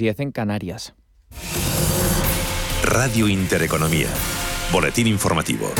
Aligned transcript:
10 0.00 0.20
en 0.20 0.30
Canarias. 0.30 0.94
Radio 2.84 3.26
Intereconomía. 3.26 4.06
Boletín 4.72 5.08
informativo. 5.08 5.72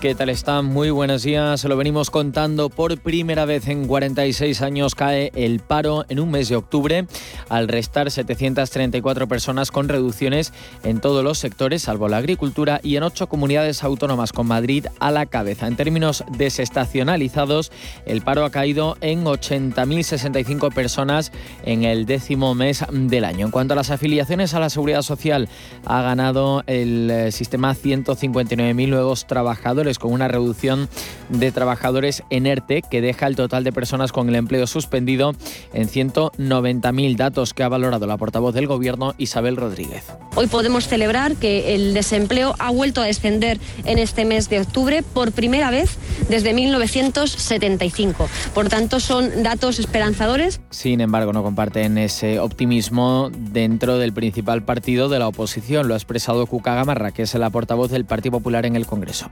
¿Qué 0.00 0.14
tal 0.14 0.30
están? 0.30 0.64
Muy 0.64 0.88
buenos 0.88 1.24
días. 1.24 1.60
Se 1.60 1.68
lo 1.68 1.76
venimos 1.76 2.08
contando 2.08 2.70
por 2.70 2.98
primera 2.98 3.44
vez 3.44 3.68
en 3.68 3.86
46 3.86 4.62
años 4.62 4.94
cae 4.94 5.30
el 5.34 5.60
paro 5.60 6.06
en 6.08 6.20
un 6.20 6.30
mes 6.30 6.48
de 6.48 6.56
octubre 6.56 7.04
al 7.50 7.68
restar 7.68 8.10
734 8.10 9.28
personas 9.28 9.70
con 9.70 9.90
reducciones 9.90 10.54
en 10.84 11.02
todos 11.02 11.22
los 11.22 11.36
sectores, 11.36 11.82
salvo 11.82 12.08
la 12.08 12.16
agricultura, 12.16 12.80
y 12.82 12.96
en 12.96 13.02
ocho 13.02 13.28
comunidades 13.28 13.84
autónomas 13.84 14.32
con 14.32 14.46
Madrid 14.46 14.86
a 15.00 15.10
la 15.10 15.26
cabeza. 15.26 15.66
En 15.66 15.76
términos 15.76 16.24
desestacionalizados, 16.30 17.70
el 18.06 18.22
paro 18.22 18.46
ha 18.46 18.50
caído 18.50 18.96
en 19.02 19.24
80.065 19.24 20.72
personas 20.72 21.30
en 21.62 21.84
el 21.84 22.06
décimo 22.06 22.54
mes 22.54 22.86
del 22.90 23.26
año. 23.26 23.44
En 23.44 23.52
cuanto 23.52 23.74
a 23.74 23.76
las 23.76 23.90
afiliaciones 23.90 24.54
a 24.54 24.60
la 24.60 24.70
seguridad 24.70 25.02
social, 25.02 25.50
ha 25.84 26.00
ganado 26.00 26.64
el 26.66 27.10
eh, 27.10 27.32
sistema 27.32 27.74
159.000 27.74 28.88
nuevos 28.88 29.26
trabajadores 29.26 29.89
con 29.98 30.12
una 30.12 30.28
reducción 30.28 30.88
de 31.28 31.52
trabajadores 31.52 32.22
en 32.30 32.46
ERTE 32.46 32.82
que 32.82 33.00
deja 33.00 33.26
el 33.26 33.36
total 33.36 33.64
de 33.64 33.72
personas 33.72 34.12
con 34.12 34.28
el 34.28 34.34
empleo 34.34 34.66
suspendido 34.66 35.34
en 35.72 35.88
190.000 35.88 37.16
datos 37.16 37.54
que 37.54 37.62
ha 37.62 37.68
valorado 37.68 38.06
la 38.06 38.16
portavoz 38.16 38.54
del 38.54 38.66
Gobierno 38.66 39.14
Isabel 39.18 39.56
Rodríguez. 39.56 40.04
Hoy 40.34 40.46
podemos 40.46 40.86
celebrar 40.86 41.36
que 41.36 41.74
el 41.74 41.94
desempleo 41.94 42.54
ha 42.58 42.70
vuelto 42.70 43.00
a 43.02 43.04
descender 43.04 43.58
en 43.84 43.98
este 43.98 44.24
mes 44.24 44.48
de 44.48 44.60
octubre 44.60 45.02
por 45.02 45.32
primera 45.32 45.70
vez 45.70 45.96
desde 46.28 46.54
1975. 46.54 48.28
Por 48.54 48.68
tanto, 48.68 49.00
son 49.00 49.42
datos 49.42 49.78
esperanzadores. 49.78 50.60
Sin 50.70 51.00
embargo, 51.00 51.32
no 51.32 51.42
comparten 51.42 51.98
ese 51.98 52.38
optimismo 52.38 53.30
dentro 53.30 53.98
del 53.98 54.12
principal 54.12 54.62
partido 54.62 55.08
de 55.08 55.18
la 55.18 55.28
oposición. 55.28 55.88
Lo 55.88 55.94
ha 55.94 55.96
expresado 55.96 56.46
Cuca 56.46 56.74
Gamarra, 56.74 57.12
que 57.12 57.22
es 57.22 57.34
la 57.34 57.50
portavoz 57.50 57.90
del 57.90 58.04
Partido 58.04 58.32
Popular 58.32 58.66
en 58.66 58.76
el 58.76 58.86
Congreso 58.86 59.30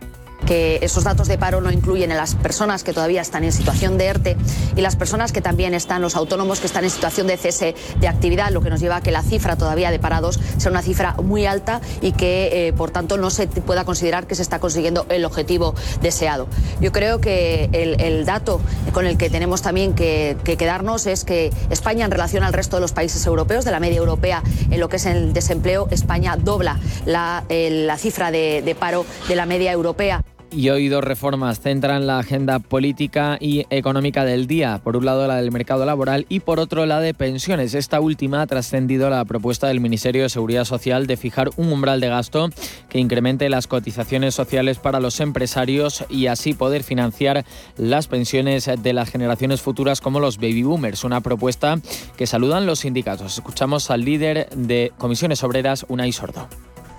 que 0.48 0.78
esos 0.80 1.04
datos 1.04 1.28
de 1.28 1.36
paro 1.36 1.60
no 1.60 1.70
incluyen 1.70 2.10
a 2.10 2.14
las 2.14 2.34
personas 2.34 2.82
que 2.82 2.94
todavía 2.94 3.20
están 3.20 3.44
en 3.44 3.52
situación 3.52 3.98
de 3.98 4.06
ERTE 4.06 4.36
y 4.76 4.80
las 4.80 4.96
personas 4.96 5.30
que 5.30 5.42
también 5.42 5.74
están, 5.74 6.00
los 6.00 6.16
autónomos 6.16 6.60
que 6.60 6.66
están 6.66 6.84
en 6.84 6.90
situación 6.90 7.26
de 7.26 7.36
cese 7.36 7.74
de 8.00 8.08
actividad, 8.08 8.50
lo 8.50 8.62
que 8.62 8.70
nos 8.70 8.80
lleva 8.80 8.96
a 8.96 9.00
que 9.02 9.10
la 9.10 9.22
cifra 9.22 9.56
todavía 9.56 9.90
de 9.90 9.98
parados 9.98 10.40
sea 10.56 10.70
una 10.70 10.80
cifra 10.80 11.12
muy 11.22 11.44
alta 11.44 11.82
y 12.00 12.12
que, 12.12 12.68
eh, 12.68 12.72
por 12.72 12.90
tanto, 12.90 13.18
no 13.18 13.28
se 13.28 13.46
pueda 13.46 13.84
considerar 13.84 14.26
que 14.26 14.34
se 14.34 14.40
está 14.40 14.58
consiguiendo 14.58 15.04
el 15.10 15.26
objetivo 15.26 15.74
deseado. 16.00 16.48
Yo 16.80 16.92
creo 16.92 17.20
que 17.20 17.68
el, 17.72 18.24
dato 18.24 18.62
con 18.94 19.06
el 19.06 19.18
que 19.18 19.28
tenemos 19.28 19.60
también 19.60 19.92
que, 19.94 20.38
quedarnos 20.44 21.06
es 21.06 21.24
que 21.26 21.52
España, 21.68 22.06
en 22.06 22.10
relación 22.10 22.42
al 22.42 22.54
resto 22.54 22.76
de 22.76 22.80
los 22.80 22.92
países 22.92 23.26
europeos, 23.26 23.66
de 23.66 23.70
la 23.70 23.80
media 23.80 23.98
europea 23.98 24.42
en 24.70 24.80
lo 24.80 24.88
que 24.88 24.96
es 24.96 25.04
el 25.04 25.34
desempleo, 25.34 25.88
España 25.90 26.38
dobla 26.38 26.80
la, 27.04 27.44
la 27.50 27.98
cifra 27.98 28.30
de, 28.30 28.62
de 28.62 28.74
paro 28.74 29.04
de 29.28 29.36
la 29.36 29.44
media 29.44 29.72
europea. 29.72 30.24
Y 30.50 30.70
hoy 30.70 30.88
dos 30.88 31.04
reformas 31.04 31.60
centran 31.60 32.06
la 32.06 32.18
agenda 32.18 32.58
política 32.58 33.36
y 33.38 33.66
económica 33.68 34.24
del 34.24 34.46
día. 34.46 34.80
Por 34.82 34.96
un 34.96 35.04
lado 35.04 35.26
la 35.26 35.36
del 35.36 35.52
mercado 35.52 35.84
laboral 35.84 36.24
y 36.30 36.40
por 36.40 36.58
otro 36.58 36.86
la 36.86 37.00
de 37.00 37.12
pensiones. 37.12 37.74
Esta 37.74 38.00
última 38.00 38.40
ha 38.40 38.46
trascendido 38.46 39.10
la 39.10 39.24
propuesta 39.26 39.68
del 39.68 39.80
Ministerio 39.80 40.22
de 40.22 40.30
Seguridad 40.30 40.64
Social 40.64 41.06
de 41.06 41.18
fijar 41.18 41.50
un 41.56 41.70
umbral 41.70 42.00
de 42.00 42.08
gasto 42.08 42.48
que 42.88 42.98
incremente 42.98 43.50
las 43.50 43.66
cotizaciones 43.66 44.34
sociales 44.34 44.78
para 44.78 45.00
los 45.00 45.20
empresarios 45.20 46.04
y 46.08 46.28
así 46.28 46.54
poder 46.54 46.82
financiar 46.82 47.44
las 47.76 48.08
pensiones 48.08 48.70
de 48.82 48.92
las 48.94 49.10
generaciones 49.10 49.60
futuras 49.60 50.00
como 50.00 50.18
los 50.18 50.38
baby 50.38 50.62
boomers. 50.62 51.04
Una 51.04 51.20
propuesta 51.20 51.78
que 52.16 52.26
saludan 52.26 52.64
los 52.64 52.80
sindicatos. 52.80 53.34
Escuchamos 53.34 53.90
al 53.90 54.04
líder 54.04 54.48
de 54.56 54.92
Comisiones 54.96 55.44
Obreras, 55.44 55.84
Unai 55.88 56.12
Sordo. 56.12 56.48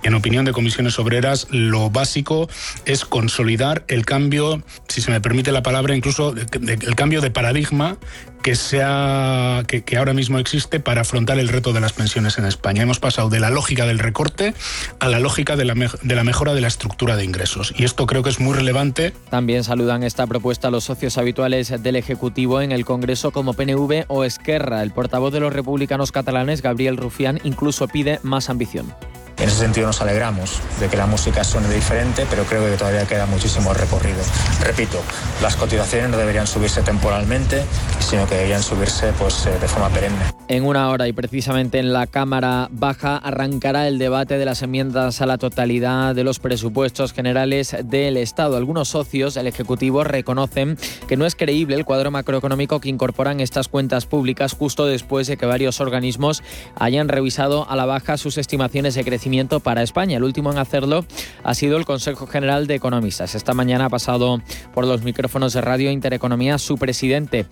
En 0.04 0.14
opinión 0.14 0.46
de 0.46 0.54
comisiones 0.54 0.98
obreras, 1.00 1.48
lo 1.50 1.90
básico 1.90 2.50
es 2.86 3.06
consolidar 3.06 3.84
el 3.88 4.06
cambio, 4.06 4.64
si 4.88 5.02
se 5.02 5.12
me 5.12 5.22
permite 5.22 5.52
la 5.52 5.64
palabra, 5.64 5.96
incluso 5.96 6.34
el 6.34 6.96
cambio 6.96 7.22
de 7.22 7.32
paradigma 7.32 7.98
que, 8.42 8.56
sea, 8.56 9.64
que, 9.68 9.98
ahora 9.98 10.14
mismo 10.14 10.40
existe 10.40 10.80
para 10.80 11.02
afrontar 11.02 11.40
el 11.40 11.50
reto 11.50 11.74
de 11.74 11.82
las 11.82 11.94
pensiones 11.94 12.38
en 12.38 12.46
España. 12.46 12.84
Hemos 12.84 13.00
pasado 13.00 13.30
de 13.30 13.40
la 13.40 13.50
lógica 13.50 13.86
del 13.86 14.00
recorte 14.00 14.54
a 15.00 15.10
la 15.10 15.20
lógica 15.20 15.56
de 15.56 15.66
la, 15.66 15.74
de 15.74 16.16
la 16.16 16.24
mejora 16.24 16.54
de 16.54 16.62
la 16.62 16.68
estructura 16.68 17.16
de 17.16 17.26
ingresos. 17.26 17.74
Y 17.78 17.84
esto 17.84 18.06
creo 18.06 18.24
que 18.24 18.30
es 18.30 18.40
muy 18.40 18.56
relevante. 18.56 19.14
También 19.30 19.64
saludan 19.64 20.04
esta 20.04 20.26
propuesta 20.28 20.72
los 20.72 20.86
socios 20.86 21.18
habituales 21.18 21.74
del 21.84 21.96
Ejecutivo 21.96 22.62
en 22.62 22.72
el 22.72 22.86
Congreso 22.86 23.32
como 23.32 23.54
PNV 23.54 24.06
o 24.08 24.24
Esquerra. 24.24 24.84
El 24.84 24.92
portavoz 24.92 25.34
de 25.34 25.40
los 25.40 25.54
republicanos 25.54 26.12
catalanes, 26.12 26.62
Gabriel 26.62 26.98
Rufián, 26.98 27.40
incluso 27.44 27.88
pide 27.88 28.20
más 28.24 28.50
ambición. 28.50 28.94
En 29.40 29.48
ese 29.48 29.60
sentido 29.60 29.88
nos 29.88 30.02
alegramos 30.02 30.60
de 30.82 30.90
que 30.90 30.98
la 30.98 31.06
música 31.06 31.46
suene 31.46 31.74
diferente, 31.74 32.28
pero 32.30 32.44
creo 32.44 32.66
que 32.66 32.76
todavía 32.76 33.06
queda 33.08 33.26
muchísimo 33.26 33.74
recorrido. 33.74 34.20
Repito, 34.62 35.00
las 35.42 35.56
cotizaciones 35.56 36.10
no 36.10 36.18
deberían 36.18 36.46
subirse 36.46 36.82
temporalmente, 36.82 37.64
sino 38.00 38.28
que 38.28 38.36
deberían 38.36 38.62
subirse 38.62 39.14
pues, 39.18 39.46
eh, 39.46 39.58
de 39.58 39.68
forma 39.70 39.88
perenne. 39.90 40.18
En 40.50 40.66
una 40.66 40.90
hora 40.90 41.08
y 41.08 41.14
precisamente 41.14 41.80
en 41.80 41.94
la 41.94 42.08
Cámara 42.08 42.68
Baja 42.72 43.16
arrancará 43.16 43.88
el 43.88 43.98
debate 43.98 44.38
de 44.38 44.46
las 44.46 44.62
enmiendas 44.62 45.22
a 45.22 45.26
la 45.26 45.38
totalidad 45.38 46.16
de 46.16 46.24
los 46.24 46.40
presupuestos 46.40 47.14
generales 47.14 47.78
del 47.84 48.18
Estado. 48.18 48.58
Algunos 48.58 48.90
socios 48.90 49.36
del 49.36 49.48
Ejecutivo 49.48 50.04
reconocen 50.04 50.78
que 51.08 51.18
no 51.18 51.26
es 51.26 51.36
creíble 51.36 51.76
el 51.76 51.86
cuadro 51.86 52.12
macroeconómico 52.12 52.82
que 52.82 52.90
incorporan 52.90 53.40
estas 53.40 53.68
cuentas 53.68 54.06
públicas 54.06 54.54
justo 54.54 54.86
después 54.86 55.28
de 55.28 55.38
que 55.38 55.46
varios 55.46 55.80
organismos 55.80 56.44
hayan 56.76 57.08
revisado 57.08 57.70
a 57.70 57.76
la 57.76 57.86
baja 57.86 58.18
sus 58.18 58.38
estimaciones 58.40 58.96
de 58.96 59.06
crecimiento 59.06 59.29
para 59.64 59.84
España. 59.84 60.18
El 60.18 60.24
último 60.24 60.52
en 60.52 60.58
hacerlo 60.58 61.06
ha 61.44 61.54
sido 61.54 61.78
el 61.78 61.86
Consejo 61.86 62.26
General 62.26 62.66
de 62.66 62.76
Economistas. 62.76 63.36
Esta 63.36 63.54
mañana 63.54 63.86
ha 63.86 63.90
pasado 63.90 64.42
por 64.74 64.88
los 64.88 65.04
micrófonos 65.04 65.54
de 65.54 65.62
Radio 65.62 65.92
Intereconomía 65.92 66.58
su 66.58 66.78
presidente. 66.78 67.46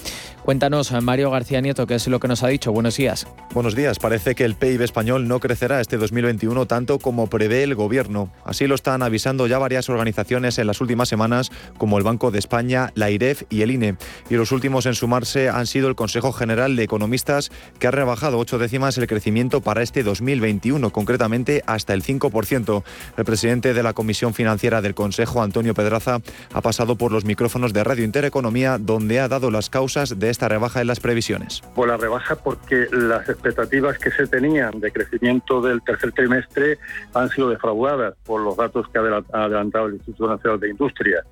Cuéntanos, 0.43 0.91
Mario 1.03 1.29
García 1.29 1.61
Nieto, 1.61 1.85
qué 1.85 1.95
es 1.95 2.07
lo 2.07 2.19
que 2.19 2.27
nos 2.27 2.41
ha 2.41 2.47
dicho. 2.47 2.71
Buenos 2.71 2.97
días. 2.97 3.27
Buenos 3.53 3.75
días. 3.75 3.99
Parece 3.99 4.33
que 4.33 4.43
el 4.43 4.55
PIB 4.55 4.81
español 4.81 5.27
no 5.27 5.39
crecerá 5.39 5.79
este 5.79 5.97
2021 5.97 6.65
tanto 6.65 6.97
como 6.97 7.27
prevé 7.27 7.61
el 7.61 7.75
Gobierno. 7.75 8.31
Así 8.43 8.65
lo 8.65 8.73
están 8.73 9.03
avisando 9.03 9.45
ya 9.45 9.59
varias 9.59 9.87
organizaciones 9.89 10.57
en 10.57 10.65
las 10.65 10.81
últimas 10.81 11.09
semanas, 11.09 11.51
como 11.77 11.99
el 11.99 12.03
Banco 12.03 12.31
de 12.31 12.39
España, 12.39 12.91
la 12.95 13.11
IREF 13.11 13.43
y 13.49 13.61
el 13.61 13.69
INE. 13.69 13.97
Y 14.31 14.35
los 14.35 14.51
últimos 14.51 14.87
en 14.87 14.95
sumarse 14.95 15.49
han 15.49 15.67
sido 15.67 15.89
el 15.89 15.95
Consejo 15.95 16.31
General 16.31 16.75
de 16.75 16.83
Economistas, 16.83 17.51
que 17.77 17.87
ha 17.87 17.91
rebajado 17.91 18.39
ocho 18.39 18.57
décimas 18.57 18.97
el 18.97 19.05
crecimiento 19.05 19.61
para 19.61 19.83
este 19.83 20.03
2021, 20.03 20.91
concretamente 20.91 21.56
hasta 21.65 21.93
el 21.93 22.03
5%. 22.03 22.83
El 23.17 23.25
presidente 23.25 23.73
de 23.73 23.83
la 23.83 23.93
Comisión 23.93 24.33
Financiera 24.33 24.81
del 24.81 24.95
Consejo, 24.95 25.41
Antonio 25.41 25.73
Pedraza, 25.73 26.19
ha 26.53 26.61
pasado 26.61 26.95
por 26.95 27.11
los 27.11 27.25
micrófonos 27.25 27.73
de 27.73 27.83
Radio 27.83 28.03
Intereconomía, 28.03 28.77
donde 28.77 29.19
ha 29.19 29.27
dado 29.27 29.51
las 29.51 29.69
causas 29.69 30.19
de 30.19 30.29
esta 30.29 30.47
rebaja 30.47 30.81
en 30.81 30.87
las 30.87 30.99
previsiones. 30.99 31.61
Pues 31.75 31.89
la 31.89 31.97
rebaja 31.97 32.35
porque 32.35 32.87
las 32.91 33.27
expectativas 33.29 33.97
que 33.97 34.11
se 34.11 34.27
tenían 34.27 34.79
de 34.79 34.91
crecimiento 34.91 35.61
del 35.61 35.81
tercer 35.81 36.11
trimestre 36.11 36.77
han 37.13 37.29
sido 37.29 37.49
defraudadas 37.49 38.15
por 38.25 38.41
los 38.41 38.55
datos 38.57 38.87
que 38.89 38.99
ha 38.99 39.23
adelantado 39.33 39.87
el 39.87 39.95
Instituto 39.95 40.27
Nacional 40.27 40.59
de 40.59 40.69
Industria. 40.69 41.23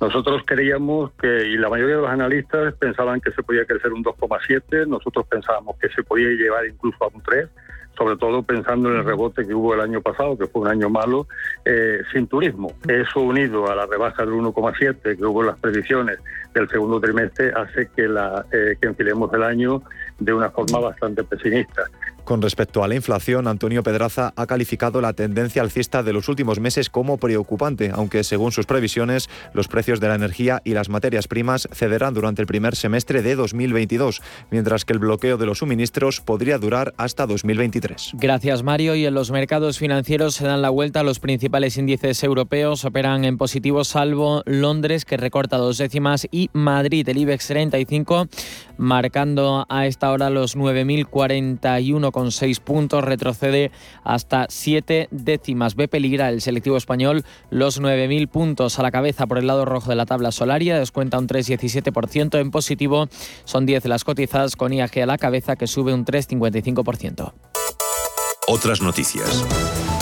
Nosotros 0.00 0.42
creíamos 0.44 1.12
que, 1.12 1.46
y 1.46 1.56
la 1.56 1.70
mayoría 1.70 1.96
de 1.96 2.02
los 2.02 2.10
analistas 2.10 2.74
pensaban 2.74 3.20
que 3.20 3.32
se 3.32 3.42
podía 3.42 3.64
crecer 3.64 3.92
un 3.92 4.04
2,7, 4.04 4.86
nosotros 4.86 5.26
pensábamos 5.26 5.76
que 5.78 5.88
se 5.88 6.02
podía 6.02 6.28
llevar 6.28 6.66
incluso 6.66 7.02
a 7.02 7.08
un 7.08 7.22
3, 7.22 7.48
sobre 7.96 8.16
todo 8.16 8.42
pensando 8.42 8.90
en 8.90 8.96
el 8.96 9.04
rebote 9.04 9.46
que 9.46 9.54
hubo 9.54 9.74
el 9.74 9.80
año 9.80 10.00
pasado, 10.00 10.36
que 10.36 10.46
fue 10.46 10.62
un 10.62 10.68
año 10.68 10.90
malo, 10.90 11.26
eh, 11.64 12.00
sin 12.12 12.26
turismo. 12.26 12.72
Eso 12.88 13.20
unido 13.20 13.70
a 13.70 13.74
la 13.74 13.86
rebaja 13.86 14.24
del 14.24 14.34
1,7 14.34 15.16
que 15.16 15.24
hubo 15.24 15.40
en 15.40 15.48
las 15.48 15.58
predicciones 15.58 16.18
del 16.54 16.68
segundo 16.68 17.00
trimestre 17.00 17.52
hace 17.54 17.88
que, 17.94 18.08
la, 18.08 18.44
eh, 18.52 18.76
que 18.80 18.88
enfilemos 18.88 19.32
el 19.32 19.42
año 19.42 19.82
de 20.18 20.32
una 20.32 20.50
forma 20.50 20.80
bastante 20.80 21.22
pesimista. 21.24 21.84
Con 22.26 22.42
respecto 22.42 22.82
a 22.82 22.88
la 22.88 22.96
inflación, 22.96 23.46
Antonio 23.46 23.84
Pedraza 23.84 24.32
ha 24.34 24.46
calificado 24.46 25.00
la 25.00 25.12
tendencia 25.12 25.62
alcista 25.62 26.02
de 26.02 26.12
los 26.12 26.28
últimos 26.28 26.58
meses 26.58 26.90
como 26.90 27.18
preocupante, 27.18 27.92
aunque 27.94 28.24
según 28.24 28.50
sus 28.50 28.66
previsiones, 28.66 29.30
los 29.52 29.68
precios 29.68 30.00
de 30.00 30.08
la 30.08 30.16
energía 30.16 30.60
y 30.64 30.74
las 30.74 30.88
materias 30.88 31.28
primas 31.28 31.68
cederán 31.72 32.14
durante 32.14 32.42
el 32.42 32.48
primer 32.48 32.74
semestre 32.74 33.22
de 33.22 33.36
2022, 33.36 34.22
mientras 34.50 34.84
que 34.84 34.92
el 34.92 34.98
bloqueo 34.98 35.36
de 35.36 35.46
los 35.46 35.58
suministros 35.58 36.20
podría 36.20 36.58
durar 36.58 36.94
hasta 36.96 37.28
2023. 37.28 38.14
Gracias, 38.14 38.64
Mario. 38.64 38.96
Y 38.96 39.06
en 39.06 39.14
los 39.14 39.30
mercados 39.30 39.78
financieros 39.78 40.34
se 40.34 40.46
dan 40.46 40.62
la 40.62 40.70
vuelta. 40.70 41.04
Los 41.04 41.20
principales 41.20 41.76
índices 41.76 42.24
europeos 42.24 42.84
operan 42.84 43.24
en 43.24 43.38
positivo, 43.38 43.84
salvo 43.84 44.42
Londres, 44.46 45.04
que 45.04 45.16
recorta 45.16 45.58
dos 45.58 45.78
décimas, 45.78 46.26
y 46.32 46.50
Madrid, 46.52 47.08
el 47.08 47.18
IBEX 47.18 47.46
35, 47.46 48.26
marcando 48.78 49.64
a 49.68 49.86
esta 49.86 50.10
hora 50.10 50.28
los 50.28 50.56
9.041 50.56 52.15
0,6 52.16 52.60
puntos, 52.60 53.04
retrocede 53.04 53.70
hasta 54.04 54.46
7 54.48 55.08
décimas. 55.10 55.74
Ve 55.76 55.88
peligra 55.88 56.30
el 56.30 56.40
selectivo 56.40 56.76
español 56.76 57.24
los 57.50 57.80
9.000 57.80 58.28
puntos 58.28 58.78
a 58.78 58.82
la 58.82 58.90
cabeza 58.90 59.26
por 59.26 59.38
el 59.38 59.46
lado 59.46 59.64
rojo 59.64 59.90
de 59.90 59.96
la 59.96 60.06
tabla 60.06 60.32
solaria, 60.32 60.78
descuenta 60.78 61.18
un 61.18 61.28
3,17%. 61.28 62.40
En 62.40 62.50
positivo 62.50 63.08
son 63.44 63.66
10 63.66 63.86
las 63.86 64.04
cotizadas 64.04 64.56
con 64.56 64.72
IAG 64.72 65.02
a 65.02 65.06
la 65.06 65.18
cabeza 65.18 65.56
que 65.56 65.66
sube 65.66 65.92
un 65.92 66.04
3,55%. 66.04 67.32
Otras 68.48 68.80
noticias. 68.80 69.44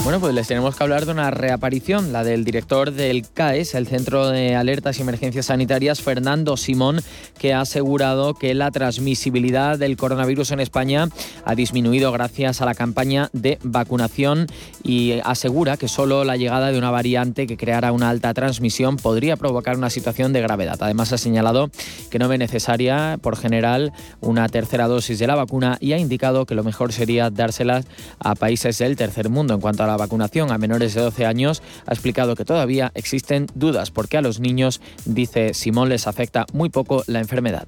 Bueno, 0.04 0.20
pues 0.20 0.34
les 0.34 0.46
tenemos 0.46 0.76
que 0.76 0.82
hablar 0.82 1.06
de 1.06 1.12
una 1.12 1.30
reaparición, 1.30 2.12
la 2.12 2.24
del 2.24 2.44
director 2.44 2.90
del 2.90 3.26
CAES, 3.26 3.74
el 3.74 3.86
Centro 3.86 4.28
de 4.28 4.54
Alertas 4.54 4.98
y 4.98 5.00
Emergencias 5.00 5.46
Sanitarias, 5.46 6.02
Fernando 6.02 6.58
Simón, 6.58 7.00
que 7.38 7.54
ha 7.54 7.62
asegurado 7.62 8.34
que 8.34 8.52
la 8.52 8.70
transmisibilidad 8.70 9.78
del 9.78 9.96
coronavirus 9.96 10.50
en 10.50 10.60
España 10.60 11.08
ha 11.46 11.54
disminuido 11.54 12.12
gracias 12.12 12.60
a 12.60 12.66
la 12.66 12.74
campaña 12.74 13.30
de 13.32 13.58
vacunación 13.62 14.46
y 14.82 15.20
asegura 15.24 15.78
que 15.78 15.88
solo 15.88 16.22
la 16.24 16.36
llegada 16.36 16.70
de 16.70 16.76
una 16.76 16.90
variante 16.90 17.46
que 17.46 17.56
creara 17.56 17.90
una 17.90 18.10
alta 18.10 18.34
transmisión 18.34 18.96
podría 18.96 19.38
provocar 19.38 19.78
una 19.78 19.88
situación 19.88 20.34
de 20.34 20.42
gravedad. 20.42 20.76
Además, 20.80 21.14
ha 21.14 21.18
señalado 21.18 21.70
que 22.10 22.18
no 22.18 22.28
ve 22.28 22.36
necesaria, 22.36 23.18
por 23.22 23.38
general, 23.38 23.94
una 24.20 24.50
tercera 24.50 24.86
dosis 24.86 25.18
de 25.18 25.28
la 25.28 25.34
vacuna 25.34 25.78
y 25.80 25.94
ha 25.94 25.98
indicado 25.98 26.44
que 26.44 26.54
lo 26.54 26.62
mejor 26.62 26.92
sería 26.92 27.30
dárselas 27.30 27.86
a 28.18 28.33
países 28.36 28.78
del 28.78 28.96
tercer 28.96 29.28
mundo 29.28 29.54
en 29.54 29.60
cuanto 29.60 29.84
a 29.84 29.86
la 29.86 29.96
vacunación 29.96 30.50
a 30.50 30.58
menores 30.58 30.94
de 30.94 31.00
12 31.00 31.26
años, 31.26 31.62
ha 31.86 31.92
explicado 31.92 32.36
que 32.36 32.44
todavía 32.44 32.92
existen 32.94 33.46
dudas 33.54 33.90
porque 33.90 34.16
a 34.16 34.22
los 34.22 34.40
niños, 34.40 34.80
dice 35.04 35.54
Simón, 35.54 35.88
les 35.88 36.06
afecta 36.06 36.46
muy 36.52 36.68
poco 36.68 37.02
la 37.06 37.20
enfermedad. 37.20 37.66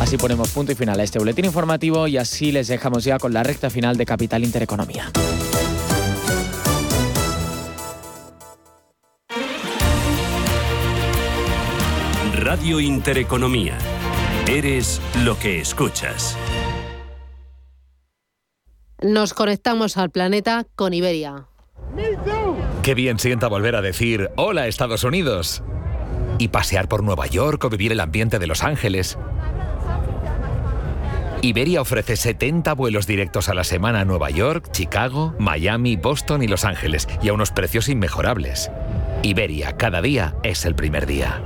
Así 0.00 0.16
ponemos 0.16 0.48
punto 0.50 0.72
y 0.72 0.74
final 0.74 0.98
a 0.98 1.02
este 1.02 1.18
boletín 1.18 1.44
informativo 1.44 2.08
y 2.08 2.16
así 2.16 2.52
les 2.52 2.68
dejamos 2.68 3.04
ya 3.04 3.18
con 3.18 3.34
la 3.34 3.42
recta 3.42 3.68
final 3.68 3.96
de 3.96 4.06
Capital 4.06 4.42
Intereconomía. 4.44 5.12
Radio 12.32 12.80
Intereconomía. 12.80 13.78
Eres 14.48 15.00
lo 15.24 15.38
que 15.38 15.60
escuchas. 15.60 16.36
Nos 19.02 19.32
conectamos 19.32 19.96
al 19.96 20.10
planeta 20.10 20.66
con 20.76 20.92
Iberia. 20.92 21.46
Qué 22.82 22.94
bien 22.94 23.18
sienta 23.18 23.48
volver 23.48 23.74
a 23.74 23.82
decir 23.82 24.30
hola 24.36 24.66
Estados 24.66 25.04
Unidos. 25.04 25.62
Y 26.38 26.48
pasear 26.48 26.88
por 26.88 27.02
Nueva 27.02 27.26
York 27.26 27.64
o 27.64 27.70
vivir 27.70 27.92
el 27.92 28.00
ambiente 28.00 28.38
de 28.38 28.46
Los 28.46 28.62
Ángeles. 28.62 29.18
Iberia 31.42 31.80
ofrece 31.80 32.16
70 32.16 32.74
vuelos 32.74 33.06
directos 33.06 33.48
a 33.48 33.54
la 33.54 33.64
semana 33.64 34.00
a 34.00 34.04
Nueva 34.04 34.28
York, 34.28 34.70
Chicago, 34.72 35.34
Miami, 35.38 35.96
Boston 35.96 36.42
y 36.42 36.48
Los 36.48 36.66
Ángeles, 36.66 37.08
y 37.22 37.28
a 37.30 37.32
unos 37.32 37.50
precios 37.50 37.88
inmejorables. 37.88 38.70
Iberia, 39.22 39.76
cada 39.76 40.02
día 40.02 40.36
es 40.42 40.66
el 40.66 40.74
primer 40.74 41.06
día. 41.06 41.42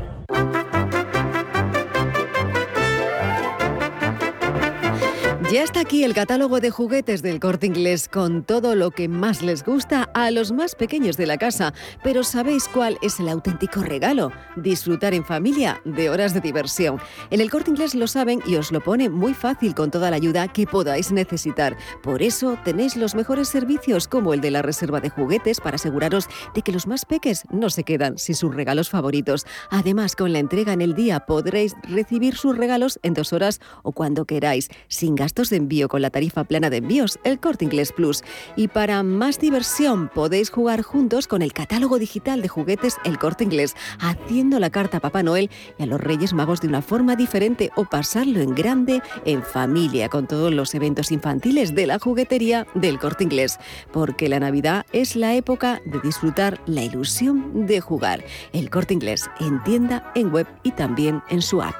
Ya 5.52 5.62
está 5.62 5.81
aquí 5.81 6.05
el 6.05 6.14
catálogo 6.14 6.58
de 6.58 6.70
juguetes 6.70 7.20
del 7.20 7.38
corte 7.38 7.67
inglés 7.67 8.08
con 8.08 8.44
todo 8.44 8.75
lo 8.75 8.91
que 8.91 9.08
más 9.08 9.43
les 9.43 9.62
gusta 9.62 10.05
a 10.14 10.31
los 10.31 10.52
más 10.52 10.75
pequeños 10.75 11.19
de 11.19 11.26
la 11.26 11.37
casa. 11.37 11.75
Pero 12.02 12.25
¿sabéis 12.25 12.67
cuál 12.67 12.99
es 13.02 13.20
el 13.20 13.29
auténtico 13.29 13.82
regalo? 13.82 14.32
Disfrutar 14.56 15.12
en 15.12 15.23
familia 15.23 15.82
de 15.85 16.08
horas 16.08 16.32
de 16.32 16.41
diversión. 16.41 16.99
En 17.31 17.43
el 17.43 17.50
corte 17.50 17.70
inglés 17.70 17.94
lo 17.94 18.06
saben 18.06 18.43
y 18.46 18.56
os 18.56 18.73
lo 18.73 18.81
pone 18.81 19.11
muy 19.11 19.35
fácil 19.35 19.75
con 19.75 19.91
toda 19.91 20.11
la 20.11 20.17
ayuda 20.17 20.49
que 20.49 20.67
podáis 20.67 21.12
necesitar. 21.12 21.76
Por 22.02 22.23
eso 22.23 22.58
tenéis 22.64 22.97
los 22.97 23.14
mejores 23.14 23.49
servicios 23.49 24.08
como 24.08 24.32
el 24.32 24.40
de 24.40 24.50
la 24.50 24.62
reserva 24.62 25.00
de 25.00 25.11
juguetes 25.11 25.61
para 25.61 25.76
aseguraros 25.76 26.26
de 26.55 26.62
que 26.62 26.73
los 26.73 26.87
más 26.87 27.05
peques 27.05 27.44
no 27.50 27.69
se 27.69 27.85
quedan 27.85 28.17
sin 28.17 28.35
sus 28.35 28.55
regalos 28.55 28.88
favoritos. 28.88 29.44
Además, 29.70 30.17
con 30.17 30.32
la 30.32 30.38
entrega 30.38 30.73
en 30.73 30.81
el 30.81 30.94
día 30.94 31.20
podréis 31.26 31.75
recibir 31.82 32.35
sus 32.35 32.56
regalos 32.56 32.99
en 33.02 33.12
dos 33.12 33.35
horas 33.35 33.61
o 33.82 33.93
cuando 33.93 34.25
queráis, 34.25 34.70
sin 34.88 35.14
de 35.34 35.56
envío 35.56 35.88
con 35.88 36.00
la 36.00 36.10
tarifa 36.10 36.44
plana 36.44 36.70
de 36.70 36.76
envíos, 36.76 37.19
el 37.25 37.40
Corte 37.40 37.64
Inglés 37.64 37.92
Plus. 37.92 38.22
Y 38.56 38.69
para 38.69 39.02
más 39.02 39.40
diversión 39.40 40.08
podéis 40.08 40.50
jugar 40.50 40.82
juntos 40.82 41.26
con 41.26 41.42
el 41.42 41.52
catálogo 41.52 41.98
digital 41.98 42.40
de 42.40 42.48
juguetes 42.48 42.96
El 43.04 43.19
Corte 43.19 43.42
Inglés, 43.44 43.75
haciendo 43.98 44.60
la 44.60 44.70
carta 44.70 44.98
a 44.98 45.00
Papá 45.00 45.22
Noel 45.22 45.50
y 45.76 45.82
a 45.82 45.86
los 45.86 46.00
Reyes 46.00 46.32
Magos 46.32 46.60
de 46.60 46.69
una 46.69 46.82
forma 46.82 47.16
diferente 47.16 47.70
o 47.75 47.84
pasarlo 47.84 48.40
en 48.40 48.54
grande 48.54 49.02
en 49.25 49.42
familia 49.42 50.08
con 50.08 50.28
todos 50.28 50.52
los 50.52 50.75
eventos 50.75 51.10
infantiles 51.10 51.75
de 51.75 51.88
la 51.88 51.98
juguetería 51.98 52.66
del 52.75 53.00
Corte 53.00 53.25
Inglés. 53.25 53.58
Porque 53.92 54.28
la 54.28 54.38
Navidad 54.38 54.87
es 54.92 55.16
la 55.16 55.34
época 55.34 55.82
de 55.84 56.00
disfrutar 56.00 56.60
la 56.66 56.84
ilusión 56.84 57.66
de 57.66 57.80
jugar. 57.80 58.25
El 58.52 58.70
Corte 58.70 58.94
Inglés 58.94 59.28
en 59.40 59.62
tienda, 59.64 60.12
en 60.14 60.32
web 60.32 60.46
y 60.62 60.70
también 60.70 61.22
en 61.28 61.42
su 61.42 61.60
app. 61.60 61.75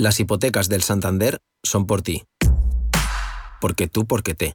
Las 0.00 0.20
hipotecas 0.20 0.68
del 0.68 0.84
Santander 0.84 1.40
son 1.64 1.84
por 1.84 2.02
ti. 2.02 2.22
Porque 3.60 3.88
tú, 3.88 4.06
porque 4.06 4.36
te. 4.36 4.54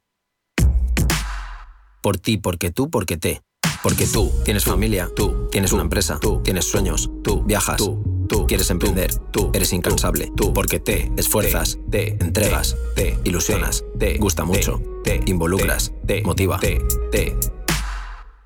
Por 2.01 2.17
ti, 2.17 2.37
porque 2.37 2.71
tú, 2.71 2.89
porque 2.89 3.17
te. 3.17 3.41
Porque 3.81 4.07
tú 4.07 4.31
tienes 4.45 4.63
familia, 4.63 5.09
tú 5.13 5.49
tienes 5.51 5.73
una 5.73 5.81
empresa, 5.81 6.17
tú 6.17 6.39
tienes 6.41 6.63
sueños, 6.63 7.11
tú 7.25 7.43
viajas, 7.43 7.75
tú, 7.75 8.25
tú 8.29 8.47
quieres 8.47 8.69
emprender, 8.69 9.13
tú 9.31 9.51
eres 9.53 9.73
incansable, 9.73 10.31
tú 10.33 10.53
porque 10.53 10.79
te 10.79 11.11
esfuerzas, 11.17 11.77
te 11.91 12.11
entregas, 12.23 12.77
te 12.95 13.19
ilusionas, 13.25 13.83
te 13.99 14.17
gusta 14.19 14.45
mucho, 14.45 14.81
te 15.03 15.19
involucras, 15.25 15.91
te 16.07 16.21
motiva, 16.23 16.57
te. 16.61 17.37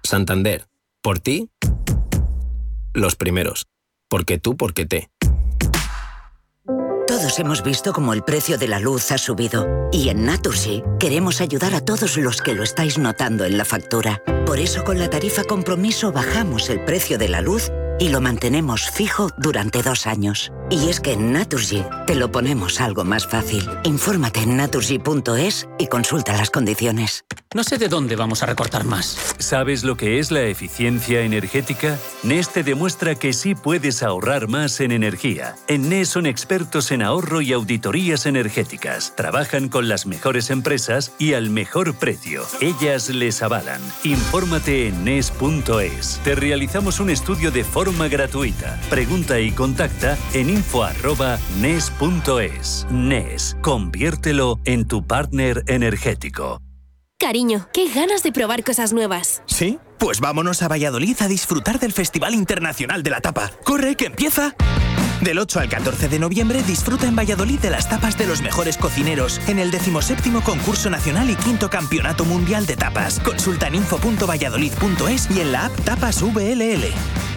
Santander, 0.02 0.68
por 1.04 1.20
ti, 1.20 1.52
los 2.96 3.16
primeros. 3.16 3.68
Porque 4.10 4.40
tú, 4.40 4.58
porque 4.58 4.88
te. 4.88 5.12
Hemos 7.40 7.62
visto 7.62 7.94
cómo 7.94 8.14
el 8.14 8.24
precio 8.24 8.58
de 8.58 8.68
la 8.68 8.80
luz 8.80 9.12
ha 9.12 9.20
subido 9.20 9.90
y 9.92 10.10
en 10.10 10.26
Naturgy 10.26 10.82
queremos 11.00 11.40
ayudar 11.40 11.76
a 11.76 11.82
todos 11.82 12.18
los 12.18 12.42
que 12.42 12.56
lo 12.56 12.64
estáis 12.64 12.98
notando 12.98 13.46
en 13.46 13.60
la 13.60 13.64
factura. 13.64 14.24
Por 14.48 14.58
eso 14.58 14.84
con 14.84 14.98
la 14.98 15.08
tarifa 15.08 15.44
compromiso 15.44 16.12
bajamos 16.12 16.68
el 16.72 16.84
precio 16.84 17.20
de 17.20 17.30
la 17.30 17.42
luz 17.42 17.70
y 18.00 18.10
lo 18.10 18.22
mantenemos 18.22 18.90
fijo 18.92 19.30
durante 19.38 19.82
dos 19.82 20.06
años. 20.06 20.52
Y 20.70 20.90
es 20.90 21.00
que 21.00 21.14
en 21.14 21.32
Naturgy 21.32 21.84
te 22.06 22.16
lo 22.16 22.32
ponemos 22.32 22.82
algo 22.82 23.04
más 23.04 23.26
fácil. 23.26 23.68
Infórmate 23.84 24.42
en 24.42 24.58
naturgy.es 24.58 25.68
y 25.80 25.88
consulta 25.88 26.36
las 26.36 26.50
condiciones. 26.52 27.24
No 27.56 27.64
sé 27.64 27.78
de 27.78 27.88
dónde 27.88 28.18
vamos 28.18 28.44
a 28.44 28.46
recortar 28.46 28.84
más. 28.84 29.18
¿Sabes 29.40 29.84
lo 29.86 29.96
que 29.96 30.20
es 30.20 30.32
la 30.32 30.42
eficiencia 30.42 31.22
energética? 31.22 31.98
NES 32.24 32.50
te 32.50 32.64
demuestra 32.64 33.16
que 33.16 33.32
sí 33.32 33.56
puedes 33.56 34.04
ahorrar 34.04 34.48
más 34.50 34.82
en 34.82 34.92
energía. 34.92 35.56
En 35.68 35.88
NES 35.88 36.10
son 36.10 36.26
expertos 36.26 36.92
en 36.92 37.02
ahorro 37.02 37.42
y 37.42 37.54
auditorías 37.54 38.26
energéticas. 38.26 39.16
Trabajan 39.16 39.70
con 39.70 39.88
las 39.88 40.06
mejores 40.06 40.50
empresas 40.50 41.14
y 41.18 41.34
al 41.34 41.50
mejor 41.50 41.96
precio. 41.96 42.44
Ellas 42.60 43.10
les 43.10 43.42
avalan. 43.42 43.82
Infórmate 44.04 44.90
en 44.90 45.06
NES.es. 45.06 46.20
Te 46.26 46.36
realizamos 46.36 47.00
un 47.00 47.10
estudio 47.10 47.50
de 47.50 47.64
forma 47.64 47.87
gratuita. 48.10 48.80
Pregunta 48.90 49.40
y 49.40 49.52
contacta 49.52 50.18
en 50.34 50.50
info.nes.es. 50.50 50.98
NES, 52.90 53.58
conviértelo 53.62 54.60
en 54.66 54.88
tu 54.88 55.06
partner 55.06 55.64
energético. 55.68 56.62
Cariño, 57.20 57.68
qué 57.74 57.90
ganas 57.90 58.22
de 58.22 58.32
probar 58.32 58.64
cosas 58.64 58.94
nuevas. 58.94 59.42
¿Sí? 59.48 59.80
Pues 59.98 60.20
vámonos 60.20 60.62
a 60.62 60.68
Valladolid 60.68 61.16
a 61.22 61.28
disfrutar 61.28 61.80
del 61.80 61.92
Festival 61.92 62.36
Internacional 62.36 63.02
de 63.02 63.10
la 63.10 63.22
Tapa. 63.22 63.50
¡Corre, 63.64 63.96
que 63.96 64.06
empieza! 64.06 64.54
Del 65.22 65.40
8 65.40 65.62
al 65.62 65.70
14 65.70 66.10
de 66.10 66.20
noviembre 66.20 66.62
disfruta 66.62 67.08
en 67.08 67.16
Valladolid 67.16 67.60
de 67.60 67.72
las 67.72 67.90
tapas 67.90 68.18
de 68.20 68.28
los 68.28 68.42
mejores 68.42 68.78
cocineros 68.78 69.42
en 69.48 69.58
el 69.58 69.72
17 69.72 70.30
Concurso 70.44 70.92
Nacional 70.92 71.30
y 71.32 71.36
quinto 71.36 71.70
Campeonato 71.70 72.24
Mundial 72.24 72.68
de 72.68 72.78
Tapas. 72.78 73.20
Consulta 73.20 73.68
en 73.68 73.76
info.valladolid.es 73.76 75.32
y 75.32 75.42
en 75.42 75.52
la 75.52 75.66
app 75.66 75.76
Tapas 75.84 76.22
VLL. 76.22 77.37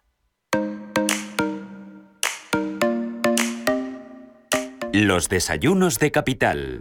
Los 4.93 5.29
desayunos 5.29 5.99
de 5.99 6.11
capital. 6.11 6.77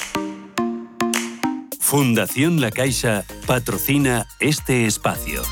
Fundación 1.78 2.60
La 2.60 2.72
Caixa 2.72 3.24
patrocina 3.46 4.26
este 4.40 4.86
espacio. 4.86 5.42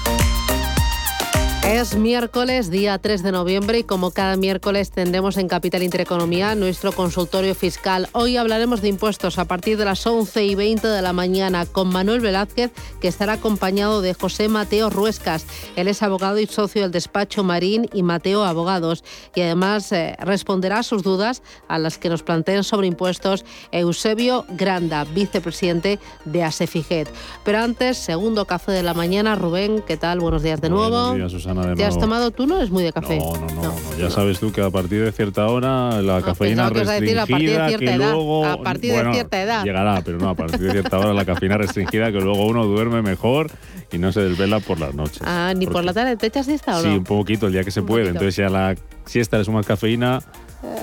Es 1.68 1.94
miércoles, 1.96 2.70
día 2.70 2.96
3 2.96 3.22
de 3.22 3.30
noviembre, 3.30 3.80
y 3.80 3.84
como 3.84 4.10
cada 4.10 4.38
miércoles 4.38 4.90
tendremos 4.90 5.37
en 5.37 5.48
Capital 5.48 5.82
Intereconomía 5.82 6.54
nuestro 6.54 6.92
consultorio 6.92 7.54
fiscal. 7.54 8.08
Hoy 8.12 8.38
hablaremos 8.38 8.80
de 8.80 8.88
impuestos 8.88 9.38
a 9.38 9.44
partir 9.44 9.76
de 9.76 9.84
las 9.84 10.06
11 10.06 10.46
y 10.46 10.54
20 10.54 10.88
de 10.88 11.02
la 11.02 11.12
mañana 11.12 11.66
con 11.66 11.90
Manuel 11.90 12.20
Velázquez, 12.20 12.72
que 13.02 13.08
estará 13.08 13.34
acompañado 13.34 14.00
de 14.00 14.14
José 14.14 14.48
Mateo 14.48 14.88
Ruescas. 14.88 15.44
Él 15.76 15.88
es 15.88 16.02
abogado 16.02 16.38
y 16.38 16.46
socio 16.46 16.80
del 16.80 16.90
despacho 16.90 17.44
Marín 17.44 17.87
y 17.92 18.02
Mateo 18.02 18.44
Abogados. 18.44 19.04
Y 19.34 19.42
además 19.42 19.92
eh, 19.92 20.16
responderá 20.20 20.78
a 20.78 20.82
sus 20.82 21.02
dudas 21.02 21.42
a 21.68 21.78
las 21.78 21.98
que 21.98 22.08
nos 22.08 22.22
planteen 22.22 22.64
sobre 22.64 22.87
impuestos 22.87 23.44
Eusebio 23.72 24.46
Granda, 24.48 25.04
vicepresidente 25.04 25.98
de 26.25 26.44
ASEFIGET. 26.44 27.10
Pero 27.44 27.58
antes, 27.58 27.98
segundo 27.98 28.46
café 28.46 28.72
de 28.72 28.82
la 28.82 28.94
mañana, 28.94 29.34
Rubén, 29.34 29.82
¿qué 29.87 29.98
tal? 29.98 30.20
Buenos 30.20 30.42
días 30.42 30.62
de 30.62 30.70
nuevo. 30.70 31.10
Buenos 31.10 31.30
días, 31.30 31.32
Susana. 31.32 31.58
¿Te 31.77 31.85
has 31.85 31.99
tomado 31.99 32.31
tú? 32.31 32.47
No 32.47 32.57
eres 32.57 32.71
muy 32.71 32.83
de 32.83 32.93
café. 32.93 33.19
No, 33.19 33.35
no, 33.35 33.62
no. 33.62 33.75
Ya 33.99 34.11
sabes 34.11 34.38
tú 34.38 34.53
que 34.53 34.62
a 34.62 34.71
partir 34.71 35.03
de 35.03 35.12
cierta 35.12 35.47
hora 35.47 36.00
la 36.03 36.23
cafeína 36.23 36.69
restringida. 36.71 37.23
a 37.23 37.27
partir 37.27 37.50
de 37.50 37.69
cierta 37.69 37.79
que 37.79 37.91
edad. 37.95 38.12
Luego, 38.12 38.47
a 38.47 38.62
partir 38.62 38.93
de 38.93 39.12
cierta 39.12 39.43
edad. 39.43 39.65
Llegará, 39.65 40.03
pero 40.05 40.19
no, 40.19 40.29
a 40.29 40.35
partir 40.35 40.61
de 40.61 40.73
cierta 40.73 40.99
hora 40.99 41.12
la 41.12 41.25
cafeína 41.25 41.59
restringida 41.59 42.12
que 42.12 42.21
luego 42.21 42.47
uno 42.47 42.65
duerme 42.65 43.03
mejor 43.03 43.50
y 43.93 43.99
no 43.99 44.12
se 44.12 44.21
desvela 44.21 44.61
por 44.61 44.79
las 44.79 44.95
noches. 44.95 45.23
Ah, 45.25 45.53
ni 45.57 45.67
por 45.67 45.85
la 45.85 45.93
tarde. 45.93 46.17
¿Te 46.17 46.27
echas 46.27 46.47
siesta 46.47 46.79
o 46.79 46.83
sí, 46.83 46.88
no? 46.88 46.95
un 46.97 47.05
poquito 47.05 47.47
el 47.47 47.53
día 47.53 47.65
que 47.65 47.71
se 47.71 47.83
puede. 47.83 48.09
Entonces 48.09 48.37
ya 48.37 48.49
la 48.49 48.75
siesta 49.05 49.38
le 49.38 49.45
sumas 49.45 49.67
cafeína. 49.67 50.21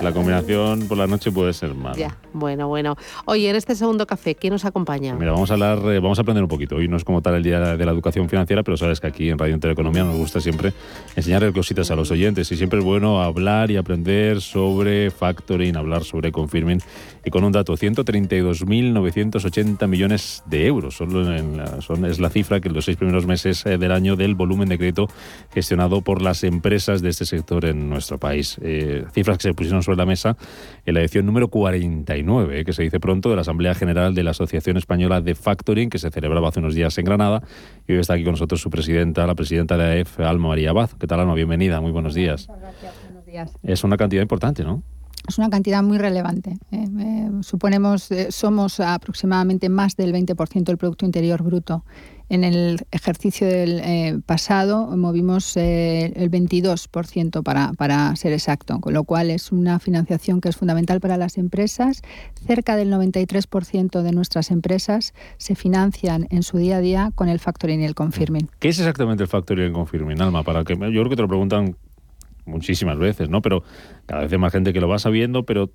La 0.02 0.12
combinación 0.12 0.88
por 0.88 0.96
la 0.96 1.06
noche 1.06 1.30
puede 1.30 1.52
ser 1.52 1.74
mala. 1.74 1.96
Ya, 1.96 2.16
bueno, 2.32 2.68
bueno. 2.68 2.96
Oye, 3.26 3.50
en 3.50 3.56
este 3.56 3.74
segundo 3.74 4.06
café, 4.06 4.34
¿quién 4.34 4.52
nos 4.52 4.64
acompaña? 4.64 5.14
Mira, 5.14 5.32
vamos 5.32 5.50
a 5.50 5.54
hablar, 5.54 5.78
eh, 5.90 5.98
vamos 5.98 6.18
a 6.18 6.22
aprender 6.22 6.42
un 6.42 6.48
poquito. 6.48 6.76
Hoy 6.76 6.88
no 6.88 6.96
es 6.96 7.04
como 7.04 7.20
tal 7.20 7.34
el 7.34 7.42
día 7.42 7.76
de 7.76 7.84
la 7.84 7.92
educación 7.92 8.28
financiera, 8.28 8.62
pero 8.62 8.76
sabes 8.76 9.00
que 9.00 9.06
aquí 9.06 9.28
en 9.28 9.38
Radio 9.38 9.54
Intereconomía 9.54 10.04
nos 10.04 10.16
gusta 10.16 10.40
siempre 10.40 10.72
enseñarle 11.14 11.52
cositas 11.52 11.90
a 11.90 11.96
los 11.96 12.10
oyentes 12.10 12.50
y 12.52 12.56
siempre 12.56 12.78
es 12.78 12.84
bueno 12.84 13.22
hablar 13.22 13.70
y 13.70 13.76
aprender 13.76 14.40
sobre 14.40 15.10
factoring, 15.10 15.76
hablar 15.76 16.04
sobre 16.04 16.32
confirming 16.32 16.80
y 17.26 17.30
con 17.30 17.42
un 17.42 17.50
dato, 17.50 17.76
132.980 17.76 19.88
millones 19.88 20.44
de 20.46 20.66
euros. 20.66 20.94
Solo 20.96 21.34
en 21.36 21.56
la- 21.56 21.80
son, 21.80 22.04
es 22.04 22.20
la 22.20 22.30
cifra 22.30 22.60
que 22.60 22.68
en 22.68 22.74
los 22.74 22.84
seis 22.84 22.96
primeros 22.96 23.26
meses 23.26 23.66
eh, 23.66 23.78
del 23.78 23.90
año 23.90 24.14
del 24.14 24.36
volumen 24.36 24.68
de 24.68 24.78
crédito 24.78 25.08
gestionado 25.52 26.02
por 26.02 26.22
las 26.22 26.44
empresas 26.44 27.02
de 27.02 27.08
este 27.08 27.26
sector 27.26 27.64
en 27.64 27.90
nuestro 27.90 28.18
país. 28.18 28.58
Eh, 28.62 29.04
cifras 29.12 29.38
que 29.38 29.48
se 29.48 29.54
pusieron 29.54 29.82
sobre 29.82 29.98
la 29.98 30.06
mesa 30.06 30.36
en 30.84 30.94
la 30.94 31.00
edición 31.00 31.26
número 31.26 31.48
49, 31.48 32.60
eh, 32.60 32.64
que 32.64 32.72
se 32.72 32.84
dice 32.84 33.00
pronto, 33.00 33.28
de 33.28 33.34
la 33.34 33.40
Asamblea 33.42 33.74
General 33.74 34.14
de 34.14 34.22
la 34.22 34.30
Asociación 34.30 34.76
Española 34.76 35.20
de 35.20 35.34
Factoring, 35.34 35.90
que 35.90 35.98
se 35.98 36.10
celebraba 36.10 36.50
hace 36.50 36.60
unos 36.60 36.76
días 36.76 36.96
en 36.98 37.06
Granada. 37.06 37.42
Y 37.88 37.94
hoy 37.94 37.98
está 37.98 38.14
aquí 38.14 38.22
con 38.22 38.34
nosotros 38.34 38.60
su 38.60 38.70
presidenta, 38.70 39.26
la 39.26 39.34
presidenta 39.34 39.76
de 39.76 39.82
AEF, 39.84 40.20
Alma 40.20 40.46
María 40.48 40.70
Abad. 40.70 40.90
¿Qué 40.90 41.08
tal, 41.08 41.18
Alma? 41.18 41.34
Bienvenida, 41.34 41.80
muy 41.80 41.90
buenos 41.90 42.14
días. 42.14 42.46
Buenos 42.46 43.26
días. 43.26 43.52
Es 43.64 43.82
una 43.82 43.96
cantidad 43.96 44.22
importante, 44.22 44.62
¿no? 44.62 44.84
Es 45.28 45.38
una 45.38 45.50
cantidad 45.50 45.82
muy 45.82 45.98
relevante. 45.98 46.58
Eh, 46.70 46.88
eh, 46.98 47.30
suponemos, 47.42 48.10
eh, 48.10 48.30
somos 48.30 48.80
aproximadamente 48.80 49.68
más 49.68 49.96
del 49.96 50.12
20% 50.12 50.64
del 50.64 50.78
Producto 50.78 51.04
Interior 51.04 51.42
Bruto. 51.42 51.84
En 52.28 52.42
el 52.42 52.84
ejercicio 52.90 53.46
del 53.46 53.80
eh, 53.84 54.18
pasado 54.26 54.88
movimos 54.96 55.56
eh, 55.56 56.12
el 56.16 56.28
22% 56.28 57.44
para, 57.76 58.16
ser 58.16 58.32
exacto, 58.32 58.80
con 58.80 58.94
lo 58.94 59.04
cual 59.04 59.30
es 59.30 59.52
una 59.52 59.78
financiación 59.78 60.40
que 60.40 60.48
es 60.48 60.56
fundamental 60.56 61.00
para 61.00 61.16
las 61.16 61.38
empresas. 61.38 62.02
Cerca 62.44 62.74
del 62.74 62.92
93% 62.92 64.02
de 64.02 64.10
nuestras 64.10 64.50
empresas 64.50 65.14
se 65.36 65.54
financian 65.54 66.26
en 66.30 66.42
su 66.42 66.58
día 66.58 66.78
a 66.78 66.80
día 66.80 67.12
con 67.14 67.28
el 67.28 67.38
factoring 67.38 67.80
y 67.80 67.84
el 67.84 67.94
confirming. 67.94 68.48
¿Qué 68.58 68.70
es 68.70 68.78
exactamente 68.80 69.22
el 69.22 69.28
factoring 69.28 69.72
confirming, 69.72 70.20
Alma? 70.20 70.42
Para 70.42 70.64
que, 70.64 70.74
yo 70.74 70.78
creo 70.78 71.08
que 71.08 71.16
te 71.16 71.22
lo 71.22 71.28
preguntan 71.28 71.76
muchísimas 72.46 72.98
veces, 72.98 73.28
¿no? 73.28 73.42
Pero 73.42 73.62
cada 74.06 74.22
vez 74.22 74.32
hay 74.32 74.38
más 74.38 74.52
gente 74.52 74.72
que 74.72 74.80
lo 74.80 74.88
va 74.88 74.98
sabiendo, 74.98 75.44
pero 75.44 75.72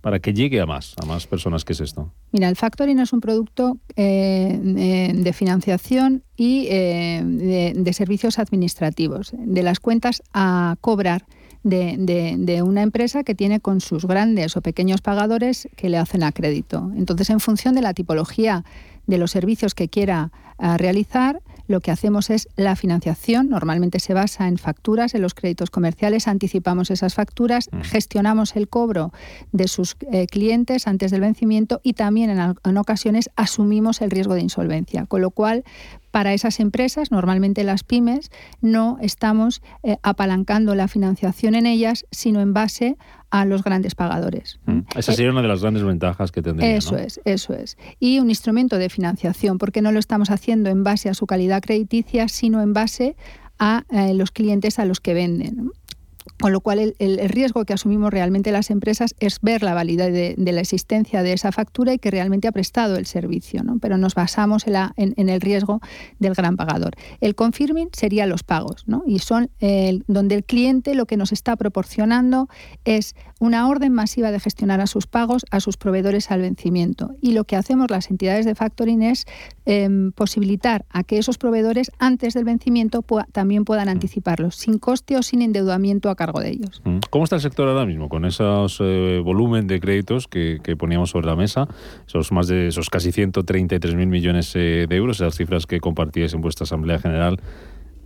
para 0.00 0.18
que 0.18 0.34
llegue 0.34 0.60
a 0.60 0.66
más, 0.66 0.94
a 1.00 1.06
más 1.06 1.26
personas, 1.26 1.64
¿qué 1.64 1.72
es 1.72 1.80
esto? 1.80 2.12
Mira, 2.32 2.48
el 2.48 2.56
factoring 2.56 2.98
es 2.98 3.12
un 3.12 3.20
producto 3.20 3.78
eh, 3.96 4.58
de, 4.60 5.32
financiación 5.32 6.24
y 6.36 6.66
eh, 6.68 7.22
de, 7.24 7.92
servicios 7.92 8.38
administrativos, 8.38 9.32
de 9.38 9.62
las 9.62 9.78
cuentas 9.78 10.22
a 10.32 10.76
cobrar 10.80 11.26
de, 11.62 11.96
de- 12.38 12.62
una 12.62 12.82
empresa 12.82 13.22
que 13.22 13.34
tiene 13.34 13.60
con 13.60 13.80
sus 13.80 14.04
grandes 14.04 14.56
o 14.56 14.62
pequeños 14.62 15.00
pagadores 15.00 15.68
que 15.76 15.88
le 15.88 15.98
hacen 15.98 16.22
a 16.22 16.32
crédito. 16.32 16.90
Entonces, 16.96 17.30
en 17.30 17.40
función 17.40 17.74
de 17.74 17.82
la 17.82 17.94
tipología 17.94 18.64
de 19.06 19.18
los 19.18 19.30
servicios 19.30 19.74
que 19.74 19.88
quiera 19.88 20.32
ah, 20.58 20.76
realizar, 20.76 21.40
lo 21.68 21.80
que 21.80 21.92
hacemos 21.92 22.30
es 22.30 22.48
la 22.56 22.74
financiación. 22.74 23.48
Normalmente 23.48 24.00
se 24.00 24.14
basa 24.14 24.48
en 24.48 24.58
facturas, 24.58 25.14
en 25.14 25.22
los 25.22 25.34
créditos 25.34 25.70
comerciales, 25.70 26.26
anticipamos 26.26 26.90
esas 26.90 27.14
facturas, 27.14 27.70
gestionamos 27.82 28.56
el 28.56 28.68
cobro 28.68 29.12
de 29.52 29.68
sus 29.68 29.96
eh, 30.10 30.26
clientes 30.26 30.88
antes 30.88 31.12
del 31.12 31.20
vencimiento 31.20 31.80
y 31.84 31.92
también 31.92 32.30
en 32.30 32.76
ocasiones 32.76 33.30
asumimos 33.36 34.00
el 34.00 34.10
riesgo 34.10 34.34
de 34.34 34.40
insolvencia. 34.40 35.06
Con 35.06 35.20
lo 35.20 35.30
cual, 35.30 35.64
para 36.10 36.32
esas 36.32 36.58
empresas, 36.58 37.10
normalmente 37.10 37.62
las 37.64 37.84
pymes, 37.84 38.30
no 38.60 38.98
estamos 39.00 39.62
eh, 39.82 39.98
apalancando 40.02 40.74
la 40.74 40.88
financiación 40.88 41.54
en 41.54 41.66
ellas, 41.66 42.06
sino 42.10 42.40
en 42.40 42.54
base 42.54 42.96
a 43.30 43.44
los 43.44 43.62
grandes 43.62 43.94
pagadores. 43.94 44.58
Esa 44.96 45.12
sería 45.12 45.30
una 45.30 45.42
de 45.42 45.48
las 45.48 45.60
grandes 45.60 45.84
ventajas 45.84 46.32
que 46.32 46.42
tendría. 46.42 46.76
Eso 46.76 46.92
¿no? 46.92 46.98
es, 46.98 47.20
eso 47.24 47.54
es. 47.54 47.76
Y 48.00 48.20
un 48.20 48.30
instrumento 48.30 48.78
de 48.78 48.88
financiación, 48.88 49.58
porque 49.58 49.82
no 49.82 49.92
lo 49.92 49.98
estamos 49.98 50.30
haciendo 50.30 50.70
en 50.70 50.84
base 50.84 51.08
a 51.08 51.14
su 51.14 51.26
calidad 51.26 51.62
crediticia, 51.62 52.28
sino 52.28 52.62
en 52.62 52.72
base 52.72 53.16
a 53.58 53.84
eh, 53.90 54.14
los 54.14 54.30
clientes 54.30 54.78
a 54.78 54.84
los 54.84 55.00
que 55.00 55.14
venden. 55.14 55.70
Con 56.40 56.52
lo 56.52 56.60
cual, 56.60 56.94
el, 56.98 57.28
riesgo 57.28 57.64
que 57.64 57.72
asumimos 57.72 58.12
realmente 58.12 58.52
las 58.52 58.70
empresas 58.70 59.14
es 59.18 59.40
ver 59.40 59.62
la 59.62 59.74
validez 59.74 60.36
de, 60.36 60.52
la 60.52 60.60
existencia 60.60 61.22
de 61.22 61.32
esa 61.32 61.52
factura 61.52 61.92
y 61.92 61.98
que 61.98 62.10
realmente 62.10 62.48
ha 62.48 62.52
prestado 62.52 62.96
el 62.96 63.06
servicio, 63.06 63.62
¿no? 63.64 63.78
pero 63.80 63.98
nos 63.98 64.14
basamos 64.14 64.64
en, 64.66 65.28
el 65.28 65.40
riesgo 65.40 65.80
del 66.18 66.34
gran 66.34 66.56
pagador. 66.56 66.92
El 67.20 67.34
confirming 67.34 67.88
sería 67.92 68.26
los 68.26 68.44
pagos, 68.44 68.84
¿no? 68.86 69.02
y 69.06 69.18
son 69.18 69.50
donde 70.06 70.36
el 70.36 70.44
cliente 70.44 70.94
lo 70.94 71.06
que 71.06 71.16
nos 71.16 71.32
está 71.32 71.56
proporcionando 71.56 72.48
es 72.84 73.14
una 73.40 73.68
orden 73.68 73.92
masiva 73.92 74.30
de 74.30 74.40
gestionar 74.40 74.80
a 74.80 74.86
sus 74.86 75.06
pagos 75.06 75.44
a 75.50 75.60
sus 75.60 75.76
proveedores 75.76 76.30
al 76.30 76.40
vencimiento. 76.40 77.14
Y 77.20 77.32
lo 77.32 77.44
que 77.44 77.56
hacemos 77.56 77.90
las 77.90 78.10
entidades 78.10 78.46
de 78.46 78.54
factoring 78.54 79.02
es 79.02 79.26
em, 79.70 80.12
posibilitar 80.12 80.86
a 80.88 81.04
que 81.04 81.18
esos 81.18 81.36
proveedores 81.36 81.92
antes 81.98 82.32
del 82.32 82.44
vencimiento 82.44 83.04
también 83.32 83.66
puedan 83.66 83.90
anticiparlos, 83.90 84.56
sin 84.56 84.78
coste 84.78 85.18
o 85.18 85.22
sin 85.22 85.42
endeudamiento 85.42 86.08
a 86.08 86.16
cargo 86.16 86.40
de 86.40 86.48
ellos. 86.48 86.80
Mm. 86.84 87.00
¿Cómo 87.10 87.24
está 87.24 87.36
el 87.36 87.42
sector 87.42 87.68
ahora 87.68 87.84
mismo 87.84 88.08
con 88.08 88.24
esos 88.24 88.78
eh, 88.80 89.20
volumen 89.22 89.66
de 89.66 89.78
créditos 89.78 90.26
que, 90.26 90.60
que 90.62 90.74
poníamos 90.74 91.10
sobre 91.10 91.26
la 91.26 91.36
mesa? 91.36 91.68
Esos 92.06 92.32
más 92.32 92.48
de 92.48 92.68
esos 92.68 92.88
casi 92.88 93.10
133.000 93.10 94.06
millones 94.06 94.56
eh, 94.56 94.86
de 94.88 94.96
euros, 94.96 95.20
esas 95.20 95.36
cifras 95.36 95.66
que 95.66 95.80
compartíais 95.80 96.32
en 96.32 96.40
vuestra 96.40 96.64
Asamblea 96.64 96.98
General 96.98 97.38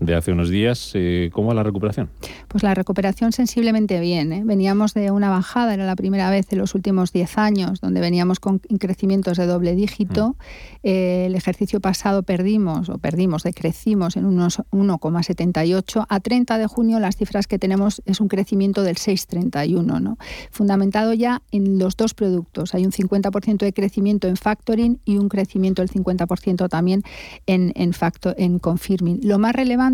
de 0.01 0.15
hace 0.15 0.33
unos 0.33 0.49
días. 0.51 0.91
eh, 0.95 1.31
¿Cómo 1.33 1.49
va 1.49 1.55
la 1.55 1.63
recuperación? 1.63 2.11
Pues 2.49 2.63
la 2.63 2.75
recuperación 2.75 3.33
sensiblemente 3.33 4.01
bien. 4.01 4.33
¿eh? 4.33 4.43
Veníamos 4.45 4.95
de 4.95 5.11
una 5.11 5.31
bajada, 5.31 5.75
era 5.75 5.87
la 5.87 5.95
primera 5.97 6.29
vez 6.31 6.47
en 6.53 6.59
los 6.59 6.75
últimos 6.75 7.13
10 7.13 7.39
años, 7.39 7.81
donde 7.81 8.01
veníamos 8.01 8.41
con 8.41 8.59
crecimientos 8.59 9.39
de 9.39 9.47
doble 9.47 9.75
dígito. 9.75 10.37
Eh, 10.83 11.25
el 11.27 11.35
ejercicio 11.35 11.81
pasado 11.81 12.23
perdimos, 12.25 12.89
o 12.89 12.99
perdimos, 12.99 13.43
decrecimos 13.45 14.17
en 14.17 14.25
unos 14.27 14.59
1,78. 14.71 16.07
A 16.09 16.21
30 16.21 16.59
de 16.59 16.67
junio 16.67 16.99
las 16.99 17.17
cifras 17.17 17.47
que 17.47 17.59
tenemos 17.59 18.03
es 18.05 18.21
un 18.21 18.29
crecimiento 18.29 18.83
del 18.83 18.97
6,31, 18.97 20.01
¿no? 20.01 20.19
fundamentado 20.51 21.13
ya 21.13 21.43
en 21.53 21.79
los 21.79 21.97
dos 21.97 22.15
productos. 22.15 22.75
Hay 22.75 22.85
un 22.85 22.93
50% 22.93 23.59
de 23.59 23.73
crecimiento 23.73 24.29
en 24.29 24.37
factoring 24.37 25.01
y 25.05 25.19
un 25.19 25.29
crecimiento 25.29 25.83
del 25.83 25.91
50% 25.91 26.69
también 26.69 27.03
en, 27.47 27.73
en, 27.77 27.93
facto- 27.93 28.35
en 28.37 28.59
confirming. 28.59 29.21
Lo 29.23 29.39
más 29.39 29.55
relevante 29.55 29.92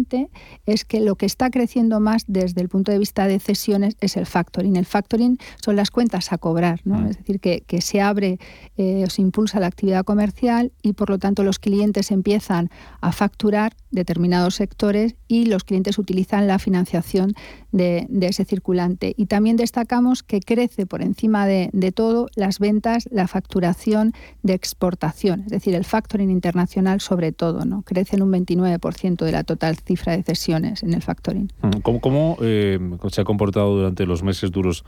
es 0.66 0.84
que 0.84 1.00
lo 1.00 1.16
que 1.16 1.26
está 1.26 1.50
creciendo 1.50 2.00
más 2.00 2.24
desde 2.26 2.60
el 2.60 2.68
punto 2.68 2.92
de 2.92 2.98
vista 2.98 3.26
de 3.26 3.38
cesiones 3.38 3.96
es 4.00 4.16
el 4.16 4.26
factoring. 4.26 4.76
El 4.76 4.86
factoring 4.86 5.38
son 5.62 5.76
las 5.76 5.90
cuentas 5.90 6.32
a 6.32 6.38
cobrar, 6.38 6.80
¿no? 6.84 7.08
es 7.08 7.16
decir, 7.18 7.40
que, 7.40 7.62
que 7.66 7.80
se 7.80 8.00
abre 8.00 8.38
eh, 8.76 9.04
o 9.06 9.10
se 9.10 9.22
impulsa 9.22 9.60
la 9.60 9.66
actividad 9.66 10.04
comercial 10.04 10.72
y 10.82 10.92
por 10.92 11.10
lo 11.10 11.18
tanto 11.18 11.42
los 11.42 11.58
clientes 11.58 12.10
empiezan 12.10 12.70
a 13.00 13.12
facturar 13.12 13.74
determinados 13.90 14.54
sectores 14.56 15.16
y 15.28 15.46
los 15.46 15.64
clientes 15.64 15.98
utilizan 15.98 16.46
la 16.46 16.58
financiación 16.58 17.34
de, 17.72 18.06
de 18.08 18.26
ese 18.26 18.44
circulante. 18.44 19.14
Y 19.16 19.26
también 19.26 19.56
destacamos 19.56 20.22
que 20.22 20.40
crece 20.40 20.86
por 20.86 21.02
encima 21.02 21.46
de, 21.46 21.70
de 21.72 21.92
todo 21.92 22.28
las 22.34 22.58
ventas, 22.58 23.08
la 23.10 23.28
facturación 23.28 24.12
de 24.42 24.54
exportación, 24.54 25.40
es 25.40 25.48
decir, 25.48 25.74
el 25.74 25.84
factoring 25.84 26.30
internacional 26.30 27.00
sobre 27.00 27.32
todo, 27.32 27.64
¿no? 27.64 27.82
crece 27.82 28.16
en 28.16 28.22
un 28.22 28.32
29% 28.32 29.24
de 29.24 29.32
la 29.32 29.44
total 29.44 29.77
cifra 29.84 30.16
de 30.16 30.22
cesiones 30.22 30.82
en 30.82 30.94
el 30.94 31.02
factoring. 31.02 31.50
Mm, 31.62 31.98
¿Cómo, 32.00 32.36
eh, 32.40 32.78
se 33.10 33.20
ha 33.20 33.24
comportado 33.24 33.76
durante 33.76 34.06
los 34.06 34.22
meses 34.22 34.50
duros 34.50 34.84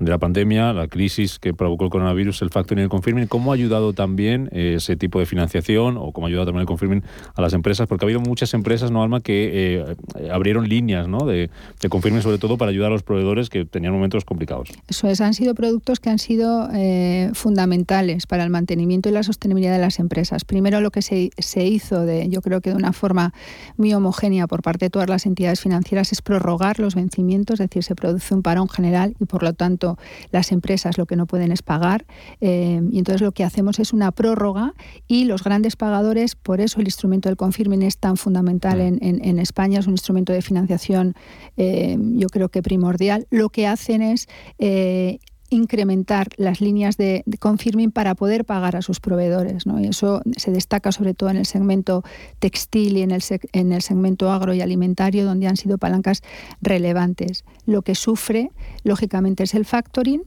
de 0.00 0.10
la 0.10 0.18
pandemia, 0.18 0.72
la 0.72 0.88
crisis 0.88 1.38
que 1.38 1.52
provocó 1.52 1.84
el 1.84 1.90
coronavirus, 1.90 2.40
el 2.40 2.50
factoring 2.50 2.80
y 2.80 2.84
el 2.84 2.88
confirming, 2.88 3.26
¿cómo 3.26 3.52
ha 3.52 3.54
ayudado 3.54 3.92
también 3.92 4.48
eh, 4.50 4.74
ese 4.78 4.96
tipo 4.96 5.18
de 5.18 5.26
financiación 5.26 5.98
o 5.98 6.10
cómo 6.12 6.26
ha 6.26 6.28
ayudado 6.28 6.46
también 6.46 6.62
el 6.62 6.66
confirming 6.66 7.04
a 7.34 7.42
las 7.42 7.52
empresas? 7.52 7.86
Porque 7.86 8.04
ha 8.04 8.06
habido 8.06 8.20
muchas 8.20 8.54
empresas, 8.54 8.90
¿no, 8.90 9.02
Alma, 9.02 9.20
que 9.20 9.50
eh, 9.52 10.30
abrieron 10.32 10.68
líneas 10.68 11.06
¿no? 11.06 11.26
de, 11.26 11.50
de 11.80 11.88
confirming 11.90 12.22
sobre 12.22 12.38
todo 12.38 12.56
para 12.56 12.70
ayudar 12.70 12.90
a 12.90 12.94
los 12.94 13.02
proveedores 13.02 13.50
que 13.50 13.66
tenían 13.66 13.92
momentos 13.92 14.24
complicados. 14.24 14.70
Eso 14.88 15.06
es, 15.06 15.20
han 15.20 15.34
sido 15.34 15.54
productos 15.54 16.00
que 16.00 16.08
han 16.08 16.18
sido 16.18 16.70
eh, 16.72 17.30
fundamentales 17.34 18.26
para 18.26 18.42
el 18.42 18.50
mantenimiento 18.50 19.10
y 19.10 19.12
la 19.12 19.22
sostenibilidad 19.22 19.72
de 19.72 19.80
las 19.80 19.98
empresas. 19.98 20.46
Primero 20.46 20.80
lo 20.80 20.90
que 20.90 21.02
se, 21.02 21.30
se 21.36 21.66
hizo, 21.66 22.06
de, 22.06 22.28
yo 22.30 22.40
creo 22.40 22.62
que 22.62 22.70
de 22.70 22.76
una 22.76 22.94
forma 22.94 23.34
muy 23.76 23.92
homogénea 23.92 24.46
por 24.46 24.62
parte 24.62 24.86
de 24.86 24.90
todas 24.90 25.10
las 25.10 25.26
entidades 25.26 25.60
financieras, 25.60 26.12
es 26.12 26.22
prorrogar 26.22 26.78
los 26.78 26.94
vencimientos, 26.94 27.60
es 27.60 27.68
decir, 27.68 27.82
se 27.84 27.94
produce 27.94 28.34
un 28.34 28.42
parón 28.42 28.68
general 28.68 29.14
y 29.20 29.26
por 29.26 29.42
lo 29.42 29.52
tanto 29.52 29.89
las 30.30 30.52
empresas 30.52 30.98
lo 30.98 31.06
que 31.06 31.16
no 31.16 31.26
pueden 31.26 31.52
es 31.52 31.62
pagar. 31.62 32.06
Eh, 32.40 32.80
y 32.90 32.98
entonces 32.98 33.20
lo 33.20 33.32
que 33.32 33.44
hacemos 33.44 33.78
es 33.78 33.92
una 33.92 34.12
prórroga 34.12 34.74
y 35.06 35.24
los 35.24 35.42
grandes 35.42 35.76
pagadores, 35.76 36.36
por 36.36 36.60
eso 36.60 36.80
el 36.80 36.86
instrumento 36.86 37.28
del 37.28 37.36
confirming 37.36 37.82
es 37.82 37.98
tan 37.98 38.16
fundamental 38.16 38.78
mm. 38.78 38.98
en, 39.00 39.24
en, 39.24 39.38
España, 39.38 39.78
es 39.78 39.86
un 39.86 39.94
instrumento 39.94 40.32
de 40.32 40.42
financiación 40.42 41.14
eh, 41.56 41.96
yo 41.98 42.28
creo 42.28 42.48
que 42.48 42.62
primordial, 42.62 43.26
lo 43.30 43.48
que 43.50 43.66
hacen 43.66 44.02
es 44.02 44.28
eh, 44.58 45.18
incrementar 45.50 46.28
las 46.36 46.60
líneas 46.60 46.96
de, 46.96 47.24
confirming 47.38 47.90
para 47.90 48.14
poder 48.14 48.44
pagar 48.44 48.76
a 48.76 48.82
sus 48.82 49.00
proveedores. 49.00 49.66
¿no? 49.66 49.80
Y 49.80 49.88
eso 49.88 50.22
se 50.36 50.50
destaca 50.50 50.92
sobre 50.92 51.12
todo 51.14 51.30
en 51.30 51.36
el 51.36 51.46
segmento 51.46 52.02
textil 52.38 52.96
y 52.96 53.02
en 53.02 53.10
el, 53.10 53.22
en 53.52 53.72
el 53.72 53.82
segmento 53.82 54.30
agro 54.30 54.54
y 54.54 54.60
alimentario, 54.60 55.24
donde 55.24 55.48
han 55.48 55.56
sido 55.56 55.76
palancas 55.76 56.22
relevantes. 56.62 57.44
Lo 57.66 57.82
que 57.82 57.94
sufre, 57.94 58.50
lógicamente, 58.84 59.42
es 59.42 59.54
el 59.54 59.64
factoring. 59.64 60.22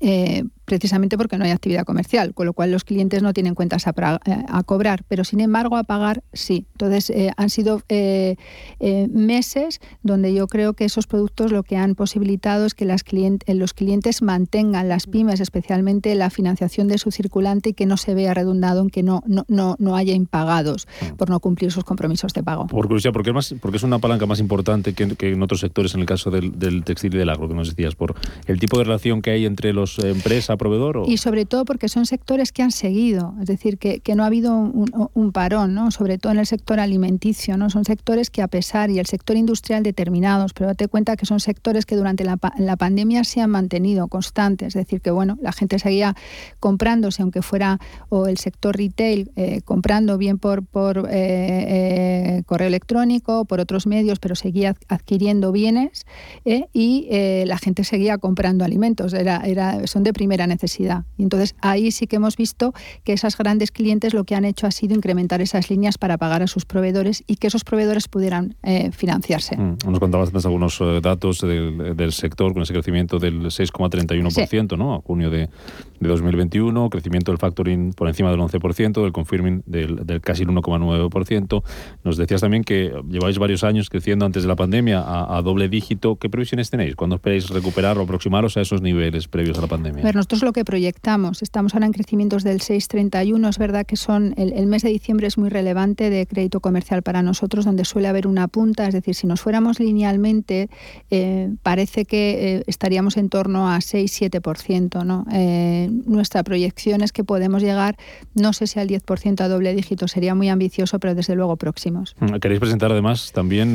Eh, 0.00 0.44
precisamente 0.66 1.16
porque 1.16 1.38
no 1.38 1.44
hay 1.44 1.52
actividad 1.52 1.84
comercial, 1.84 2.34
con 2.34 2.44
lo 2.44 2.52
cual 2.52 2.70
los 2.70 2.84
clientes 2.84 3.22
no 3.22 3.32
tienen 3.32 3.54
cuentas 3.54 3.86
a, 3.86 3.94
eh, 4.26 4.44
cobrar, 4.66 5.04
pero 5.08 5.24
sin 5.24 5.40
embargo 5.40 5.76
a 5.76 5.84
pagar 5.84 6.22
sí. 6.32 6.66
Entonces 6.72 7.08
eh, 7.10 7.30
han 7.36 7.48
sido 7.48 7.82
eh, 7.88 8.36
meses 9.10 9.80
donde 10.02 10.34
yo 10.34 10.48
creo 10.48 10.74
que 10.74 10.84
esos 10.84 11.06
productos 11.06 11.52
lo 11.52 11.62
que 11.62 11.76
han 11.76 11.94
posibilitado 11.94 12.66
es 12.66 12.74
que 12.74 12.84
las 12.84 13.04
los 13.46 13.72
clientes 13.72 14.20
mantengan 14.20 14.88
las 14.88 15.06
pymes, 15.06 15.40
especialmente 15.40 16.14
la 16.16 16.28
financiación 16.28 16.88
de 16.88 16.98
su 16.98 17.12
circulante 17.12 17.70
y 17.70 17.72
que 17.72 17.86
no 17.86 17.96
se 17.96 18.14
vea 18.14 18.34
redundado 18.34 18.82
en 18.82 18.90
que 18.90 19.02
no, 19.02 19.22
no, 19.26 19.44
no, 19.48 19.76
no 19.78 19.96
haya 19.96 20.14
impagados 20.14 20.88
por 21.16 21.30
no 21.30 21.38
cumplir 21.38 21.70
sus 21.70 21.84
compromisos 21.84 22.32
de 22.32 22.42
pago. 22.42 22.66
Por 22.66 22.86
curiosidad, 22.86 23.12
¿por 23.12 23.22
qué, 23.22 23.32
más, 23.32 23.54
porque 23.60 23.76
es 23.76 23.84
una 23.84 24.00
palanca 24.00 24.26
más 24.26 24.40
importante 24.40 24.92
que, 24.92 25.28
en 25.28 25.42
otros 25.42 25.60
sectores, 25.60 25.94
en 25.94 26.00
el 26.00 26.06
caso 26.06 26.30
del, 26.30 26.58
del, 26.58 26.82
textil 26.82 27.14
y 27.14 27.18
del 27.18 27.30
agro, 27.30 27.48
que 27.48 27.54
nos 27.54 27.68
decías, 27.68 27.94
por 27.94 28.16
el 28.46 28.58
tipo 28.58 28.78
de 28.78 28.84
relación 28.84 29.22
que 29.22 29.30
hay 29.30 29.46
entre 29.46 29.72
las 29.72 29.98
empresas, 30.00 30.55
proveedor? 30.56 31.04
Y 31.06 31.16
sobre 31.18 31.44
todo 31.44 31.64
porque 31.64 31.88
son 31.88 32.06
sectores 32.06 32.52
que 32.52 32.62
han 32.62 32.70
seguido, 32.70 33.34
es 33.40 33.46
decir, 33.46 33.78
que, 33.78 34.00
no 34.16 34.22
ha 34.22 34.26
habido 34.26 34.54
un, 34.56 35.32
parón, 35.32 35.74
¿no? 35.74 35.90
sobre 35.90 36.16
todo 36.16 36.32
en 36.32 36.38
el 36.38 36.46
sector 36.46 36.80
alimenticio. 36.80 37.56
¿no? 37.56 37.68
Son 37.70 37.84
sectores 37.84 38.30
que 38.30 38.40
a 38.42 38.48
pesar, 38.48 38.90
y 38.90 38.98
el 38.98 39.06
sector 39.06 39.36
industrial 39.36 39.82
determinados, 39.82 40.52
pero 40.52 40.68
date 40.68 40.88
cuenta 40.88 41.16
que 41.16 41.26
son 41.26 41.40
sectores 41.40 41.84
que 41.84 41.96
durante 41.96 42.24
la, 42.24 42.36
pandemia 42.76 43.24
se 43.24 43.40
han 43.40 43.50
mantenido 43.50 44.08
constantes, 44.08 44.68
es 44.68 44.74
decir, 44.74 45.00
que 45.00 45.10
bueno, 45.10 45.38
la 45.40 45.52
gente 45.52 45.78
seguía 45.78 46.14
comprándose, 46.60 47.22
aunque 47.22 47.42
fuera 47.42 47.78
o 48.08 48.26
el 48.26 48.38
sector 48.38 48.76
retail, 48.76 49.30
eh, 49.36 49.60
comprando 49.64 50.18
bien 50.18 50.38
por, 50.38 50.64
por 50.64 51.08
eh, 51.10 52.38
eh, 52.38 52.42
correo 52.46 52.68
electrónico, 52.68 53.44
por 53.44 53.60
otros 53.60 53.86
medios, 53.86 54.18
pero 54.18 54.34
seguía 54.34 54.74
adquiriendo 54.88 55.52
bienes 55.52 56.06
y 56.72 57.08
la 57.44 57.58
gente 57.58 57.84
seguía 57.84 58.18
comprando 58.18 58.64
alimentos. 58.64 59.12
Era, 59.14 59.42
era, 59.44 59.86
son 59.86 60.02
de 60.02 60.12
primera 60.12 60.45
necesidad. 60.46 61.04
Y 61.16 61.22
entonces 61.22 61.54
ahí 61.60 61.90
sí 61.90 62.06
que 62.06 62.16
hemos 62.16 62.36
visto 62.36 62.72
que 63.04 63.12
esas 63.12 63.36
grandes 63.36 63.70
clientes 63.70 64.14
lo 64.14 64.24
que 64.24 64.34
han 64.34 64.44
hecho 64.44 64.66
ha 64.66 64.70
sido 64.70 64.94
incrementar 64.94 65.40
esas 65.40 65.70
líneas 65.70 65.98
para 65.98 66.18
pagar 66.18 66.42
a 66.42 66.46
sus 66.46 66.64
proveedores 66.64 67.24
y 67.26 67.36
que 67.36 67.46
esos 67.46 67.64
proveedores 67.64 68.08
pudieran 68.08 68.56
eh, 68.62 68.90
financiarse. 68.92 69.56
Mm, 69.56 69.78
nos 69.86 70.00
contabas 70.00 70.44
algunos 70.44 70.80
eh, 70.80 71.00
datos 71.02 71.40
del, 71.40 72.12
sector 72.12 72.52
con 72.52 72.62
ese 72.62 72.72
crecimiento 72.72 73.18
del 73.18 73.46
6,31% 73.46 74.78
¿no? 74.78 74.94
a 74.94 75.00
junio 75.00 75.30
de, 75.30 75.48
de, 76.00 76.08
2021, 76.08 76.90
crecimiento 76.90 77.32
del 77.32 77.38
factoring 77.38 77.92
por 77.92 78.08
encima 78.08 78.30
del 78.30 78.40
11%, 78.40 79.02
del 79.02 79.12
confirming 79.12 79.62
del, 79.66 80.20
casi 80.20 80.42
el 80.42 80.48
1,9%. 80.48 81.62
Nos 82.04 82.16
decías 82.16 82.40
también 82.40 82.64
que 82.64 82.92
lleváis 83.08 83.38
varios 83.38 83.64
años 83.64 83.90
creciendo 83.90 84.24
antes 84.24 84.42
de 84.42 84.48
la 84.48 84.56
pandemia 84.56 85.00
a, 85.00 85.36
a 85.36 85.42
doble 85.42 85.68
dígito. 85.68 86.16
¿Qué 86.16 86.28
previsiones 86.30 86.70
tenéis? 86.70 86.96
¿Cuándo 86.96 87.16
esperáis 87.16 87.48
recuperar 87.50 87.98
o 87.98 88.02
aproximaros 88.02 88.56
a 88.56 88.60
esos 88.60 88.82
niveles 88.82 89.28
previos 89.28 89.58
a 89.58 89.62
la 89.62 89.66
pandemia? 89.66 90.02
ver, 90.02 90.14
nosotros 90.14 90.42
lo 90.42 90.52
que 90.52 90.64
proyectamos, 90.64 91.42
estamos 91.42 91.74
ahora 91.74 91.86
en 91.86 91.92
crecimientos 91.92 92.44
del 92.44 92.60
6,31, 92.60 93.48
es 93.48 93.58
verdad 93.58 93.84
que 93.84 93.96
son 93.96 94.34
el, 94.36 94.66
mes 94.66 94.82
de 94.82 94.90
diciembre 94.90 95.26
es 95.26 95.38
muy 95.38 95.48
relevante 95.48 96.10
de 96.10 96.26
crédito 96.26 96.60
comercial 96.60 97.02
para 97.02 97.22
nosotros, 97.22 97.64
donde 97.64 97.84
suele 97.84 98.08
haber 98.08 98.26
una 98.26 98.48
punta, 98.48 98.86
es 98.86 98.94
decir, 98.94 99.14
si 99.14 99.26
nos 99.26 99.40
fuéramos 99.40 99.80
linealmente, 99.80 100.68
eh, 101.10 101.50
parece 101.62 102.04
que 102.04 102.56
eh, 102.56 102.64
estaríamos 102.66 103.16
en 103.16 103.28
torno 103.28 103.70
a 103.70 103.78
6-7%. 103.78 105.04
¿no? 105.04 105.26
Eh, 105.32 105.85
nuestra 105.88 106.42
proyección 106.42 107.02
es 107.02 107.12
que 107.12 107.24
podemos 107.24 107.62
llegar, 107.62 107.96
no 108.34 108.52
sé 108.52 108.66
si 108.66 108.78
al 108.78 108.88
10% 108.88 109.40
a 109.40 109.48
doble 109.48 109.74
dígito, 109.74 110.08
sería 110.08 110.34
muy 110.34 110.48
ambicioso, 110.48 110.98
pero 110.98 111.14
desde 111.14 111.34
luego 111.34 111.56
próximos. 111.56 112.16
Mm, 112.20 112.36
queréis 112.36 112.60
presentar 112.60 112.92
además 112.92 113.32
también 113.32 113.74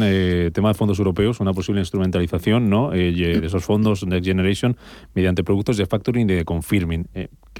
tema 0.53 0.69
de 0.69 0.73
fondos 0.73 0.99
europeos, 0.99 1.39
una 1.39 1.53
posible 1.53 1.81
instrumentalización 1.81 2.69
¿no? 2.69 2.91
de 2.91 3.45
esos 3.45 3.63
fondos 3.63 4.05
Next 4.05 4.25
Generation 4.25 4.77
mediante 5.13 5.43
productos 5.43 5.77
de 5.77 5.85
factoring 5.85 6.27
de 6.27 6.45
confirming. 6.45 7.07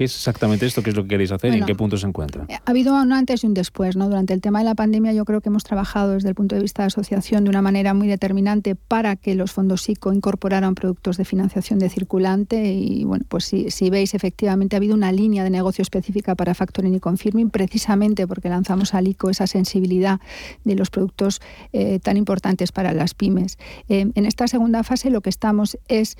Eh, 0.02 0.06
¿Qué 0.06 0.06
es 0.06 0.16
exactamente 0.16 0.66
esto? 0.66 0.82
¿Qué 0.82 0.90
es 0.90 0.96
lo 0.96 1.02
que 1.04 1.10
queréis 1.10 1.30
hacer? 1.30 1.54
y 1.54 1.58
¿En 1.58 1.64
qué 1.64 1.74
punto 1.74 1.96
se 1.96 2.06
encuentra? 2.06 2.46
Ha 2.48 2.70
habido 2.70 2.94
un 2.94 3.12
antes 3.12 3.44
y 3.44 3.46
un 3.46 3.54
después. 3.54 3.96
¿no? 3.96 4.08
Durante 4.08 4.34
el 4.34 4.40
tema 4.40 4.58
de 4.58 4.64
la 4.64 4.74
pandemia 4.74 5.12
yo 5.12 5.24
creo 5.24 5.40
que 5.40 5.48
hemos 5.48 5.64
trabajado 5.64 6.12
desde 6.12 6.28
el 6.28 6.34
punto 6.34 6.56
de 6.56 6.62
vista 6.62 6.82
de 6.82 6.88
asociación 6.88 7.44
de 7.44 7.50
una 7.50 7.62
manera 7.62 7.94
muy 7.94 8.08
determinante 8.08 8.74
para 8.74 9.16
que 9.16 9.34
los 9.34 9.52
fondos 9.52 9.82
SICO 9.82 10.12
incorporaran 10.12 10.74
productos 10.74 11.16
de 11.16 11.24
financiación 11.24 11.78
de 11.78 11.88
circulante 11.88 12.72
y 12.72 13.04
bueno, 13.04 13.24
pues 13.28 13.44
si, 13.44 13.70
si 13.70 13.90
veis 13.90 14.14
efectivamente 14.14 14.76
ha 14.76 14.78
habido 14.78 14.94
una 14.94 15.12
línea 15.12 15.44
de 15.44 15.50
negocio 15.50 15.82
específica 15.82 16.34
para 16.34 16.54
factoring 16.54 16.94
y 16.94 17.00
confirming 17.00 17.50
precisamente 17.50 18.26
porque 18.26 18.48
lanzamos 18.48 18.94
al 18.94 19.06
ICO 19.06 19.30
esa 19.30 19.46
sensibilidad 19.46 20.20
de 20.64 20.74
los 20.74 20.90
productos 20.90 21.40
eh, 21.72 22.00
tan 22.00 22.16
importantes 22.16 22.72
para 22.72 22.92
las 22.92 23.14
pymes. 23.14 23.58
Eh, 23.88 24.10
en 24.14 24.26
esta 24.26 24.48
segunda 24.48 24.82
fase 24.82 25.10
lo 25.10 25.20
que 25.20 25.30
estamos 25.30 25.78
es 25.88 26.16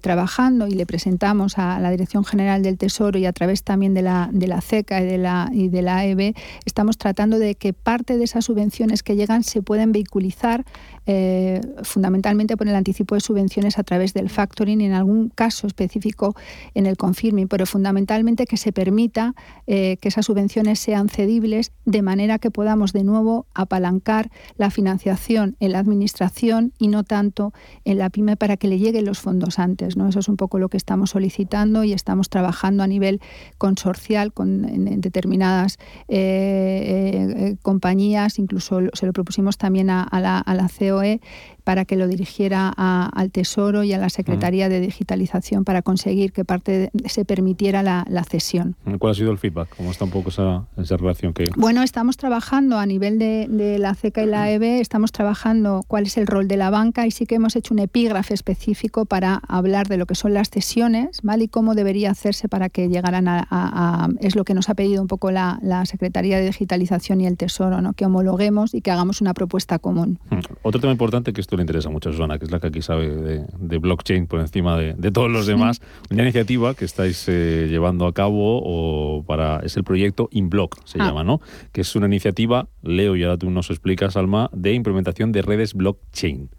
trabajando 0.00 0.66
y 0.66 0.72
le 0.72 0.86
presentamos 0.86 1.58
a 1.58 1.78
la 1.80 1.90
Dirección 1.90 2.24
General 2.24 2.62
del 2.62 2.75
Tesoro 2.76 3.18
y 3.18 3.26
a 3.26 3.32
través 3.32 3.62
también 3.62 3.94
de 3.94 4.02
la, 4.02 4.28
de 4.32 4.46
la 4.46 4.60
CECA 4.60 5.00
y 5.02 5.06
de 5.06 5.18
la, 5.18 5.50
y 5.52 5.68
de 5.68 5.82
la 5.82 5.98
AEB, 5.98 6.34
estamos 6.64 6.98
tratando 6.98 7.38
de 7.38 7.54
que 7.54 7.72
parte 7.72 8.16
de 8.16 8.24
esas 8.24 8.44
subvenciones 8.44 9.02
que 9.02 9.16
llegan 9.16 9.42
se 9.42 9.62
puedan 9.62 9.92
vehiculizar 9.92 10.64
eh, 11.08 11.60
fundamentalmente 11.84 12.56
por 12.56 12.66
el 12.66 12.74
anticipo 12.74 13.14
de 13.14 13.20
subvenciones 13.20 13.78
a 13.78 13.84
través 13.84 14.12
del 14.12 14.28
factoring 14.28 14.80
en 14.80 14.92
algún 14.92 15.28
caso 15.28 15.68
específico 15.68 16.34
en 16.74 16.86
el 16.86 16.96
confirming, 16.96 17.46
pero 17.46 17.64
fundamentalmente 17.64 18.44
que 18.46 18.56
se 18.56 18.72
permita 18.72 19.34
eh, 19.68 19.98
que 20.00 20.08
esas 20.08 20.26
subvenciones 20.26 20.80
sean 20.80 21.08
cedibles 21.08 21.70
de 21.84 22.02
manera 22.02 22.40
que 22.40 22.50
podamos 22.50 22.92
de 22.92 23.04
nuevo 23.04 23.46
apalancar 23.54 24.30
la 24.56 24.70
financiación 24.70 25.54
en 25.60 25.72
la 25.72 25.78
administración 25.78 26.72
y 26.76 26.88
no 26.88 27.04
tanto 27.04 27.52
en 27.84 27.98
la 27.98 28.10
pyme 28.10 28.36
para 28.36 28.56
que 28.56 28.66
le 28.66 28.80
lleguen 28.80 29.04
los 29.04 29.20
fondos 29.20 29.60
antes. 29.60 29.96
¿no? 29.96 30.08
Eso 30.08 30.18
es 30.18 30.28
un 30.28 30.36
poco 30.36 30.58
lo 30.58 30.68
que 30.68 30.76
estamos 30.76 31.10
solicitando 31.10 31.84
y 31.84 31.92
estamos 31.92 32.30
trabajando 32.30 32.82
a 32.82 32.88
nivel 32.88 33.20
consorcial 33.58 34.32
con 34.32 34.64
en, 34.64 35.00
determinadas 35.00 35.78
eh, 36.08 37.54
compañías, 37.62 38.40
incluso 38.40 38.80
se 38.92 39.06
lo 39.06 39.12
propusimos 39.12 39.56
también 39.56 39.90
a 39.90 40.08
la 40.20 40.68
CEO 40.68 40.95
é 41.02 41.18
para 41.66 41.84
que 41.84 41.96
lo 41.96 42.06
dirigiera 42.06 42.68
al 42.68 43.32
Tesoro 43.32 43.82
y 43.82 43.92
a 43.92 43.98
la 43.98 44.08
Secretaría 44.08 44.68
de 44.68 44.78
Digitalización 44.78 45.64
para 45.64 45.82
conseguir 45.82 46.30
que 46.30 46.44
parte 46.44 46.92
se 47.06 47.24
permitiera 47.24 47.82
la, 47.82 48.04
cesión. 48.22 48.76
¿Cuál 49.00 49.10
ha 49.10 49.14
sido 49.14 49.32
el 49.32 49.38
feedback? 49.38 49.74
¿Cómo 49.76 49.90
está 49.90 50.04
un 50.04 50.12
poco 50.12 50.28
esa, 50.28 50.64
esa 50.76 50.96
relación 50.96 51.34
que...? 51.34 51.46
Bueno, 51.56 51.82
estamos 51.82 52.18
trabajando 52.18 52.78
a 52.78 52.86
nivel 52.86 53.18
de, 53.18 53.78
la 53.80 53.96
CECA 53.96 54.22
y 54.22 54.26
la 54.26 54.48
EB, 54.52 54.80
estamos 54.80 55.10
trabajando 55.10 55.82
cuál 55.88 56.04
es 56.04 56.16
el 56.18 56.28
rol 56.28 56.46
de 56.46 56.56
la 56.56 56.70
banca 56.70 57.04
y 57.04 57.10
sí 57.10 57.26
que 57.26 57.34
hemos 57.34 57.56
hecho 57.56 57.74
un 57.74 57.80
epígrafe 57.80 58.32
específico 58.32 59.04
para 59.04 59.42
hablar 59.48 59.88
de 59.88 59.96
lo 59.96 60.06
que 60.06 60.14
son 60.14 60.34
las 60.34 60.50
cesiones 60.50 61.18
¿vale? 61.24 61.44
y 61.44 61.48
cómo 61.48 61.74
debería 61.74 62.12
hacerse 62.12 62.48
para 62.48 62.68
que 62.68 62.88
llegaran 62.88 63.26
a... 63.26 64.08
es 64.20 64.36
lo 64.36 64.44
que 64.44 64.54
nos 64.54 64.68
ha 64.68 64.74
pedido 64.74 65.02
un 65.02 65.08
poco 65.08 65.32
la, 65.32 65.58
Secretaría 65.86 66.38
de 66.38 66.46
Digitalización 66.46 67.20
y 67.20 67.26
el 67.26 67.36
Tesoro, 67.36 67.82
¿no? 67.82 67.92
que 67.92 68.06
homologuemos 68.06 68.72
y 68.72 68.82
que 68.82 68.92
hagamos 68.92 69.20
una 69.20 69.34
propuesta 69.34 69.80
común. 69.80 70.20
Otro 70.62 70.80
tema 70.80 70.92
importante 70.92 71.32
que 71.32 71.40
esto 71.40 71.55
que 71.56 71.60
le 71.60 71.62
interesa 71.62 71.88
mucho 71.90 72.10
a 72.10 72.12
Susana, 72.12 72.38
que 72.38 72.44
es 72.44 72.50
la 72.50 72.60
que 72.60 72.66
aquí 72.66 72.82
sabe 72.82 73.08
de, 73.08 73.78
blockchain 73.78 74.26
por 74.26 74.40
encima 74.40 74.76
de, 74.76 75.10
todos 75.10 75.30
los 75.30 75.46
demás. 75.46 75.80
Una 76.10 76.22
iniciativa 76.22 76.74
que 76.74 76.84
estáis 76.84 77.24
eh, 77.28 77.66
llevando 77.70 78.06
a 78.06 78.12
cabo 78.12 78.60
o 78.62 79.22
para 79.24 79.60
es 79.60 79.76
el 79.76 79.84
proyecto 79.84 80.28
InBlock, 80.30 80.84
se 80.84 81.00
ah. 81.00 81.06
llama, 81.06 81.24
¿no? 81.24 81.40
Que 81.72 81.80
es 81.80 81.96
una 81.96 82.06
iniciativa, 82.06 82.68
leo 82.82 83.16
y 83.16 83.22
ahora 83.22 83.38
tú 83.38 83.50
nos 83.50 83.70
explicas, 83.70 84.16
Alma, 84.16 84.50
de 84.52 84.72
implementación 84.72 85.32
de 85.32 85.42
redes 85.42 85.74
blockchain. 85.74 86.50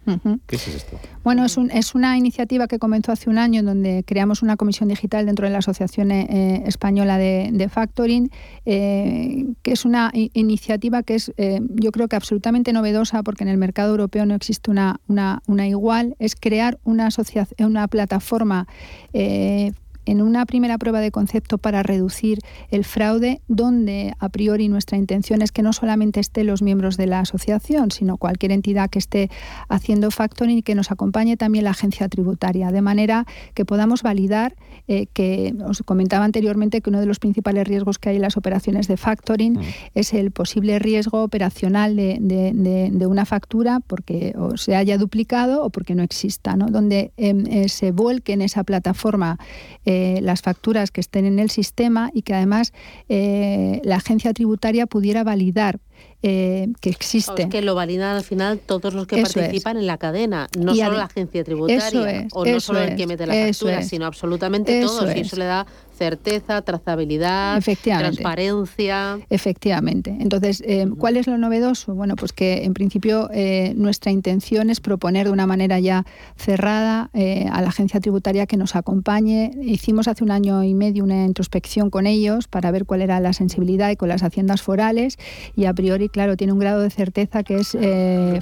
¿Qué 0.48 0.56
es 0.56 0.68
esto? 0.68 1.00
Bueno, 1.24 1.46
es, 1.46 1.58
un, 1.58 1.70
es 1.72 1.96
una 1.96 2.18
iniciativa 2.18 2.68
que 2.68 2.80
comenzó 2.80 3.12
hace 3.12 3.30
un 3.30 3.38
año 3.38 3.60
en 3.60 3.66
donde 3.66 4.04
creamos 4.06 4.42
una 4.42 4.58
comisión 4.58 4.90
digital 4.90 5.26
dentro 5.26 5.46
de 5.46 5.52
la 5.52 5.60
Asociación 5.60 6.12
eh, 6.12 6.64
Española 6.66 7.18
de, 7.18 7.68
Factoring, 7.70 8.32
eh, 8.66 9.46
que 9.62 9.72
es 9.74 9.86
una 9.86 10.12
iniciativa 10.14 11.04
que 11.04 11.16
es, 11.16 11.34
yo 11.38 11.92
creo 11.92 12.08
que 12.08 12.16
absolutamente 12.16 12.72
novedosa 12.72 13.24
porque 13.24 13.44
en 13.44 13.50
el 13.50 13.58
mercado 13.58 13.92
europeo 13.92 14.26
no 14.26 14.36
existe 14.36 14.72
una, 14.72 14.87
una, 15.08 15.68
igual, 15.68 16.16
es 16.20 16.36
crear 16.36 16.80
una, 16.84 17.08
asociación, 17.08 17.70
una 17.72 17.88
plataforma 17.88 18.68
eh, 19.14 19.74
en 20.08 20.22
una 20.22 20.46
primera 20.46 20.78
prueba 20.78 21.02
de 21.02 21.12
concepto 21.12 21.58
para 21.58 21.84
reducir 21.84 22.40
el 22.70 22.86
fraude, 22.86 23.42
donde 23.48 24.14
a 24.20 24.30
priori 24.30 24.70
nuestra 24.70 24.98
intención 24.98 25.42
es 25.42 25.52
que 25.52 25.62
no 25.62 25.74
solamente 25.74 26.20
estén 26.20 26.48
los 26.48 26.62
miembros 26.62 26.98
de 26.98 27.08
la 27.08 27.20
asociación, 27.20 27.92
sino 27.92 28.18
cualquier 28.18 28.54
entidad 28.54 28.90
que 28.90 29.00
esté 29.00 29.30
haciendo 29.68 30.10
factoring 30.10 30.60
y 30.60 30.62
que 30.64 30.76
nos 30.76 30.92
acompañe 30.92 31.38
también 31.38 31.66
la 31.66 31.72
agencia 31.72 32.08
tributaria, 32.08 32.72
de 32.72 32.82
manera 32.82 33.26
que 33.54 33.66
podamos 33.66 34.02
validar 34.02 34.56
eh, 34.88 35.08
que 35.14 35.54
os 35.68 35.84
comentaba 35.84 36.24
anteriormente 36.24 36.82
que 36.82 36.90
uno 36.90 37.02
de 37.02 37.06
los 37.06 37.20
principales 37.20 37.68
riesgos 37.68 38.00
que 38.00 38.10
hay 38.10 38.16
en 38.16 38.22
las 38.22 38.38
operaciones 38.38 38.88
de 38.88 38.96
factoring 38.96 39.54
mm. 39.54 39.62
es 39.96 40.14
el 40.14 40.32
posible 40.32 40.80
riesgo 40.80 41.24
operacional 41.24 41.96
de, 41.98 43.08
una 43.08 43.26
factura 43.26 43.80
porque 43.86 44.34
o 44.38 44.58
se 44.58 44.76
haya 44.76 44.98
duplicado 44.98 45.64
o 45.64 45.70
porque 45.70 45.96
no 45.96 46.04
exista, 46.04 46.56
¿no? 46.56 46.68
donde 46.68 47.12
em, 47.18 47.46
eh, 47.48 47.70
se 47.70 47.92
vuelque 47.92 48.34
en 48.34 48.42
esa 48.42 48.64
plataforma 48.64 49.38
eh, 49.86 49.97
las 50.22 50.42
facturas 50.42 50.92
que 50.92 51.02
estén 51.02 51.26
en 51.26 51.40
el 51.40 51.50
sistema 51.50 52.10
y 52.14 52.22
que 52.22 52.34
además 52.34 52.74
eh, 53.10 53.82
la 53.84 53.98
agencia 53.98 54.34
tributaria 54.34 54.86
pudiera 54.88 55.24
validar 55.24 55.80
eh, 56.24 56.68
que 56.82 56.90
existe. 56.90 57.48
que 57.48 57.62
lo 57.62 57.76
validan 57.76 58.16
al 58.16 58.24
final 58.24 58.60
todos 58.60 58.94
los 58.94 59.06
que 59.06 59.22
participan 59.22 59.78
en 59.78 59.86
la 59.86 59.98
cadena, 59.98 60.48
no 60.58 60.76
solo 60.76 60.98
la 60.98 61.06
agencia 61.06 61.44
tributaria 61.44 62.28
o 62.34 62.46
no 62.46 62.60
solo 62.60 62.80
el 62.82 62.96
que 62.96 63.06
mete 63.06 63.28
la 63.28 63.34
factura, 63.34 63.84
sino 63.84 64.06
absolutamente 64.06 64.82
todos. 64.82 65.16
Y 65.16 65.20
eso 65.20 65.36
le 65.36 65.46
da 65.46 65.68
certeza, 65.98 66.62
trazabilidad, 66.62 67.62
transparencia. 67.62 69.20
Efectivamente. 69.30 70.16
Entonces, 70.20 70.64
eh, 70.66 70.88
¿cuál 70.98 71.18
es 71.18 71.28
lo 71.28 71.38
novedoso? 71.38 71.96
Bueno, 71.96 72.16
pues 72.16 72.34
que 72.34 72.64
en 72.66 72.74
principio 72.74 73.30
eh, 73.34 73.74
nuestra 73.76 74.12
intención 74.12 74.70
es 74.70 74.80
proponer 74.80 75.28
de 75.28 75.34
una 75.34 75.48
manera 75.48 75.80
ya 75.80 76.06
cerrada 76.36 77.10
eh, 77.14 77.48
a 77.52 77.62
la 77.62 77.70
agencia 77.70 78.00
tributaria 78.00 78.46
que 78.46 78.58
nos 78.58 78.76
acompañe. 78.76 79.52
Hicimos 79.62 80.08
hace 80.08 80.24
un 80.24 80.32
año 80.32 80.64
y 80.64 80.74
medio 80.74 81.04
una 81.04 81.26
introspección 81.26 81.90
con 81.90 82.06
ellos 82.06 82.48
para 82.48 82.72
ver 82.72 82.86
cuál 82.86 83.02
era 83.02 83.20
la 83.20 83.34
sensibilidad 83.34 83.90
y 83.90 83.96
con 83.96 84.10
las 84.10 84.24
haciendas 84.24 84.62
forales 84.62 85.18
y 85.56 85.66
a 85.66 85.74
priori, 85.74 86.10
claro, 86.10 86.38
tiene 86.38 86.54
un 86.54 86.60
grado 86.60 86.82
de 86.82 86.90
certeza 86.90 87.44
que 87.44 87.56
es 87.56 87.78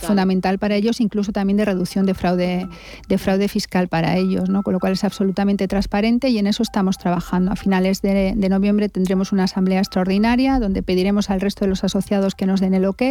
fundamental 0.03 0.59
para 0.59 0.75
ellos, 0.75 0.99
incluso 0.99 1.31
también 1.31 1.57
de 1.57 1.65
reducción 1.65 2.05
de 2.05 2.13
fraude, 2.13 2.67
de 3.07 3.17
fraude 3.17 3.47
fiscal 3.47 3.87
para 3.87 4.17
ellos, 4.17 4.49
¿no? 4.49 4.63
Con 4.63 4.73
lo 4.73 4.79
cual 4.79 4.93
es 4.93 5.03
absolutamente 5.03 5.67
transparente 5.67 6.29
y 6.29 6.37
en 6.37 6.47
eso 6.47 6.63
estamos 6.63 6.97
trabajando. 6.97 7.44
A 7.49 7.55
finales 7.55 8.01
de, 8.01 8.36
noviembre 8.49 8.89
tendremos 8.89 9.31
una 9.31 9.45
asamblea 9.45 9.79
extraordinaria 9.79 10.60
donde 10.60 10.84
pediremos 10.84 11.29
al 11.29 11.41
resto 11.41 11.65
de 11.65 11.69
los 11.69 11.84
asociados 11.84 12.36
que 12.36 12.45
nos 12.45 12.60
den 12.60 12.73
el 12.73 12.86
ok. 12.86 13.01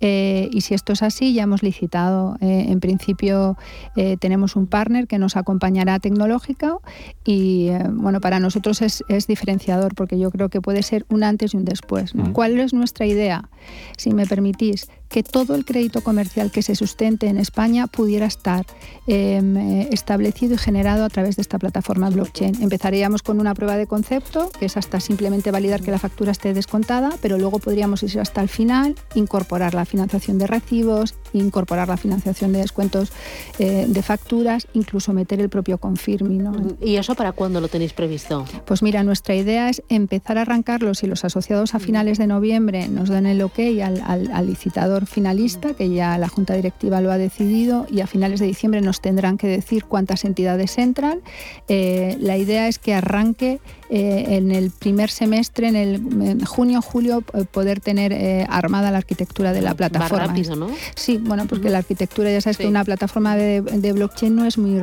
Eh, 0.00 0.50
y 0.52 0.60
si 0.60 0.74
esto 0.74 0.92
es 0.92 1.02
así, 1.02 1.32
ya 1.32 1.44
hemos 1.44 1.62
licitado. 1.62 2.36
Eh, 2.40 2.66
en 2.68 2.80
principio 2.80 3.56
eh, 3.96 4.16
tenemos 4.18 4.56
un 4.56 4.66
partner 4.66 5.06
que 5.06 5.18
nos 5.18 5.36
acompañará 5.36 5.98
tecnológica 5.98 6.76
y 7.24 7.70
bueno, 7.92 8.20
para 8.20 8.40
nosotros 8.40 8.82
es, 8.82 9.04
diferenciador 9.26 9.94
porque 9.94 10.18
yo 10.18 10.30
creo 10.30 10.48
que 10.48 10.60
puede 10.60 10.82
ser 10.82 11.04
un 11.08 11.22
antes 11.22 11.54
y 11.54 11.56
un 11.56 11.64
después. 11.64 12.12
¿Cuál 12.32 12.58
es 12.58 12.72
nuestra 12.72 13.06
idea? 13.06 13.48
Si 13.96 14.12
me 14.12 14.26
permitís, 14.26 14.88
que 15.10 15.22
todo 15.24 15.56
el 15.56 15.64
crédito 15.64 16.02
comercial 16.02 16.50
que 16.50 16.62
se 16.62 16.76
sustente 16.76 17.26
en 17.26 17.36
España 17.36 17.88
pudiera 17.88 18.26
estar 18.26 18.64
em, 19.06 19.56
eh, 19.56 19.88
establecido 19.90 20.54
y 20.54 20.58
generado 20.58 21.04
a 21.04 21.08
través 21.08 21.36
de 21.36 21.42
esta 21.42 21.58
plataforma 21.58 22.08
blockchain. 22.10 22.62
Empezaríamos 22.62 23.22
con 23.22 23.40
una 23.40 23.54
prueba 23.54 23.76
de 23.76 23.88
concepto, 23.88 24.50
que 24.58 24.66
es 24.66 24.76
hasta 24.76 25.00
simplemente 25.00 25.50
validar 25.50 25.82
que 25.82 25.90
la 25.90 25.98
factura 25.98 26.30
esté 26.30 26.54
descontada, 26.54 27.10
pero 27.20 27.38
luego 27.38 27.58
podríamos 27.58 28.02
ir 28.04 28.20
hasta 28.20 28.40
el 28.40 28.48
final, 28.48 28.94
incorporar 29.14 29.74
la 29.74 29.84
financiación 29.84 30.38
de 30.38 30.46
recibos, 30.46 31.14
incorporar 31.32 31.88
la 31.88 31.96
financiación 31.96 32.52
de 32.52 32.60
descuentos 32.60 33.12
eh, 33.58 33.86
de 33.88 34.02
facturas, 34.02 34.66
incluso 34.72 35.12
meter 35.12 35.40
el 35.40 35.48
propio 35.48 35.78
confirming. 35.78 36.76
¿Y 36.80 36.96
eso 36.96 37.14
para 37.14 37.32
cuándo 37.32 37.60
lo 37.60 37.68
tenéis 37.68 37.92
previsto? 37.92 38.44
Pues 38.64 38.82
mira, 38.82 39.02
nuestra 39.02 39.34
idea 39.34 39.68
es 39.68 39.82
empezar 39.88 40.38
a 40.38 40.42
arrancarlos 40.42 41.02
y 41.02 41.06
los 41.06 41.24
asociados 41.24 41.74
a 41.74 41.78
finales 41.78 42.18
de 42.18 42.26
noviembre 42.26 42.88
nos 42.88 43.08
den 43.08 43.26
el 43.26 43.42
ok 43.42 43.58
al, 43.82 44.30
al 44.32 44.46
licitador 44.46 45.06
finalista, 45.06 45.74
que 45.74 45.90
ya 45.90 46.18
la 46.18 46.28
Junta 46.28 46.54
Directiva 46.54 47.00
lo 47.00 47.10
ha 47.12 47.18
decidido, 47.18 47.86
y 47.90 48.00
a 48.00 48.06
finales 48.06 48.40
de 48.40 48.46
diciembre 48.46 48.80
nos 48.80 49.00
tendrán 49.00 49.38
que 49.38 49.46
decir 49.46 49.84
cuántas 49.84 50.24
entidades 50.24 50.78
entran. 50.78 51.20
Eh, 51.68 52.16
la 52.20 52.36
idea 52.36 52.68
es 52.68 52.78
que 52.78 52.94
arranque 52.94 53.60
eh, 53.92 54.36
en 54.36 54.52
el 54.52 54.70
primer 54.70 55.10
semestre, 55.10 55.66
en 55.66 55.74
el 55.74 56.46
junio, 56.46 56.80
julio, 56.80 57.24
eh, 57.34 57.44
poder 57.50 57.80
tener 57.80 58.12
eh, 58.12 58.46
armada 58.48 58.92
la 58.92 58.98
arquitectura 58.98 59.52
de 59.52 59.62
la 59.62 59.74
plataforma. 59.74 60.28
rápido, 60.28 60.54
¿no? 60.54 60.68
Sí, 60.94 61.18
bueno, 61.18 61.46
porque 61.48 61.70
la 61.70 61.78
arquitectura, 61.78 62.30
ya 62.30 62.40
sabes 62.40 62.58
que 62.58 62.68
una 62.68 62.84
plataforma 62.84 63.34
de, 63.34 63.92
blockchain 63.92 64.36
no 64.36 64.44
es 64.44 64.58
muy 64.58 64.80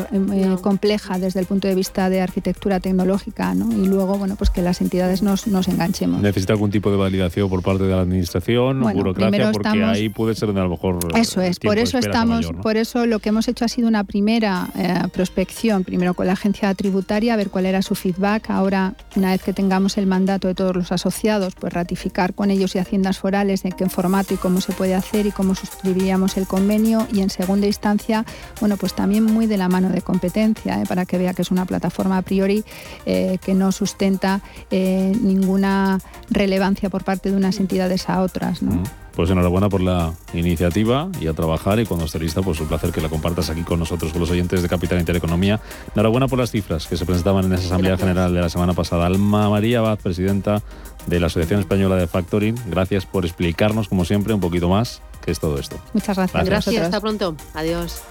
compleja 0.62 1.20
desde 1.20 1.40
el 1.40 1.46
punto 1.46 1.70
de 1.70 1.76
vista 1.76 2.10
de 2.10 2.20
arquitectura 2.20 2.82
tecnológica, 2.82 3.54
¿no? 3.54 3.72
Y 3.72 3.88
luego, 3.88 4.18
bueno, 4.18 4.36
pues 4.36 4.50
que 4.50 4.62
las 4.62 4.82
entidades 4.82 5.24
nos, 5.24 5.48
nos 5.48 5.70
enganchemos. 5.70 6.22
¿Necesita 6.22 6.52
algún 6.52 6.72
tipo 6.72 6.92
de 6.92 6.98
validación 6.98 7.50
por 7.50 7.64
parte 7.64 7.86
de 7.86 7.92
la 7.92 8.02
administración, 8.02 8.84
o 8.84 8.92
burocracia? 8.92 9.54
Porque 9.54 9.86
ahí 9.86 10.10
puede 10.10 10.36
ser 10.36 10.48
donde 10.48 10.60
a 10.60 10.66
lo 10.66 10.72
mejor. 10.72 11.00
Eso 11.16 11.42
es, 11.42 11.60
por 11.60 11.78
eso 11.78 11.98
estamos, 11.98 12.52
por 12.62 12.76
eso 12.76 13.06
lo 13.06 13.20
que 13.20 13.30
hemos 13.30 13.48
hecho 13.48 13.64
ha 13.64 13.70
sido 13.70 13.88
una 13.88 14.04
primera 14.04 14.68
prospección, 15.14 15.86
primero 15.86 16.14
con 16.14 16.28
la 16.28 16.34
agencia 16.34 16.74
tributaria, 16.74 17.36
a 17.36 17.38
ver 17.38 17.50
cuál 17.50 17.68
era 17.68 17.82
su 17.82 17.96
feedback. 17.96 18.50
Ahora 18.50 18.97
una 19.16 19.32
vez 19.32 19.42
que 19.42 19.54
tengamos 19.54 19.98
el 19.98 20.06
mandato 20.06 20.48
de 20.48 20.56
todos 20.56 20.76
los 20.76 20.92
asociados, 20.92 21.56
pues 21.56 21.74
ratificar 21.74 22.34
con 22.34 22.52
ellos 22.52 22.76
y 22.76 22.80
haciendas 22.80 23.18
forales 23.18 23.66
en 23.66 23.72
qué 23.72 23.90
formato 23.90 24.34
y 24.34 24.38
cómo 24.38 24.62
se 24.62 24.74
puede 24.74 24.96
hacer 24.96 25.26
y 25.26 25.32
cómo 25.32 25.56
suscribiríamos 25.56 26.38
el 26.38 26.48
convenio 26.48 27.08
y 27.12 27.22
en 27.22 27.30
segunda 27.30 27.68
instancia, 27.68 28.26
bueno, 28.60 28.78
pues 28.78 28.94
también 28.94 29.24
muy 29.24 29.48
de 29.48 29.58
la 29.58 29.70
mano 29.70 29.90
de 29.90 30.02
competencia, 30.02 30.82
¿eh? 30.82 30.86
para 30.88 31.06
que 31.06 31.18
vea 31.18 31.34
que 31.34 31.42
es 31.42 31.52
una 31.52 31.66
plataforma 31.66 32.18
a 32.18 32.22
priori 32.22 32.64
eh, 33.06 33.38
que 33.42 33.54
no 33.54 33.72
sustenta 33.72 34.42
eh, 34.70 35.14
ninguna 35.22 36.00
relevancia 36.30 36.90
por 36.90 37.04
parte 37.04 37.32
de 37.32 37.38
unas 37.38 37.60
entidades 37.60 38.10
a 38.10 38.22
otras. 38.22 38.62
¿no? 38.62 38.84
Pues 39.18 39.32
enhorabuena 39.32 39.68
por 39.68 39.82
la 39.82 40.14
iniciativa 40.36 41.10
y 41.20 41.26
a 41.26 41.34
trabajar 41.34 41.80
y 41.80 41.88
cuando 41.88 42.06
esté 42.06 42.20
lista, 42.20 42.44
pues 42.44 42.60
un 42.62 42.68
placer 42.68 42.92
que 42.92 43.02
la 43.02 43.10
compartas 43.10 43.50
aquí 43.50 43.64
con 43.64 43.80
nosotros, 43.80 44.12
con 44.12 44.22
los 44.22 44.30
oyentes 44.30 44.62
de 44.62 44.70
Capital 44.70 45.00
Intereconomía. 45.00 45.60
Enhorabuena 45.96 46.28
por 46.28 46.38
las 46.38 46.52
cifras 46.52 46.86
que 46.86 46.98
se 46.98 47.04
presentaban 47.04 47.46
en 47.46 47.54
esa 47.54 47.66
Asamblea 47.66 47.98
General 47.98 48.32
de 48.32 48.42
la 48.42 48.50
semana 48.50 48.74
pasada. 48.74 49.08
Alma 49.08 49.50
María 49.50 49.80
Abad, 49.80 49.98
presidenta 49.98 50.62
de 51.08 51.20
la 51.20 51.26
Asociación 51.26 51.62
Española 51.62 51.96
de 51.96 52.06
Factoring, 52.06 52.56
gracias 52.68 53.08
por 53.08 53.26
explicarnos, 53.26 53.88
como 53.88 54.06
siempre, 54.06 54.36
un 54.36 54.40
poquito 54.40 54.70
más 54.70 55.02
qué 55.26 55.32
es 55.32 55.40
todo 55.40 55.58
esto. 55.58 55.80
Muchas 55.94 56.16
gracias. 56.16 56.46
Gracias, 56.46 56.84
hasta 56.84 57.02
pronto. 57.02 57.36
Adiós. 57.56 58.04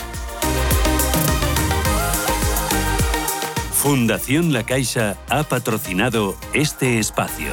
Fundación 3.70 4.52
La 4.52 4.64
Caixa 4.64 5.16
ha 5.28 5.44
patrocinado 5.44 6.34
este 6.52 6.98
espacio. 6.98 7.52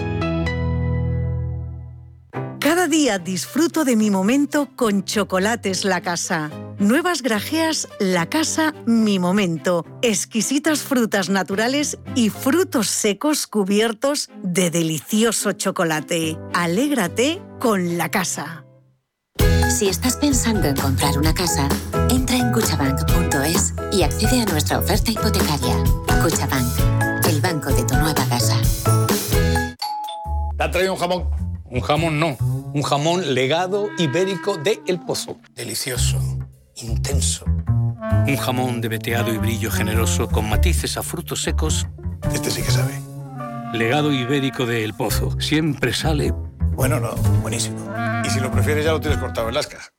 Día 2.91 3.17
disfruto 3.17 3.85
de 3.85 3.95
mi 3.95 4.11
momento 4.11 4.67
con 4.75 5.05
chocolates 5.05 5.85
La 5.85 6.01
Casa. 6.01 6.51
Nuevas 6.77 7.21
grajeas 7.21 7.87
La 7.99 8.27
Casa 8.27 8.75
Mi 8.85 9.17
Momento. 9.17 9.85
Exquisitas 10.01 10.81
frutas 10.81 11.29
naturales 11.29 11.97
y 12.15 12.29
frutos 12.29 12.87
secos 12.87 13.47
cubiertos 13.47 14.29
de 14.43 14.69
delicioso 14.69 15.53
chocolate. 15.53 16.37
Alégrate 16.53 17.41
con 17.59 17.97
La 17.97 18.11
Casa. 18.11 18.65
Si 19.69 19.87
estás 19.87 20.17
pensando 20.17 20.67
en 20.67 20.75
comprar 20.75 21.17
una 21.17 21.33
casa, 21.33 21.69
entra 22.09 22.35
en 22.35 22.51
cuchabank.es 22.51 23.73
y 23.93 24.03
accede 24.03 24.41
a 24.41 24.45
nuestra 24.45 24.79
oferta 24.79 25.11
hipotecaria. 25.11 25.81
Cuchabank, 26.21 27.25
el 27.25 27.39
banco 27.39 27.71
de 27.71 27.85
tu 27.85 27.95
nueva 27.95 28.25
casa. 28.27 28.59
¿Te 30.57 30.63
ha 30.63 30.69
traído 30.69 30.93
un 30.93 30.99
jamón? 30.99 31.29
Un 31.71 31.79
jamón 31.79 32.19
no, 32.19 32.35
un 32.73 32.83
jamón 32.83 33.33
legado 33.33 33.89
ibérico 33.97 34.57
de 34.57 34.81
El 34.87 34.99
Pozo. 34.99 35.37
Delicioso, 35.55 36.19
intenso. 36.75 37.45
Un 38.27 38.37
jamón 38.37 38.81
de 38.81 38.87
veteado 38.87 39.33
y 39.33 39.37
brillo 39.37 39.71
generoso 39.71 40.27
con 40.27 40.49
matices 40.49 40.97
a 40.97 41.03
frutos 41.03 41.41
secos. 41.41 41.87
Este 42.33 42.49
sí 42.49 42.61
que 42.61 42.71
sabe. 42.71 42.93
Legado 43.73 44.11
ibérico 44.11 44.65
de 44.65 44.83
El 44.83 44.93
Pozo. 44.93 45.39
Siempre 45.39 45.93
sale... 45.93 46.33
Bueno, 46.73 46.99
no, 46.99 47.13
buenísimo. 47.41 47.77
Y 48.25 48.29
si 48.29 48.39
lo 48.39 48.49
prefieres 48.51 48.85
ya 48.85 48.91
lo 48.91 49.01
tienes 49.01 49.19
cortado 49.19 49.49
en 49.49 49.55
lascas. 49.55 49.91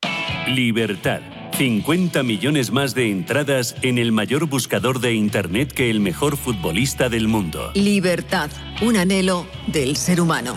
Libertad. 0.48 1.20
50 1.56 2.22
millones 2.22 2.72
más 2.72 2.94
de 2.94 3.10
entradas 3.10 3.76
en 3.82 3.98
el 3.98 4.10
mayor 4.10 4.46
buscador 4.46 5.00
de 5.00 5.12
Internet 5.12 5.72
que 5.72 5.90
el 5.90 6.00
mejor 6.00 6.38
futbolista 6.38 7.10
del 7.10 7.28
mundo. 7.28 7.70
Libertad, 7.74 8.50
un 8.80 8.96
anhelo 8.96 9.46
del 9.66 9.96
ser 9.96 10.20
humano. 10.20 10.56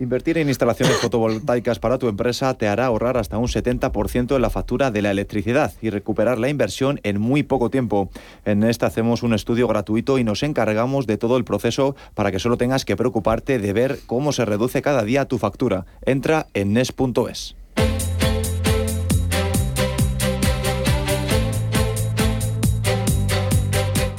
Invertir 0.00 0.38
en 0.38 0.48
instalaciones 0.48 0.96
fotovoltaicas 0.98 1.80
para 1.80 1.98
tu 1.98 2.06
empresa 2.06 2.54
te 2.54 2.68
hará 2.68 2.86
ahorrar 2.86 3.16
hasta 3.16 3.36
un 3.36 3.48
70% 3.48 4.36
en 4.36 4.42
la 4.42 4.48
factura 4.48 4.92
de 4.92 5.02
la 5.02 5.10
electricidad 5.10 5.72
y 5.82 5.90
recuperar 5.90 6.38
la 6.38 6.48
inversión 6.48 7.00
en 7.02 7.20
muy 7.20 7.42
poco 7.42 7.68
tiempo. 7.68 8.08
En 8.44 8.62
esta 8.62 8.86
hacemos 8.86 9.24
un 9.24 9.34
estudio 9.34 9.66
gratuito 9.66 10.18
y 10.18 10.24
nos 10.24 10.44
encargamos 10.44 11.08
de 11.08 11.18
todo 11.18 11.36
el 11.36 11.44
proceso 11.44 11.96
para 12.14 12.30
que 12.30 12.38
solo 12.38 12.56
tengas 12.56 12.84
que 12.84 12.96
preocuparte 12.96 13.58
de 13.58 13.72
ver 13.72 13.98
cómo 14.06 14.30
se 14.30 14.44
reduce 14.44 14.82
cada 14.82 15.02
día 15.02 15.24
tu 15.24 15.36
factura. 15.38 15.84
Entra 16.02 16.46
en 16.54 16.74
nes.es. 16.74 17.56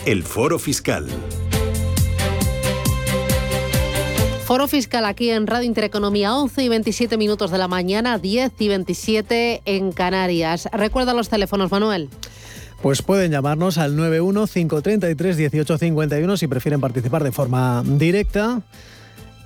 El 0.06 0.24
Foro 0.24 0.60
Fiscal. 0.60 1.08
Foro 4.50 4.68
fiscal 4.68 5.06
aquí 5.06 5.30
en 5.30 5.46
Radio 5.46 5.68
Intereconomía, 5.68 6.36
11 6.36 6.64
y 6.64 6.70
27 6.70 7.18
minutos 7.18 7.52
de 7.52 7.60
la 7.60 7.68
mañana, 7.68 8.18
10 8.18 8.54
y 8.58 8.68
27 8.68 9.62
en 9.66 9.92
Canarias. 9.92 10.68
Recuerda 10.74 11.14
los 11.14 11.30
teléfonos, 11.30 11.70
Manuel. 11.70 12.10
Pues 12.82 13.04
pueden 13.04 13.32
llamarnos 13.32 13.78
al 13.78 13.96
91-533-1851 13.96 16.36
si 16.36 16.48
prefieren 16.48 16.82
participar 16.82 17.24
de 17.24 17.32
forma 17.32 17.84
directa 17.86 18.64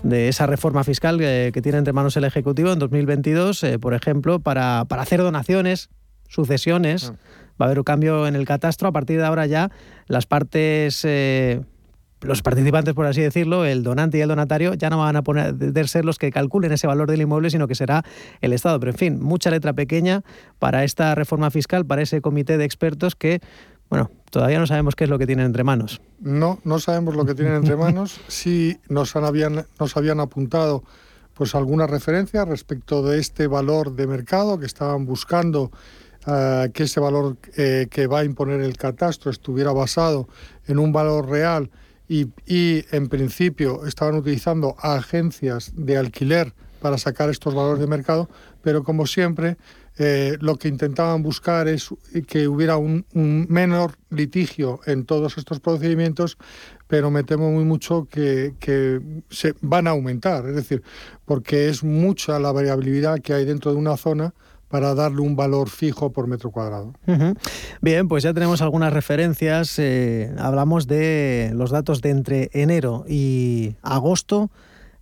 de 0.02 0.28
esa 0.28 0.46
reforma 0.46 0.84
fiscal 0.84 1.18
que, 1.18 1.50
que 1.52 1.62
tiene 1.62 1.78
entre 1.78 1.92
manos 1.92 2.16
el 2.16 2.24
Ejecutivo 2.24 2.72
en 2.72 2.78
2022, 2.78 3.64
eh, 3.64 3.78
por 3.78 3.94
ejemplo, 3.94 4.40
para, 4.40 4.84
para 4.86 5.02
hacer 5.02 5.20
donaciones, 5.20 5.90
sucesiones. 6.28 7.12
Va 7.60 7.64
a 7.64 7.68
haber 7.68 7.78
un 7.78 7.84
cambio 7.84 8.26
en 8.26 8.36
el 8.36 8.46
catastro. 8.46 8.88
A 8.88 8.92
partir 8.92 9.18
de 9.18 9.26
ahora 9.26 9.46
ya 9.46 9.70
las 10.06 10.24
partes, 10.24 11.04
eh, 11.04 11.60
los 12.22 12.40
participantes, 12.40 12.94
por 12.94 13.06
así 13.06 13.20
decirlo, 13.20 13.66
el 13.66 13.82
donante 13.82 14.16
y 14.16 14.22
el 14.22 14.28
donatario, 14.28 14.74
ya 14.74 14.88
no 14.88 14.98
van 14.98 15.16
a 15.16 15.22
poder 15.22 15.88
ser 15.88 16.04
los 16.04 16.18
que 16.18 16.30
calculen 16.30 16.72
ese 16.72 16.86
valor 16.86 17.10
del 17.10 17.20
inmueble, 17.20 17.50
sino 17.50 17.68
que 17.68 17.74
será 17.74 18.02
el 18.40 18.54
Estado. 18.54 18.80
Pero 18.80 18.92
en 18.92 18.98
fin, 18.98 19.20
mucha 19.20 19.50
letra 19.50 19.74
pequeña 19.74 20.22
para 20.58 20.84
esta 20.84 21.14
reforma 21.14 21.50
fiscal, 21.50 21.84
para 21.84 22.00
ese 22.00 22.22
comité 22.22 22.56
de 22.56 22.64
expertos 22.64 23.14
que, 23.14 23.40
bueno, 23.90 24.10
todavía 24.30 24.58
no 24.58 24.66
sabemos 24.66 24.94
qué 24.94 25.04
es 25.04 25.10
lo 25.10 25.18
que 25.18 25.26
tienen 25.26 25.44
entre 25.46 25.64
manos. 25.64 26.00
No, 26.20 26.58
no 26.64 26.78
sabemos 26.78 27.14
lo 27.16 27.26
que 27.26 27.34
tienen 27.34 27.54
entre 27.56 27.76
manos. 27.84 28.20
Sí 28.28 28.78
nos 28.88 29.14
han- 29.16 29.24
habían, 29.24 29.66
nos 29.78 29.96
habían 29.96 30.20
apuntado 30.20 30.82
pues 31.34 31.54
alguna 31.54 31.86
referencia 31.86 32.44
respecto 32.44 33.02
de 33.02 33.18
este 33.18 33.46
valor 33.46 33.94
de 33.96 34.06
mercado 34.06 34.58
que 34.58 34.66
estaban 34.66 35.06
buscando 35.06 35.70
eh, 36.26 36.70
que 36.74 36.82
ese 36.84 37.00
valor 37.00 37.36
eh, 37.56 37.86
que 37.90 38.06
va 38.06 38.20
a 38.20 38.24
imponer 38.24 38.60
el 38.60 38.76
catastro 38.76 39.30
estuviera 39.30 39.72
basado 39.72 40.28
en 40.66 40.78
un 40.78 40.92
valor 40.92 41.28
real 41.28 41.70
y, 42.08 42.26
y, 42.46 42.84
en 42.90 43.08
principio 43.08 43.86
estaban 43.86 44.16
utilizando 44.16 44.76
agencias 44.80 45.72
de 45.76 45.96
alquiler 45.96 46.52
para 46.82 46.98
sacar 46.98 47.30
estos 47.30 47.54
valores 47.54 47.78
de 47.80 47.86
mercado, 47.86 48.28
pero 48.62 48.82
como 48.84 49.06
siempre 49.06 49.56
eh, 50.02 50.38
lo 50.40 50.56
que 50.56 50.68
intentaban 50.68 51.22
buscar 51.22 51.68
es 51.68 51.90
que 52.26 52.48
hubiera 52.48 52.78
un, 52.78 53.04
un 53.12 53.46
menor 53.50 53.98
litigio 54.08 54.80
en 54.86 55.04
todos 55.04 55.36
estos 55.36 55.60
procedimientos, 55.60 56.38
pero 56.86 57.10
me 57.10 57.22
temo 57.22 57.50
muy 57.50 57.64
mucho 57.64 58.08
que, 58.10 58.54
se 59.28 59.54
van 59.60 59.86
a 59.86 59.90
aumentar, 59.90 60.48
es 60.48 60.54
decir, 60.54 60.82
porque 61.26 61.68
es 61.68 61.84
mucha 61.84 62.38
la 62.38 62.50
variabilidad 62.50 63.20
que 63.20 63.34
hay 63.34 63.44
dentro 63.44 63.72
de 63.72 63.76
una 63.76 63.98
zona 63.98 64.32
para 64.68 64.94
darle 64.94 65.20
un 65.20 65.36
valor 65.36 65.68
fijo 65.68 66.10
por 66.10 66.26
metro 66.26 66.50
cuadrado. 66.50 66.94
Bien, 67.82 68.08
pues 68.08 68.22
ya 68.22 68.32
tenemos 68.32 68.62
algunas 68.62 68.94
referencias. 68.94 69.78
eh, 69.78 70.34
hablamos 70.38 70.86
de 70.86 71.50
los 71.54 71.70
datos 71.70 72.00
de 72.00 72.08
entre 72.08 72.50
enero 72.54 73.04
y 73.06 73.74
agosto. 73.82 74.50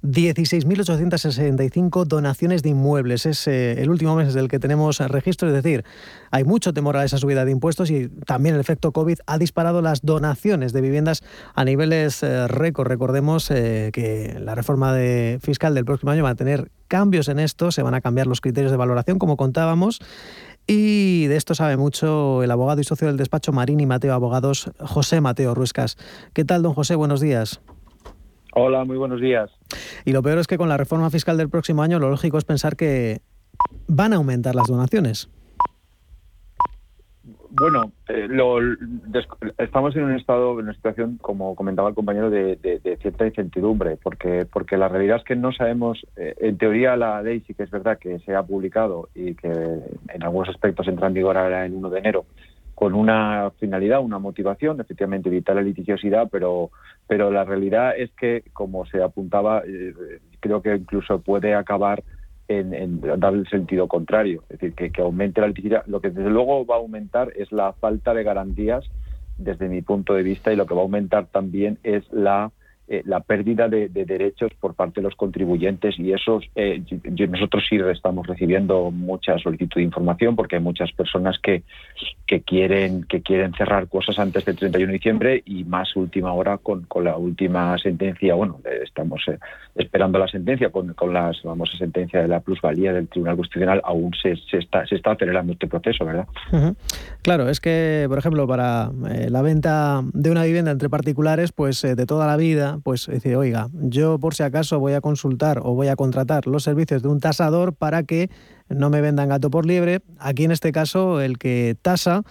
16.865 0.03 2.05
donaciones 2.05 2.63
de 2.63 2.69
inmuebles. 2.71 3.27
Es 3.27 3.47
eh, 3.49 3.83
el 3.83 3.91
último 3.91 4.15
mes 4.15 4.29
desde 4.29 4.39
el 4.41 4.49
que 4.49 4.59
tenemos 4.59 5.01
registro, 5.01 5.49
es 5.49 5.55
decir, 5.55 5.85
hay 6.31 6.45
mucho 6.45 6.73
temor 6.73 6.97
a 6.97 7.05
esa 7.05 7.19
subida 7.19 7.45
de 7.45 7.51
impuestos 7.51 7.91
y 7.91 8.09
también 8.09 8.55
el 8.55 8.61
efecto 8.61 8.93
COVID 8.93 9.19
ha 9.27 9.39
disparado 9.39 9.83
las 9.83 10.03
donaciones 10.03 10.73
de 10.73 10.83
viviendas 10.83 11.25
a 11.55 11.65
niveles 11.65 12.23
eh, 12.23 12.47
récord. 12.47 12.87
Recordemos 12.87 13.51
eh, 13.51 13.91
que 13.93 14.39
la 14.41 14.55
reforma 14.55 14.93
de, 14.93 15.41
fiscal 15.43 15.75
del 15.75 15.85
próximo 15.85 16.13
año 16.13 16.23
va 16.23 16.31
a 16.31 16.37
tener 16.37 16.71
cambios 16.87 17.29
en 17.29 17.41
esto, 17.41 17.73
se 17.73 17.83
van 17.83 17.95
a 17.95 18.01
cambiar 18.01 18.29
los 18.29 18.41
criterios 18.41 18.71
de 18.71 18.77
valoración, 18.77 19.19
como 19.19 19.37
contábamos. 19.37 19.99
Y 20.71 21.27
de 21.27 21.37
esto 21.37 21.55
sabe 21.55 21.79
mucho 21.79 22.43
el 22.43 22.51
abogado 22.51 22.81
y 22.81 22.85
socio 22.85 23.09
del 23.09 23.17
despacho 23.17 23.53
Marín 23.53 23.81
y 23.81 23.87
Mateo 23.87 24.13
Abogados, 24.13 24.71
José 24.79 25.23
Mateo 25.23 25.55
Ruescas. 25.55 25.97
¿Qué 26.35 26.45
tal, 26.45 26.63
don 26.63 26.75
José? 26.75 26.95
Buenos 26.95 27.21
días. 27.21 27.63
Hola, 28.55 28.85
muy 28.85 28.99
buenos 28.99 29.21
días. 29.21 29.51
Y 30.05 30.13
lo 30.13 30.23
peor 30.23 30.39
es 30.39 30.47
que 30.47 30.59
con 30.59 30.69
la 30.69 30.77
reforma 30.77 31.11
fiscal 31.11 31.37
del 31.37 31.49
próximo 31.49 31.83
año 31.83 31.99
lo 31.99 32.11
lógico 32.11 32.39
es 32.39 32.45
pensar 32.45 32.77
que 32.77 33.21
van 33.87 34.13
a 34.13 34.17
aumentar 34.17 34.55
las 34.55 34.69
donaciones. 34.69 35.29
Bueno, 37.51 37.93
eh, 38.09 38.29
estamos 39.59 39.97
en 39.97 40.05
un 40.05 40.15
estado, 40.15 40.53
en 40.61 40.67
una 40.67 40.75
situación, 40.75 41.19
como 41.21 41.57
comentaba 41.57 41.89
el 41.89 41.95
compañero, 41.95 42.31
de, 42.31 42.59
cierta 43.01 43.27
incertidumbre, 43.27 43.97
porque, 44.03 44.47
porque 44.47 44.77
la 44.77 44.89
realidad 44.89 45.17
es 45.17 45.25
que 45.25 45.35
no 45.35 45.51
sabemos, 45.53 46.07
eh, 46.17 46.35
en 46.41 46.59
teoría 46.59 46.95
la 46.97 47.23
ley 47.23 47.41
sí 47.47 47.55
que 47.55 47.63
es 47.63 47.71
verdad 47.71 47.99
que 47.99 48.19
se 48.21 48.35
ha 48.35 48.43
publicado 48.43 49.09
y 49.15 49.35
que 49.35 49.49
en 49.49 50.23
algunos 50.23 50.51
aspectos 50.51 50.87
entra 50.87 51.09
en 51.09 51.15
vigor 51.15 51.37
ahora 51.37 51.65
el 51.65 51.73
1 51.73 51.91
de 51.91 51.99
enero, 51.99 52.27
con 52.79 52.95
una 52.95 53.51
finalidad, 53.59 54.01
una 54.01 54.21
motivación, 54.21 54.81
efectivamente 54.81 55.29
evitar 55.29 55.57
la 55.57 55.63
litigiosidad, 55.63 56.29
pero, 56.31 56.71
pero 57.09 57.29
la 57.29 57.43
realidad 57.43 57.99
es 57.99 58.13
que, 58.13 58.45
como 58.53 58.87
se 58.87 59.03
apuntaba, 59.03 59.65
eh, 59.67 59.93
creo 60.39 60.63
que 60.63 60.77
incluso 60.77 61.21
puede 61.21 61.57
acabar 61.57 62.05
en, 62.47 63.01
dar 63.19 63.35
el 63.35 63.49
sentido 63.49 63.89
contrario, 63.89 64.45
es 64.49 64.61
decir, 64.61 64.75
que, 64.77 64.93
que 64.93 65.03
aumente 65.03 65.41
la 65.41 65.49
litigiosidad. 65.49 65.87
Lo 65.87 66.01
que 66.01 66.11
desde 66.11 66.31
luego 66.31 66.65
va 66.67 66.77
a 66.77 66.79
aumentar 66.79 67.33
es 67.35 67.51
la 67.51 67.73
falta 67.73 68.15
de 68.15 68.23
garantías 68.23 68.89
desde 69.39 69.69
mi 69.69 69.83
punto 69.83 70.15
de 70.15 70.23
vista 70.23 70.53
y 70.53 70.57
lo 70.57 70.67
que 70.67 70.75
va 70.75 70.83
a 70.83 70.85
aumentar 70.85 71.27
también 71.27 71.81
es 71.83 72.05
la 72.13 72.53
eh, 72.91 73.03
la 73.05 73.21
pérdida 73.21 73.69
de, 73.69 73.91
derechos 73.91 74.51
por 74.59 74.73
parte 74.73 75.03
de 75.03 75.03
los 75.03 75.15
contribuyentes 75.15 75.99
y 75.99 76.11
eso 76.15 76.41
eh, 76.55 76.83
nosotros 77.29 77.63
sí 77.69 77.77
estamos 77.77 78.27
recibiendo 78.27 78.91
mucha 78.91 79.37
solicitud 79.37 79.79
de 79.79 79.85
información 79.85 80.35
porque 80.35 80.57
hay 80.57 80.63
muchas 80.63 80.91
personas 80.93 81.39
que, 81.39 81.65
que 82.27 82.41
quieren 82.41 83.05
que 83.05 83.21
quieren 83.21 83.53
cerrar 83.53 83.89
cosas 83.89 84.19
antes 84.19 84.43
del 84.47 84.57
31 84.57 84.87
de 84.87 84.93
diciembre 84.95 85.43
y 85.45 85.65
más 85.65 85.95
última 85.97 86.33
hora 86.33 86.57
con, 86.57 86.85
con 86.85 87.05
la 87.05 87.19
última 87.19 87.77
sentencia. 87.77 88.35
Bueno 88.35 88.59
eh, 88.65 88.81
estamos 88.85 89.23
esperando 89.75 90.19
la 90.19 90.29
sentencia 90.29 90.71
con, 90.71 90.95
con 90.95 91.13
la 91.13 91.33
famosa 91.43 91.77
sentencia 91.77 92.23
de 92.23 92.29
la 92.29 92.41
plusvalía 92.41 92.95
del 92.95 93.09
Tribunal 93.09 93.37
Constitucional. 93.37 93.83
Aún 93.85 94.13
se, 94.15 94.35
se 94.51 94.57
está 94.57 94.87
se 94.87 94.95
está 94.95 95.11
acelerando 95.11 95.53
este 95.53 95.67
proceso 95.67 96.07
verdad 96.07 96.27
claro 97.21 97.51
es 97.51 97.61
que 97.61 98.07
por 98.09 98.17
ejemplo 98.17 98.47
para 98.47 98.91
la 99.29 99.43
venta 99.43 100.01
de 100.15 100.31
una 100.31 100.45
vivienda 100.45 100.71
entre 100.71 100.89
particulares 100.89 101.53
pues 101.53 101.83
de 101.83 102.07
toda 102.07 102.27
la 102.27 102.39
vida 102.39 102.78
pues 102.79 103.07
decir, 103.07 103.37
oiga, 103.37 103.69
yo 103.73 104.19
por 104.19 104.35
si 104.35 104.43
acaso 104.43 104.79
voy 104.79 104.95
a 104.95 105.01
consultar 105.01 105.61
o 105.63 105.75
voy 105.75 105.89
a 105.89 105.97
contratar 105.97 106.47
los 106.47 106.63
servicios 106.63 107.03
de 107.03 107.09
un 107.09 107.21
tasador 107.21 107.75
para 107.75 108.03
que 108.03 108.31
no 108.69 108.91
me 108.91 109.01
vendan 109.01 109.29
gato 109.29 109.51
por 109.51 109.67
liebre. 109.67 110.01
Aquí 110.19 110.45
en 110.45 110.51
este 110.51 110.73
caso 110.73 111.21
el 111.21 111.39
que 111.39 111.77
tasa 111.81 112.23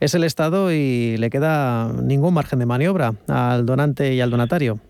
es 0.00 0.14
el 0.14 0.24
Estado 0.24 0.72
y 0.72 1.16
le 1.16 1.30
queda 1.30 1.92
ningún 1.92 2.34
margen 2.34 2.58
de 2.58 2.66
maniobra 2.66 3.14
al 3.28 3.66
donante 3.66 4.14
y 4.14 4.20
al 4.20 4.30
donatario. 4.30 4.80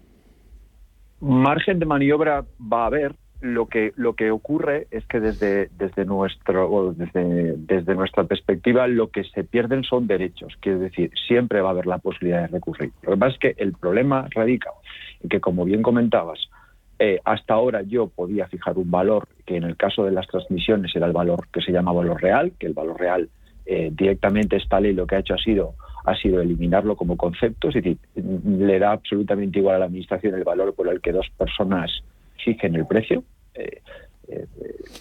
Margen 1.20 1.78
de 1.78 1.86
maniobra 1.86 2.44
va 2.60 2.84
a 2.84 2.86
haber, 2.86 3.14
lo 3.44 3.66
que 3.66 3.92
lo 3.96 4.14
que 4.14 4.30
ocurre 4.30 4.86
es 4.90 5.04
que 5.04 5.20
desde 5.20 5.68
desde 5.76 6.06
nuestro 6.06 6.94
desde, 6.96 7.54
desde 7.58 7.94
nuestra 7.94 8.24
perspectiva 8.24 8.88
lo 8.88 9.10
que 9.10 9.22
se 9.24 9.44
pierden 9.44 9.84
son 9.84 10.06
derechos. 10.06 10.54
Quiere 10.60 10.78
decir 10.78 11.10
siempre 11.28 11.60
va 11.60 11.68
a 11.68 11.72
haber 11.72 11.86
la 11.86 11.98
posibilidad 11.98 12.40
de 12.40 12.46
recurrir. 12.46 12.92
Lo 13.02 13.12
que 13.12 13.18
pasa 13.18 13.32
es 13.34 13.38
que 13.38 13.54
el 13.58 13.74
problema 13.74 14.26
radica 14.34 14.70
en 15.22 15.28
que 15.28 15.40
como 15.40 15.66
bien 15.66 15.82
comentabas 15.82 16.38
eh, 16.98 17.20
hasta 17.22 17.52
ahora 17.52 17.82
yo 17.82 18.08
podía 18.08 18.48
fijar 18.48 18.78
un 18.78 18.90
valor 18.90 19.28
que 19.44 19.56
en 19.56 19.64
el 19.64 19.76
caso 19.76 20.06
de 20.06 20.12
las 20.12 20.26
transmisiones 20.26 20.96
era 20.96 21.06
el 21.06 21.12
valor 21.12 21.46
que 21.52 21.60
se 21.60 21.70
llama 21.70 21.92
valor 21.92 22.22
real 22.22 22.52
que 22.58 22.66
el 22.66 22.72
valor 22.72 22.98
real 22.98 23.28
eh, 23.66 23.90
directamente 23.92 24.56
esta 24.56 24.80
ley 24.80 24.94
lo 24.94 25.06
que 25.06 25.16
ha 25.16 25.18
hecho 25.18 25.34
ha 25.34 25.38
sido 25.38 25.74
ha 26.06 26.16
sido 26.16 26.40
eliminarlo 26.40 26.96
como 26.96 27.18
concepto. 27.18 27.68
Es 27.68 27.74
decir 27.74 27.98
le 28.14 28.78
da 28.78 28.92
absolutamente 28.92 29.58
igual 29.58 29.76
a 29.76 29.80
la 29.80 29.84
administración 29.84 30.34
el 30.34 30.44
valor 30.44 30.74
por 30.74 30.88
el 30.88 31.02
que 31.02 31.12
dos 31.12 31.28
personas 31.36 31.90
fijen 32.42 32.74
el 32.74 32.86
precio 32.86 33.24
eh, 33.54 33.80
eh, 34.28 34.46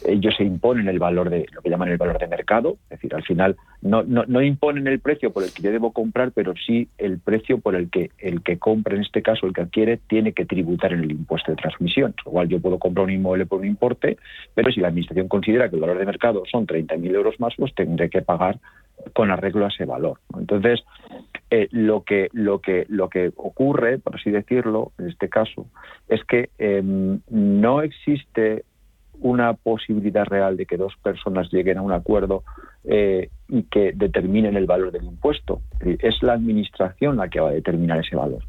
ellos 0.06 0.36
se 0.36 0.44
imponen 0.44 0.88
el 0.88 1.00
valor 1.00 1.30
de 1.30 1.46
lo 1.54 1.62
que 1.62 1.70
llaman 1.70 1.90
el 1.90 1.98
valor 1.98 2.20
de 2.20 2.28
mercado, 2.28 2.78
es 2.84 2.90
decir, 2.90 3.16
al 3.16 3.24
final 3.24 3.56
no, 3.82 4.04
no, 4.04 4.42
imponen 4.42 4.88
el 4.88 5.00
precio 5.00 5.32
por 5.32 5.44
el 5.44 5.54
que 5.54 5.62
yo 5.62 5.72
debo 5.72 5.94
comprar, 5.94 6.32
pero 6.34 6.54
sí 6.56 6.90
el 6.98 7.20
precio 7.20 7.60
por 7.60 7.76
el 7.76 7.90
que 7.90 8.12
el 8.20 8.42
que 8.42 8.58
compra, 8.58 8.96
en 8.96 9.02
este 9.02 9.22
caso 9.22 9.46
el 9.46 9.54
que 9.54 9.62
adquiere, 9.62 9.98
tiene 9.98 10.34
que 10.34 10.46
tributar 10.46 10.92
en 10.94 11.04
el 11.04 11.12
impuesto 11.12 11.52
de 11.52 11.58
transmisión. 11.58 12.14
Igual 12.26 12.50
yo 12.50 12.60
puedo 12.60 12.80
comprar 12.80 13.06
un 13.06 13.12
inmueble 13.12 13.46
por 13.46 13.62
un 13.62 13.68
importe, 13.68 14.18
pero 14.56 14.72
si 14.72 14.82
la 14.82 14.90
administración 14.90 15.30
considera 15.30 15.70
que 15.70 15.76
el 15.76 15.82
valor 15.82 16.00
de 16.00 16.06
mercado 16.06 16.44
son 16.52 16.68
30.000 16.68 17.16
euros 17.16 17.40
más, 17.40 17.54
pues 17.58 17.74
tendré 17.74 18.10
que 18.10 18.22
pagar 18.22 18.60
con 19.14 19.32
arreglo 19.32 19.66
a 19.66 19.70
ese 19.70 19.86
valor. 19.86 20.20
Entonces, 20.38 20.84
eh, 21.56 21.68
lo 21.70 22.02
que 22.02 22.30
lo 22.34 22.62
que 22.62 22.88
lo 22.90 23.10
que 23.10 23.32
ocurre, 23.36 24.00
por 24.00 24.16
así 24.16 24.32
decirlo, 24.32 24.92
en 24.98 25.10
este 25.10 25.30
caso, 25.30 25.68
es 26.10 26.24
que 26.24 26.50
em, 26.58 27.20
no 27.30 27.84
existe 27.84 28.66
una 29.20 29.54
posibilidad 29.54 30.26
real 30.26 30.58
de 30.58 30.66
que 30.66 30.78
dos 30.78 30.96
personas 31.04 31.54
lleguen 31.54 31.78
a 31.78 31.84
un 31.84 31.92
acuerdo 31.92 32.44
eh, 32.86 33.30
y 33.48 33.62
que 33.64 33.92
determinen 33.94 34.58
el 34.58 34.66
valor 34.66 34.92
del 34.92 35.04
impuesto. 35.04 35.62
Es 35.80 36.24
la 36.24 36.34
administración 36.34 37.18
la 37.18 37.30
que 37.30 37.40
va 37.40 37.50
a 37.50 37.54
determinar 37.54 38.00
ese 38.00 38.16
valor. 38.16 38.42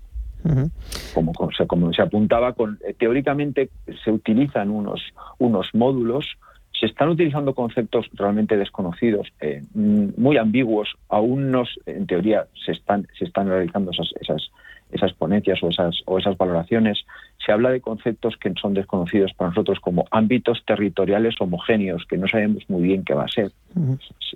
como, 1.12 1.34
como, 1.34 1.92
se 1.92 2.00
apuntaba, 2.00 2.54
con, 2.54 2.78
eh, 2.88 2.94
teóricamente 2.98 3.68
se 4.02 4.12
utilizan 4.12 4.70
unos, 4.70 5.02
unos 5.36 5.68
módulos, 5.74 6.38
se 6.84 6.90
están 6.90 7.08
utilizando 7.08 7.54
conceptos 7.54 8.10
realmente 8.12 8.58
desconocidos, 8.58 9.32
eh, 9.40 9.62
muy 9.72 10.36
ambiguos, 10.36 10.94
aún 11.08 11.50
no, 11.50 11.64
en 11.86 12.06
teoría 12.06 12.46
se 12.62 12.72
están, 12.72 13.06
se 13.18 13.24
están 13.24 13.48
realizando 13.48 13.90
esas, 13.90 14.12
esas, 14.20 14.50
esas 14.92 15.14
ponencias 15.14 15.62
o 15.62 15.70
esas, 15.70 16.02
o 16.04 16.18
esas 16.18 16.36
valoraciones, 16.36 17.06
se 17.44 17.52
habla 17.52 17.70
de 17.70 17.80
conceptos 17.80 18.36
que 18.36 18.52
son 18.60 18.74
desconocidos 18.74 19.32
para 19.32 19.48
nosotros 19.48 19.80
como 19.80 20.04
ámbitos 20.10 20.62
territoriales 20.66 21.36
homogéneos, 21.40 22.04
que 22.04 22.18
no 22.18 22.28
sabemos 22.28 22.68
muy 22.68 22.82
bien 22.82 23.02
qué 23.02 23.14
va 23.14 23.24
a 23.24 23.28
ser. 23.28 23.50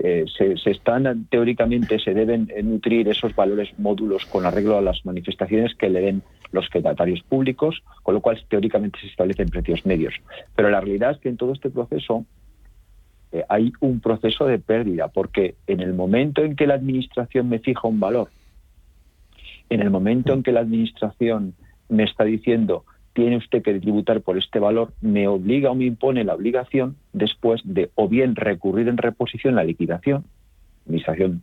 se, 0.02 0.70
están, 0.70 1.26
teóricamente, 1.26 1.98
se 1.98 2.14
deben 2.14 2.50
nutrir 2.64 3.08
esos 3.08 3.36
valores 3.36 3.78
módulos 3.78 4.24
con 4.24 4.46
arreglo 4.46 4.78
a 4.78 4.82
las 4.82 5.04
manifestaciones 5.04 5.74
que 5.74 5.90
le 5.90 6.00
den 6.00 6.22
los 6.52 6.66
fedatarios 6.70 7.22
públicos, 7.22 7.82
con 8.02 8.14
lo 8.14 8.22
cual 8.22 8.42
teóricamente 8.48 8.98
se 9.00 9.08
establecen 9.08 9.50
precios 9.50 9.84
medios. 9.84 10.14
Pero 10.56 10.70
la 10.70 10.80
realidad 10.80 11.10
es 11.10 11.18
que 11.18 11.28
en 11.28 11.36
todo 11.36 11.52
este 11.52 11.68
proceso 11.68 12.24
eh, 13.32 13.44
hay 13.48 13.72
un 13.80 14.00
proceso 14.00 14.46
de 14.46 14.58
pérdida, 14.58 15.08
porque 15.08 15.56
en 15.66 15.80
el 15.80 15.94
momento 15.94 16.42
en 16.42 16.56
que 16.56 16.66
la 16.66 16.74
Administración 16.74 17.48
me 17.48 17.58
fija 17.58 17.88
un 17.88 18.00
valor 18.00 18.28
en 19.70 19.80
el 19.80 19.90
momento 19.90 20.32
en 20.32 20.42
que 20.42 20.52
la 20.52 20.60
Administración 20.60 21.54
me 21.88 22.04
está 22.04 22.24
diciendo 22.24 22.84
tiene 23.12 23.36
usted 23.36 23.62
que 23.62 23.80
tributar 23.80 24.20
por 24.20 24.38
este 24.38 24.60
valor, 24.60 24.92
me 25.00 25.26
obliga 25.26 25.72
o 25.72 25.74
me 25.74 25.86
impone 25.86 26.22
la 26.22 26.34
obligación 26.34 26.96
después 27.12 27.60
de 27.64 27.90
o 27.96 28.08
bien 28.08 28.36
recurrir 28.36 28.86
en 28.86 28.96
reposición 28.96 29.56
la 29.56 29.64
liquidación. 29.64 30.22
La 30.22 30.82
administración 30.84 31.42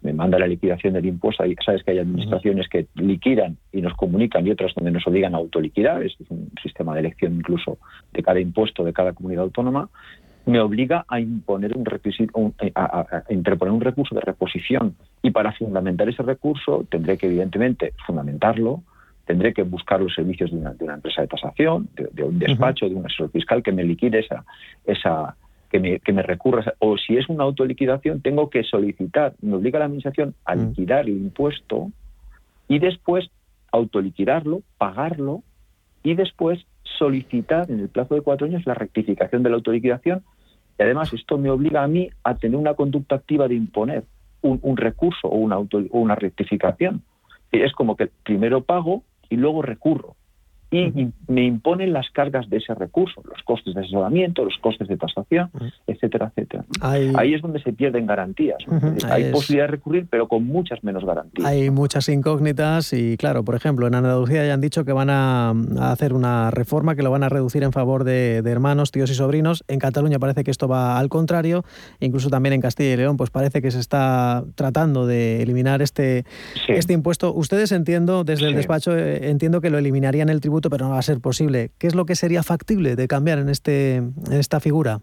me 0.00 0.12
manda 0.12 0.38
la 0.38 0.46
liquidación 0.46 0.92
del 0.92 1.06
impuesto. 1.06 1.42
Sabes 1.64 1.82
que 1.82 1.90
hay 1.90 1.98
administraciones 1.98 2.68
que 2.68 2.86
liquidan 2.94 3.56
y 3.72 3.80
nos 3.80 3.94
comunican 3.94 4.46
y 4.46 4.52
otras 4.52 4.72
donde 4.76 4.92
nos 4.92 5.04
obligan 5.08 5.34
a 5.34 5.38
autoliquidar. 5.38 6.04
Es 6.04 6.14
un 6.28 6.52
sistema 6.62 6.94
de 6.94 7.00
elección 7.00 7.34
incluso 7.34 7.78
de 8.12 8.22
cada 8.22 8.38
impuesto 8.38 8.84
de 8.84 8.92
cada 8.92 9.12
comunidad 9.12 9.42
autónoma 9.42 9.88
me 10.48 10.60
obliga 10.60 11.04
a 11.08 11.20
imponer 11.20 11.76
un 11.76 11.84
requisito, 11.84 12.54
eh, 12.60 12.72
a, 12.74 13.22
interponer 13.28 13.72
un 13.72 13.82
recurso 13.82 14.14
de 14.14 14.22
reposición. 14.22 14.96
Y 15.22 15.30
para 15.30 15.52
fundamentar 15.52 16.08
ese 16.08 16.22
recurso 16.22 16.86
tendré 16.90 17.18
que, 17.18 17.26
evidentemente, 17.26 17.92
fundamentarlo, 18.06 18.82
tendré 19.26 19.52
que 19.52 19.62
buscar 19.62 20.00
los 20.00 20.14
servicios 20.14 20.50
de 20.50 20.56
una, 20.56 20.94
empresa 20.94 21.20
de 21.20 21.28
tasación, 21.28 21.90
de, 21.94 22.22
un 22.22 22.38
despacho, 22.38 22.88
de 22.88 22.94
un 22.94 23.04
asesor 23.04 23.30
fiscal 23.30 23.62
que 23.62 23.72
me 23.72 23.84
liquide 23.84 24.20
esa, 24.20 24.46
esa 24.86 25.36
que 25.70 25.80
me, 25.80 26.00
que 26.00 26.14
me 26.14 26.22
recurra. 26.22 26.64
O 26.78 26.96
si 26.96 27.18
es 27.18 27.28
una 27.28 27.44
autoliquidación, 27.44 28.22
tengo 28.22 28.48
que 28.48 28.62
solicitar, 28.62 29.34
me 29.42 29.54
obliga 29.54 29.78
la 29.78 29.84
Administración 29.84 30.34
a 30.46 30.54
liquidar 30.54 31.00
el 31.00 31.10
impuesto 31.10 31.90
y 32.68 32.78
después 32.78 33.28
autoliquidarlo, 33.70 34.62
pagarlo 34.78 35.42
y 36.02 36.14
después 36.14 36.64
solicitar 36.96 37.70
en 37.70 37.80
el 37.80 37.90
plazo 37.90 38.14
de 38.14 38.22
cuatro 38.22 38.46
años 38.46 38.64
la 38.64 38.72
rectificación 38.72 39.42
de 39.42 39.50
la 39.50 39.56
autoliquidación 39.56 40.22
y 40.78 40.82
además 40.82 41.12
esto 41.12 41.38
me 41.38 41.50
obliga 41.50 41.82
a 41.82 41.88
mí 41.88 42.08
a 42.22 42.36
tener 42.36 42.56
una 42.56 42.74
conducta 42.74 43.16
activa 43.16 43.48
de 43.48 43.54
imponer 43.54 44.04
un, 44.42 44.76
recurso 44.76 45.26
o 45.28 45.36
una, 45.36 45.58
una 45.90 46.14
rectificación. 46.14 47.02
es 47.50 47.72
como 47.72 47.96
que 47.96 48.08
primero 48.24 48.62
pago 48.62 49.02
y 49.28 49.36
luego 49.36 49.62
recurro. 49.62 50.14
Y 50.70 51.08
me 51.28 51.44
imponen 51.44 51.92
las 51.94 52.10
cargas 52.10 52.48
de 52.50 52.58
ese 52.58 52.74
recurso, 52.74 53.22
los 53.24 53.42
costes 53.42 53.74
de 53.74 53.80
asesoramiento, 53.80 54.44
los 54.44 54.58
costes 54.58 54.86
de 54.88 54.98
tasación, 54.98 55.50
etcétera, 55.86 56.30
etcétera. 56.30 56.64
Ahí 56.80 57.32
es 57.32 57.40
donde 57.40 57.62
se 57.62 57.72
pierden 57.72 58.06
garantías. 58.06 58.58
Hay 59.08 59.32
posibilidad 59.32 59.64
de 59.64 59.72
recurrir, 59.72 60.06
pero 60.10 60.28
con 60.28 60.46
muchas 60.46 60.84
menos 60.84 61.04
garantías. 61.04 61.46
Hay 61.48 61.70
muchas 61.70 62.08
incógnitas 62.10 62.92
y, 62.92 63.16
claro, 63.16 63.44
por 63.44 63.54
ejemplo, 63.54 63.86
en 63.86 63.94
Andalucía 63.94 64.46
ya 64.46 64.52
han 64.52 64.60
dicho 64.60 64.84
que 64.84 64.92
van 64.92 65.08
a, 65.10 65.54
hacer 65.80 66.12
una 66.12 66.50
reforma 66.50 66.94
que 66.94 67.02
lo 67.02 67.10
van 67.10 67.22
a 67.22 67.30
reducir 67.30 67.62
en 67.62 67.72
favor 67.72 68.04
de, 68.04 68.42
hermanos, 68.44 68.90
tíos 68.90 69.10
y 69.10 69.14
sobrinos. 69.14 69.64
En 69.68 69.78
Cataluña 69.78 70.18
parece 70.18 70.44
que 70.44 70.50
esto 70.50 70.68
va 70.68 70.98
al 70.98 71.08
contrario. 71.08 71.64
Incluso 72.00 72.28
también 72.28 72.52
en 72.52 72.60
Castilla 72.60 72.92
y 72.92 72.96
León, 72.96 73.16
pues 73.16 73.30
parece 73.30 73.62
que 73.62 73.70
se 73.70 73.80
está 73.80 74.44
tratando 74.54 75.06
de 75.06 75.42
eliminar 75.42 75.80
este, 75.80 76.24
este 76.68 76.92
impuesto. 76.92 77.32
Ustedes 77.32 77.72
entiendo, 77.72 78.24
desde 78.24 78.48
el 78.48 78.54
despacho, 78.54 78.96
eh, 78.96 79.30
entiendo 79.30 79.62
que 79.62 79.70
lo 79.70 79.78
eliminarían 79.78 80.28
el 80.28 80.40
tributo 80.58 80.70
pero 80.70 80.86
no 80.86 80.92
va 80.92 80.98
a 80.98 81.02
ser 81.02 81.20
posible. 81.20 81.70
¿Qué 81.78 81.86
es 81.86 81.94
lo 81.94 82.04
que 82.04 82.14
sería 82.14 82.42
factible 82.42 82.96
de 82.96 83.08
cambiar 83.08 83.38
en, 83.38 83.48
este, 83.48 83.96
en 83.96 84.32
esta 84.32 84.60
figura? 84.60 85.00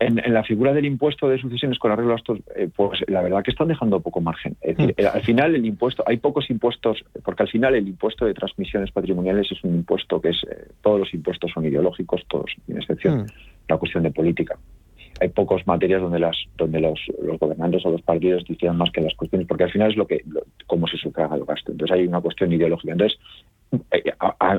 En, 0.00 0.32
la 0.32 0.44
figura 0.44 0.72
del 0.72 0.84
impuesto 0.84 1.28
de 1.28 1.38
sucesiones 1.38 1.78
con 1.78 1.90
arreglo 1.90 2.12
a 2.12 2.16
estos, 2.16 2.38
eh, 2.54 2.68
pues 2.74 3.00
la 3.08 3.20
verdad 3.20 3.42
que 3.42 3.50
están 3.50 3.66
dejando 3.66 3.98
poco 4.00 4.20
margen. 4.20 4.56
Es 4.60 4.76
decir, 4.76 4.94
mm. 4.96 5.06
al 5.12 5.22
final 5.22 5.54
el 5.56 5.66
impuesto, 5.66 6.04
hay 6.06 6.18
pocos 6.18 6.48
impuestos, 6.50 7.04
porque 7.24 7.42
al 7.42 7.48
final 7.48 7.74
el 7.74 7.88
impuesto 7.88 8.24
de 8.24 8.32
transmisiones 8.32 8.92
patrimoniales 8.92 9.50
es 9.50 9.62
un 9.64 9.74
impuesto 9.74 10.20
que 10.20 10.30
es, 10.30 10.44
eh, 10.44 10.68
todos 10.82 11.00
los 11.00 11.12
impuestos 11.12 11.50
son 11.52 11.64
ideológicos, 11.64 12.22
todos, 12.28 12.50
sin 12.64 12.76
excepción, 12.76 13.22
mm. 13.22 13.26
la 13.68 13.76
cuestión 13.76 14.04
de 14.04 14.12
política 14.12 14.56
hay 15.20 15.28
pocos 15.28 15.66
materias 15.66 16.00
donde 16.00 16.18
las 16.18 16.36
donde 16.56 16.80
los, 16.80 17.00
los, 17.20 17.38
gobernantes 17.38 17.84
o 17.84 17.90
los 17.90 18.02
partidos 18.02 18.44
decidan 18.46 18.76
más 18.76 18.90
que 18.90 19.00
las 19.00 19.14
cuestiones, 19.14 19.46
porque 19.46 19.64
al 19.64 19.72
final 19.72 19.90
es 19.90 19.96
lo 19.96 20.06
que 20.06 20.24
cómo 20.66 20.86
se 20.86 20.96
sufraga 20.96 21.36
el 21.36 21.44
gasto. 21.44 21.72
Entonces 21.72 21.96
hay 21.96 22.06
una 22.06 22.20
cuestión 22.20 22.52
ideológica. 22.52 22.92
Entonces, 22.92 23.18
eh, 23.90 24.12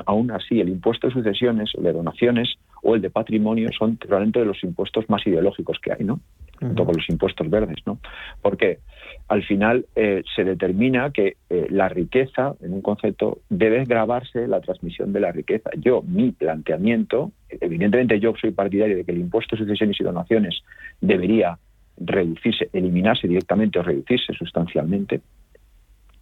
aún 0.06 0.30
así, 0.30 0.60
el 0.60 0.68
impuesto 0.68 1.08
de 1.08 1.12
sucesiones, 1.12 1.70
el 1.74 1.84
de 1.84 1.92
donaciones 1.92 2.56
o 2.82 2.94
el 2.94 3.02
de 3.02 3.10
patrimonio 3.10 3.68
son 3.76 3.98
realmente 4.00 4.38
de 4.40 4.46
los 4.46 4.62
impuestos 4.62 5.08
más 5.08 5.26
ideológicos 5.26 5.78
que 5.80 5.92
hay, 5.92 6.04
¿no? 6.04 6.20
Junto 6.60 6.84
con 6.84 6.94
los 6.96 7.08
impuestos 7.08 7.48
verdes, 7.48 7.78
¿no? 7.86 7.98
Porque 8.42 8.80
al 9.28 9.42
final 9.44 9.86
eh, 9.96 10.22
se 10.34 10.44
determina 10.44 11.10
que 11.10 11.36
eh, 11.48 11.66
la 11.70 11.88
riqueza, 11.88 12.54
en 12.60 12.74
un 12.74 12.82
concepto, 12.82 13.38
debe 13.48 13.84
grabarse 13.84 14.46
la 14.46 14.60
transmisión 14.60 15.12
de 15.12 15.20
la 15.20 15.32
riqueza. 15.32 15.70
Yo, 15.78 16.02
mi 16.02 16.32
planteamiento, 16.32 17.32
evidentemente 17.48 18.20
yo 18.20 18.34
soy 18.40 18.50
partidario 18.50 18.96
de 18.96 19.04
que 19.04 19.12
el 19.12 19.18
impuesto 19.18 19.56
de 19.56 19.62
sucesiones 19.62 20.00
y 20.00 20.04
donaciones 20.04 20.62
debería 21.00 21.58
reducirse, 21.96 22.68
eliminarse 22.72 23.28
directamente 23.28 23.78
o 23.78 23.82
reducirse 23.82 24.32
sustancialmente. 24.34 25.20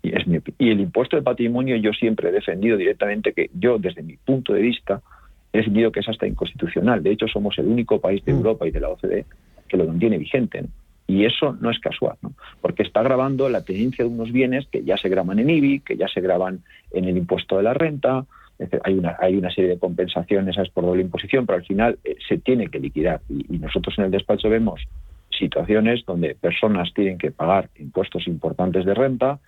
Y, 0.09 0.17
es 0.17 0.27
mi, 0.27 0.39
y 0.59 0.71
el 0.71 0.81
impuesto 0.81 1.17
de 1.17 1.23
patrimonio 1.23 1.77
yo 1.77 1.93
siempre 1.93 2.29
he 2.29 2.33
defendido 2.33 2.77
directamente 2.77 3.33
que 3.33 3.51
yo, 3.55 3.79
desde 3.79 4.03
mi 4.03 4.17
punto 4.17 4.53
de 4.53 4.63
vista, 4.63 5.01
he 5.53 5.59
defendido 5.59 5.93
que 5.93 6.01
es 6.01 6.09
hasta 6.09 6.27
inconstitucional. 6.27 7.03
De 7.03 7.11
hecho, 7.11 7.27
somos 7.29 7.59
el 7.59 7.67
único 7.67 8.01
país 8.01 8.25
de 8.25 8.33
mm. 8.33 8.37
Europa 8.37 8.67
y 8.67 8.71
de 8.71 8.81
la 8.81 8.89
OCDE 8.89 9.25
que 9.69 9.77
lo 9.77 9.87
mantiene 9.87 10.19
vigente. 10.19 10.65
Y 11.07 11.25
eso 11.25 11.57
no 11.61 11.71
es 11.71 11.79
casual, 11.79 12.17
¿no? 12.23 12.33
porque 12.61 12.83
está 12.83 13.03
grabando 13.03 13.49
la 13.49 13.65
tenencia 13.65 14.05
de 14.05 14.11
unos 14.11 14.31
bienes 14.31 14.67
que 14.67 14.85
ya 14.85 14.97
se 14.99 15.09
graban 15.09 15.39
en 15.39 15.49
IBI, 15.49 15.81
que 15.81 15.97
ya 15.97 16.07
se 16.09 16.21
graban 16.21 16.61
en 16.91 17.07
el 17.07 17.17
impuesto 17.17 17.57
de 17.57 17.63
la 17.63 17.73
renta, 17.73 18.27
hay 18.85 18.95
una, 18.95 19.17
hay 19.21 19.37
una 19.37 19.51
serie 19.51 19.71
de 19.71 19.79
compensaciones 19.79 20.57
por 20.71 20.85
doble 20.85 21.03
imposición, 21.03 21.47
pero 21.47 21.59
al 21.59 21.65
final 21.65 21.99
eh, 22.05 22.17
se 22.29 22.39
tiene 22.39 22.69
que 22.69 22.81
liquidar. 22.81 23.21
Y, 23.29 23.59
nosotros 23.59 23.95
en 23.99 24.07
el 24.07 24.11
despacho 24.11 24.49
vemos 24.49 24.83
situaciones 25.31 26.05
donde 26.05 26.35
personas 26.35 26.93
tienen 26.95 27.19
que 27.19 27.31
pagar 27.31 27.71
impuestos 27.79 28.27
importantes 28.27 28.85
de 28.85 28.95
renta, 28.95 29.39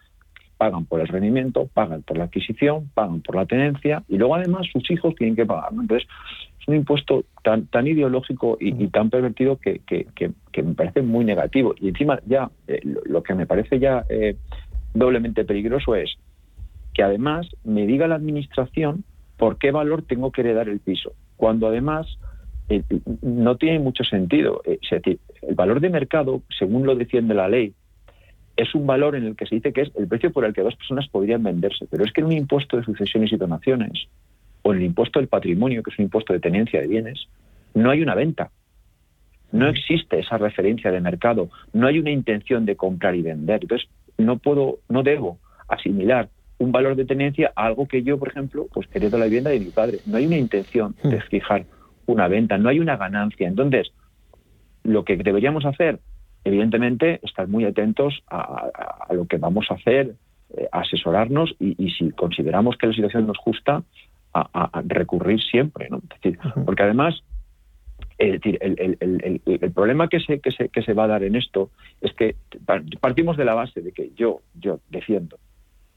pagan 0.61 0.85
por 0.85 1.01
el 1.01 1.09
rendimiento, 1.09 1.71
pagan 1.73 2.03
por 2.03 2.19
la 2.19 2.25
adquisición, 2.25 2.91
pagan 2.93 3.23
por 3.23 3.35
la 3.35 3.47
tenencia 3.47 4.05
y 4.09 4.19
luego 4.19 4.35
además 4.35 4.67
sus 4.71 4.91
hijos 4.91 5.15
tienen 5.15 5.35
que 5.35 5.47
pagar. 5.47 5.71
Entonces, 5.73 6.07
es 6.61 6.69
un 6.69 6.75
impuesto 6.75 7.25
tan, 7.43 7.65
tan 7.69 7.87
ideológico 7.87 8.59
y, 8.61 8.89
tan 8.89 9.09
pervertido 9.09 9.57
que, 9.57 9.81
me 10.63 10.75
parece 10.75 11.01
muy 11.01 11.25
negativo. 11.25 11.75
Y 11.81 11.89
encima 11.89 12.21
ya 12.27 12.51
eh, 12.69 12.83
lo, 13.07 13.23
que 13.23 13.35
me 13.35 13.47
parece 13.47 13.79
ya 13.79 14.05
eh, 14.11 14.37
doblemente 14.93 15.47
peligroso 15.47 15.95
es 15.95 16.15
que 16.93 17.03
además 17.03 17.49
me 17.65 17.87
diga 17.87 18.07
la 18.07 18.17
administración 18.17 19.05
por 19.39 19.57
qué 19.57 19.71
valor 19.71 20.03
tengo 20.03 20.31
que 20.31 20.43
heredar 20.43 20.69
el 20.69 20.81
piso, 20.81 21.15
cuando 21.39 21.69
además 21.69 22.07
eh, 22.69 22.83
no 23.23 23.57
tiene 23.57 23.79
mucho 23.79 24.05
sentido. 24.05 24.61
el 24.67 25.55
valor 25.55 25.81
de 25.81 25.89
mercado, 25.89 26.43
según 26.59 26.85
lo 26.85 26.97
defiende 26.97 27.33
la 27.33 27.49
ley, 27.49 27.73
es 28.61 28.75
un 28.75 28.87
valor 28.87 29.17
en 29.17 29.25
el 29.25 29.37
que 29.37 29.47
se 29.47 29.57
dice 29.57 29.73
que 29.73 29.83
es 29.83 29.93
el 29.97 30.09
precio 30.09 30.33
por 30.33 30.45
el 30.45 30.53
que 30.53 30.63
dos 30.63 30.77
personas 30.77 31.09
podrían 31.09 31.43
venderse. 31.43 31.87
Pero 31.91 32.05
es 32.05 32.13
que 32.13 32.21
en 32.21 32.27
un 32.27 32.33
impuesto 32.33 32.77
de 32.77 32.85
sucesiones 32.85 33.33
y 33.33 33.37
donaciones, 33.37 34.09
o 34.63 34.73
en 34.73 34.81
el 34.81 34.85
impuesto 34.87 35.19
del 35.19 35.29
patrimonio, 35.29 35.83
que 35.83 35.91
es 35.91 35.99
un 35.99 36.05
impuesto 36.05 36.33
de 36.33 36.41
tenencia 36.41 36.81
de 36.81 36.87
bienes, 36.87 37.27
no 37.75 37.91
hay 37.91 38.03
una 38.03 38.15
venta. 38.15 38.51
No 39.53 39.69
existe 39.69 40.21
esa 40.21 40.39
referencia 40.39 40.93
de 40.93 41.01
mercado, 41.01 41.49
no 41.73 41.87
hay 41.87 41.99
una 41.99 42.11
intención 42.11 42.67
de 42.67 42.77
comprar 42.77 43.15
y 43.15 43.23
vender. 43.23 43.61
Entonces, 43.63 43.89
no 44.19 44.39
puedo, 44.39 44.79
no 44.89 45.03
debo 45.03 45.39
asimilar 45.69 46.29
un 46.59 46.73
valor 46.73 46.95
de 46.95 47.07
tenencia 47.07 47.53
a 47.57 47.67
algo 47.67 47.87
que 47.89 48.03
yo, 48.03 48.19
por 48.19 48.29
ejemplo, 48.29 48.67
pues 48.73 48.87
heredo 48.93 49.19
la 49.19 49.25
vivienda 49.25 49.51
de 49.51 49.61
mi 49.61 49.71
padre. 49.71 49.99
No 50.07 50.19
hay 50.19 50.27
una 50.27 50.37
intención 50.37 50.95
de 51.03 51.17
hmm. 51.17 51.23
fijar 51.31 51.65
una 52.07 52.29
venta, 52.29 52.59
no 52.59 52.69
hay 52.69 52.79
una 52.79 52.97
ganancia. 52.97 53.49
Entonces, 53.49 53.93
lo 54.85 55.05
que 55.05 55.17
deberíamos 55.17 55.65
hacer, 55.65 56.01
evidentemente, 56.45 57.21
estar 57.23 57.49
muy 57.49 57.65
atentos 57.65 58.23
a, 58.29 58.71
lo 59.11 59.27
que 59.27 59.39
vamos 59.39 59.67
a 59.71 59.75
hacer, 59.75 60.15
eh, 60.57 60.69
asesorarnos 60.73 61.55
y, 61.59 61.91
si 61.93 62.11
consideramos 62.11 62.77
que 62.77 62.87
la 62.89 62.93
situación 62.93 63.27
nos 63.27 63.39
justa, 63.39 63.83
a, 64.33 64.83
recurrir 64.87 65.41
siempre, 65.43 65.89
¿no? 65.91 66.01
decir, 66.01 66.39
porque 66.65 66.85
además, 66.85 67.23
el, 68.19 68.41
el, 69.45 69.73
problema 69.73 70.09
que 70.09 70.21
se, 70.21 70.41
que, 70.41 70.53
se, 70.53 70.69
que 70.69 70.83
se 70.83 70.93
va 70.93 71.05
a 71.05 71.09
dar 71.09 71.25
en 71.25 71.35
esto 71.35 71.71
es 72.01 72.13
que 72.15 72.37
partimos 73.01 73.37
de 73.37 73.45
la 73.45 73.55
base 73.55 73.81
de 73.81 73.93
que 73.93 74.13
yo, 74.15 74.41
yo 74.55 74.81
defiendo 74.89 75.39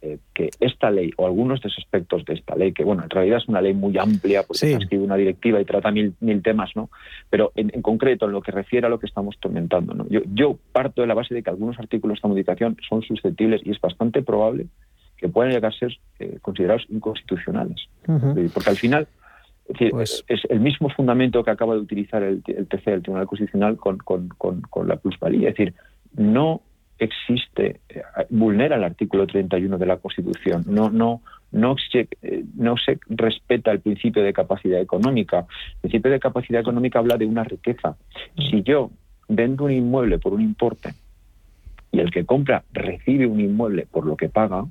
eh, 0.05 0.17
que 0.33 0.49
esta 0.59 0.91
ley 0.91 1.11
o 1.15 1.25
algunos 1.25 1.61
de 1.61 1.69
los 1.69 1.77
aspectos 1.77 2.25
de 2.25 2.33
esta 2.33 2.57
ley, 2.57 2.73
que 2.73 2.83
bueno, 2.83 3.03
en 3.03 3.09
realidad 3.09 3.37
es 3.37 3.47
una 3.47 3.61
ley 3.61 3.73
muy 3.73 3.97
amplia 3.97 4.43
porque 4.43 4.67
sí. 4.67 4.73
escribe 4.73 5.01
una 5.01 5.15
directiva 5.15 5.61
y 5.61 5.63
trata 5.63 5.91
mil, 5.91 6.13
mil 6.19 6.41
temas, 6.41 6.71
¿no? 6.75 6.89
Pero 7.29 7.53
en, 7.55 7.69
concreto, 7.81 8.25
en 8.25 8.33
lo 8.33 8.41
que 8.41 8.51
refiere 8.51 8.85
a 8.85 8.89
lo 8.89 8.99
que 8.99 9.05
estamos 9.05 9.37
comentando, 9.41 9.93
¿no? 9.93 10.05
Yo, 10.09 10.19
yo 10.33 10.57
parto 10.73 10.99
de 10.99 11.07
la 11.07 11.13
base 11.13 11.33
de 11.33 11.41
que 11.41 11.49
algunos 11.49 11.79
artículos 11.79 12.15
de 12.15 12.17
esta 12.17 12.27
modificación 12.27 12.75
son 12.89 13.01
susceptibles 13.01 13.61
y 13.63 13.71
es 13.71 13.79
bastante 13.79 14.21
probable 14.21 14.67
que 15.15 15.29
puedan 15.29 15.53
llegar 15.53 15.71
a 15.71 15.77
ser 15.77 15.97
eh, 16.19 16.37
considerados 16.41 16.85
inconstitucionales. 16.89 17.87
Porque 18.05 18.69
al 18.69 18.75
final 18.75 19.07
pues 19.89 20.25
es 20.27 20.41
el 20.49 20.59
mismo 20.59 20.89
fundamento 20.89 21.45
que 21.45 21.51
acaba 21.51 21.75
de 21.75 21.79
utilizar 21.79 22.23
el, 22.23 22.43
el 22.45 22.67
TC, 22.67 22.87
el 22.87 23.01
Tribunal 23.03 23.27
Constitucional, 23.27 23.77
con, 23.77 23.99
con, 23.99 24.27
con, 24.27 24.87
la 24.87 24.97
plusvalía. 24.97 25.49
Es 25.49 25.55
decir, 25.55 25.73
no 26.17 26.61
existe, 26.99 27.81
eh, 27.89 28.01
vulnera 28.29 28.75
el 28.75 28.83
artículo 28.83 29.27
31 29.27 29.77
de 29.77 29.85
la 29.85 29.97
Constitución. 29.97 30.63
No, 30.67 30.89
no, 30.89 31.21
no, 31.51 31.75
se, 31.91 32.07
eh, 32.21 32.43
no 32.55 32.77
se 32.77 32.99
respeta 33.09 33.71
el 33.71 33.79
principio 33.79 34.23
de 34.23 34.33
capacidad 34.33 34.79
económica. 34.79 35.45
El 35.75 35.81
principio 35.81 36.11
de 36.11 36.19
capacidad 36.19 36.61
económica 36.61 36.99
habla 36.99 37.17
de 37.17 37.25
una 37.25 37.43
riqueza. 37.43 37.95
Si 38.37 38.63
yo 38.63 38.91
vendo 39.27 39.65
un 39.65 39.71
inmueble 39.71 40.19
por 40.19 40.33
un 40.33 40.41
importe 40.41 40.93
y 41.91 41.99
el 41.99 42.11
que 42.11 42.25
compra 42.25 42.63
recibe 42.73 43.27
un 43.27 43.39
inmueble 43.39 43.87
por 43.89 44.05
lo 44.05 44.17
que 44.17 44.29
paga, 44.29 44.65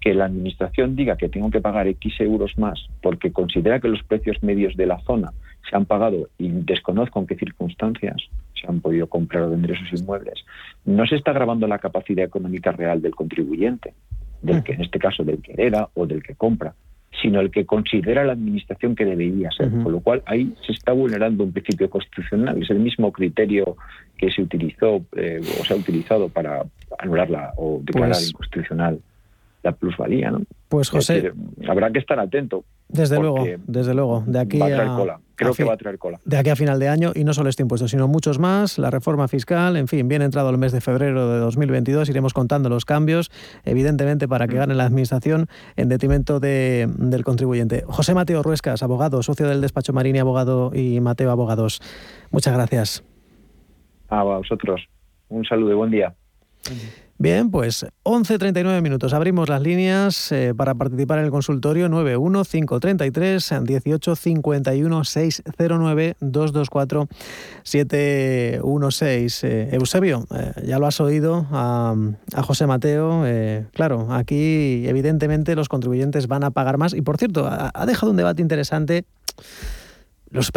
que 0.00 0.14
la 0.14 0.24
Administración 0.24 0.96
diga 0.96 1.16
que 1.16 1.28
tengo 1.28 1.50
que 1.50 1.60
pagar 1.60 1.86
X 1.86 2.20
euros 2.20 2.58
más 2.58 2.88
porque 3.00 3.32
considera 3.32 3.80
que 3.80 3.88
los 3.88 4.02
precios 4.02 4.42
medios 4.42 4.76
de 4.76 4.86
la 4.86 5.00
zona 5.00 5.32
se 5.68 5.76
han 5.76 5.84
pagado 5.84 6.28
y 6.38 6.48
desconozco 6.48 7.20
en 7.20 7.26
qué 7.28 7.36
circunstancias 7.36 8.16
se 8.62 8.68
han 8.68 8.80
podido 8.80 9.06
comprar 9.08 9.42
o 9.42 9.50
vender 9.50 9.72
esos 9.72 10.00
inmuebles, 10.00 10.44
no 10.84 11.06
se 11.06 11.16
está 11.16 11.32
grabando 11.32 11.66
la 11.66 11.78
capacidad 11.78 12.24
económica 12.24 12.72
real 12.72 13.02
del 13.02 13.14
contribuyente, 13.14 13.92
del 14.40 14.62
que 14.62 14.72
en 14.72 14.82
este 14.82 14.98
caso 14.98 15.24
del 15.24 15.42
que 15.42 15.52
hereda 15.52 15.88
o 15.94 16.06
del 16.06 16.22
que 16.22 16.34
compra, 16.34 16.74
sino 17.20 17.40
el 17.40 17.50
que 17.50 17.66
considera 17.66 18.24
la 18.24 18.32
administración 18.32 18.96
que 18.96 19.04
debería 19.04 19.50
ser. 19.50 19.70
Con 19.70 19.92
lo 19.92 20.00
cual 20.00 20.22
ahí 20.26 20.54
se 20.66 20.72
está 20.72 20.92
vulnerando 20.92 21.44
un 21.44 21.52
principio 21.52 21.90
constitucional. 21.90 22.60
Es 22.60 22.70
el 22.70 22.80
mismo 22.80 23.12
criterio 23.12 23.76
que 24.16 24.30
se 24.30 24.42
utilizó 24.42 25.04
eh, 25.16 25.40
o 25.60 25.64
se 25.64 25.74
ha 25.74 25.76
utilizado 25.76 26.28
para 26.28 26.64
anularla 26.98 27.52
o 27.56 27.80
declarar 27.82 28.12
pues 28.12 28.30
inconstitucional 28.30 28.98
la 29.62 29.72
plusvalía. 29.72 30.30
¿no? 30.30 30.42
Pues 30.72 30.88
José, 30.88 31.34
habrá 31.68 31.92
que 31.92 31.98
estar 31.98 32.18
atento. 32.18 32.64
Desde 32.88 33.20
luego, 33.20 33.44
desde 33.66 33.92
luego. 33.92 34.24
De 34.26 34.40
aquí 34.40 34.58
va 34.58 34.68
a 34.68 34.70
traer 34.70 34.88
cola. 34.88 35.20
Creo 35.34 35.52
que 35.52 35.64
va 35.64 35.74
a 35.74 35.76
traer 35.76 35.98
cola. 35.98 36.18
De 36.24 36.38
aquí 36.38 36.48
a 36.48 36.56
final 36.56 36.80
de 36.80 36.88
año 36.88 37.12
y 37.14 37.24
no 37.24 37.34
solo 37.34 37.50
este 37.50 37.60
impuesto, 37.60 37.88
sino 37.88 38.08
muchos 38.08 38.38
más, 38.38 38.78
la 38.78 38.88
reforma 38.88 39.28
fiscal, 39.28 39.76
en 39.76 39.86
fin, 39.86 40.08
bien 40.08 40.22
entrado 40.22 40.48
el 40.48 40.56
mes 40.56 40.72
de 40.72 40.80
febrero 40.80 41.30
de 41.30 41.40
2022, 41.40 42.08
iremos 42.08 42.32
contando 42.32 42.70
los 42.70 42.86
cambios, 42.86 43.30
evidentemente 43.66 44.26
para 44.26 44.48
que 44.48 44.54
mm. 44.54 44.58
gane 44.60 44.74
la 44.74 44.86
administración 44.86 45.46
en 45.76 45.90
detrimento 45.90 46.40
de, 46.40 46.88
del 46.96 47.22
contribuyente. 47.22 47.84
José 47.86 48.14
Mateo 48.14 48.42
Ruescas, 48.42 48.82
abogado, 48.82 49.22
socio 49.22 49.46
del 49.46 49.60
despacho 49.60 49.92
Marini 49.92 50.20
Abogado 50.20 50.70
y 50.74 51.00
Mateo 51.00 51.30
Abogados. 51.32 51.82
Muchas 52.30 52.54
gracias. 52.54 53.04
A 54.08 54.22
vosotros. 54.22 54.80
Un 55.28 55.44
saludo 55.44 55.72
y 55.72 55.74
buen 55.74 55.90
día. 55.90 56.14
Bien, 57.22 57.52
pues 57.52 57.86
11.39 58.02 58.82
minutos. 58.82 59.12
Abrimos 59.12 59.48
las 59.48 59.62
líneas 59.62 60.32
eh, 60.32 60.54
para 60.56 60.74
participar 60.74 61.20
en 61.20 61.26
el 61.26 61.30
consultorio 61.30 61.88
91533 61.88 63.52
1851 63.60 65.04
609 65.04 66.16
224 66.18 67.08
716. 67.62 69.44
Eusebio, 69.44 70.26
eh, 70.34 70.52
ya 70.66 70.80
lo 70.80 70.88
has 70.88 71.00
oído 71.00 71.46
a, 71.52 71.94
José 72.42 72.66
Mateo. 72.66 73.24
Eh, 73.24 73.66
claro, 73.72 74.08
aquí 74.10 74.88
evidentemente 74.88 75.54
los 75.54 75.68
contribuyentes 75.68 76.26
van 76.26 76.42
a 76.42 76.50
pagar 76.50 76.76
más. 76.76 76.92
Y 76.92 77.02
por 77.02 77.18
cierto, 77.18 77.46
ha, 77.48 77.86
dejado 77.86 78.10
un 78.10 78.16
debate 78.16 78.42
interesante. 78.42 79.04
Los, 80.28 80.50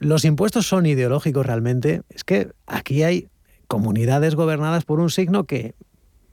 los 0.00 0.24
impuestos 0.24 0.66
son 0.66 0.84
ideológicos 0.84 1.46
realmente. 1.46 2.02
Es 2.08 2.24
que 2.24 2.48
aquí 2.66 3.04
hay 3.04 3.28
comunidades 3.68 4.34
gobernadas 4.34 4.84
por 4.84 4.98
un 4.98 5.08
signo 5.08 5.44
que 5.44 5.76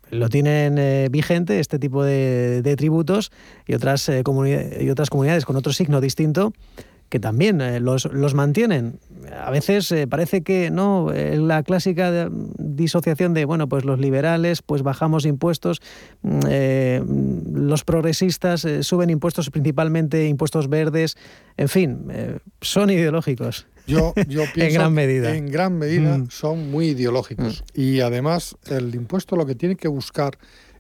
lo 0.10 0.30
tienen 0.30 0.78
eh, 0.78 1.08
vigente, 1.12 1.60
este 1.60 1.80
tipo 1.80 2.04
de, 2.04 2.76
tributos, 2.78 3.32
y 3.68 3.74
otras, 3.74 4.10
eh, 4.10 4.24
y 4.80 4.90
otras 4.90 5.10
comunidades 5.10 5.46
con 5.46 5.56
otro 5.56 5.74
signo 5.74 6.02
distinto 6.02 6.54
que 7.10 7.20
también 7.20 7.60
eh, 7.60 7.80
los, 7.80 8.06
los, 8.06 8.36
mantienen. 8.36 9.00
A 9.44 9.50
veces 9.50 9.92
parece 10.10 10.44
que 10.44 10.70
no, 10.70 11.12
la 11.12 11.64
clásica 11.64 12.30
disociación 12.60 13.34
de, 13.34 13.46
bueno, 13.46 13.68
pues 13.68 13.84
los 13.84 14.00
liberales, 14.00 14.62
pues 14.62 14.84
bajamos 14.84 15.26
impuestos, 15.26 15.82
mm, 16.22 16.40
los 17.52 17.84
progresistas 17.84 18.68
suben 18.82 19.10
impuestos, 19.10 19.50
principalmente 19.50 20.28
impuestos 20.28 20.70
verdes, 20.70 21.18
en 21.58 21.70
fin, 21.70 22.12
son 22.62 22.92
ideológicos. 22.92 23.66
Yo, 23.90 24.14
yo 24.28 24.44
pienso 24.54 24.62
en 24.62 24.74
gran 24.74 24.94
medida. 24.94 25.36
En 25.36 25.52
gran 25.52 25.78
medida 25.78 26.18
mm. 26.18 26.30
son 26.30 26.72
muy 26.72 26.90
ideológicos. 26.90 27.64
Mm. 27.74 27.82
Y 27.82 28.00
además 28.02 28.56
el 28.68 28.94
impuesto 28.96 29.36
lo 29.36 29.46
que 29.46 29.56
tiene 29.56 29.76
que 29.76 29.88
buscar 29.88 30.38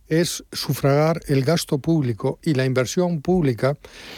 es 0.10 0.44
sufragar 0.52 1.22
el 1.28 1.44
gasto 1.44 1.78
público 1.78 2.40
y 2.44 2.56
la 2.56 2.66
inversión 2.66 3.22
pública 3.22 3.78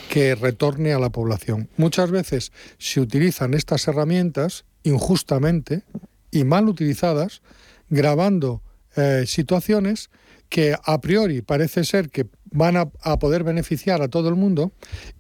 que 0.09 0.35
retorne 0.35 0.93
a 0.93 0.99
la 0.99 1.09
población. 1.09 1.69
Muchas 1.77 2.09
veces 2.11 2.51
se 2.77 3.01
utilizan 3.01 3.53
estas 3.53 3.87
herramientas 3.87 4.63
injustamente 4.83 5.83
y 6.31 6.45
mal 6.45 6.69
utilizadas, 6.69 7.41
grabando 7.89 8.61
eh, 8.95 9.25
situaciones 9.27 10.09
que 10.47 10.75
a 10.83 11.01
priori 11.01 11.41
parece 11.41 11.83
ser 11.83 12.09
que 12.09 12.27
van 12.52 12.76
a, 12.78 12.86
poder 13.18 13.43
beneficiar 13.43 14.02
a 14.02 14.10
todo 14.10 14.30
el 14.30 14.36
mundo 14.36 14.72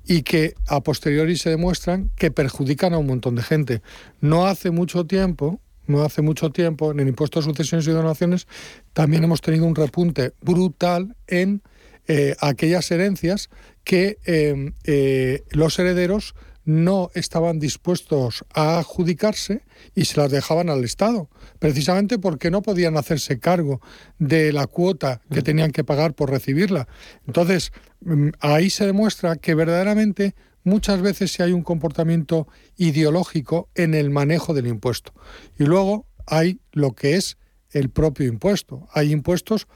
y 0.05 0.23
que 0.23 0.53
a 0.67 0.81
posteriori 0.81 1.37
se 1.37 1.49
demuestran 1.49 2.11
que 2.17 2.29
perjudican 2.29 2.93
a 2.93 2.97
un 2.97 3.07
montón 3.07 3.35
de 3.35 3.43
gente. 3.43 3.81
No 4.19 4.45
hace 4.45 4.69
mucho 4.69 5.05
tiempo, 5.05 5.59
no 5.87 6.03
hace 6.03 6.21
mucho 6.21 6.51
tiempo, 6.51 6.91
en 6.91 6.99
el 6.99 7.07
impuesto 7.07 7.39
de 7.39 7.45
sucesiones 7.45 7.87
y 7.87 7.91
donaciones, 7.91 8.47
también 8.93 9.23
hemos 9.23 9.41
tenido 9.41 9.65
un 9.65 9.75
repunte 9.75 10.33
brutal 10.41 11.15
en 11.27 11.61
eh, 12.07 12.35
aquellas 12.39 12.91
herencias 12.91 13.49
que 13.83 14.17
eh, 14.25 14.73
eh, 14.83 15.43
los 15.51 15.79
herederos 15.79 16.35
no 16.63 17.09
estaban 17.15 17.59
dispuestos 17.59 18.45
a 18.53 18.79
adjudicarse 18.79 19.63
y 19.95 20.05
se 20.05 20.19
las 20.19 20.31
dejaban 20.31 20.69
al 20.69 20.83
Estado, 20.83 21.29
precisamente 21.59 22.19
porque 22.19 22.51
no 22.51 22.61
podían 22.61 22.97
hacerse 22.97 23.39
cargo 23.39 23.81
de 24.19 24.53
la 24.53 24.67
cuota 24.67 25.21
que 25.31 25.41
tenían 25.41 25.71
que 25.71 25.83
pagar 25.83 26.13
por 26.13 26.29
recibirla. 26.29 26.87
Entonces, 27.25 27.71
mm, 28.01 28.29
ahí 28.39 28.69
se 28.69 28.85
demuestra 28.85 29.35
que 29.35 29.55
verdaderamente 29.55 30.35
muchas 30.63 31.01
veces 31.01 31.31
sí 31.31 31.41
hay 31.41 31.51
un 31.51 31.63
comportamiento 31.63 32.47
ideológico 32.77 33.69
en 33.75 33.93
el 33.93 34.09
manejo 34.09 34.53
del 34.53 34.67
impuesto. 34.67 35.13
Y 35.57 35.63
luego 35.63 36.05
hay 36.27 36.59
lo 36.71 36.93
que 36.93 37.15
es 37.15 37.37
el 37.71 37.89
propio 37.89 38.27
impuesto. 38.27 38.87
Hay 38.93 39.11
impuestos 39.11 39.67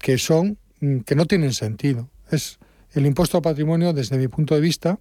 que 0.00 0.18
son 0.18 0.58
mm, 0.80 1.00
que 1.00 1.14
no 1.14 1.26
tienen 1.26 1.52
sentido. 1.54 2.10
Es 2.30 2.58
el 2.94 3.06
impuesto 3.06 3.38
al 3.38 3.42
patrimonio, 3.42 3.92
desde 3.92 4.18
mi 4.18 4.28
punto 4.28 4.54
de 4.54 4.60
vista, 4.60 4.98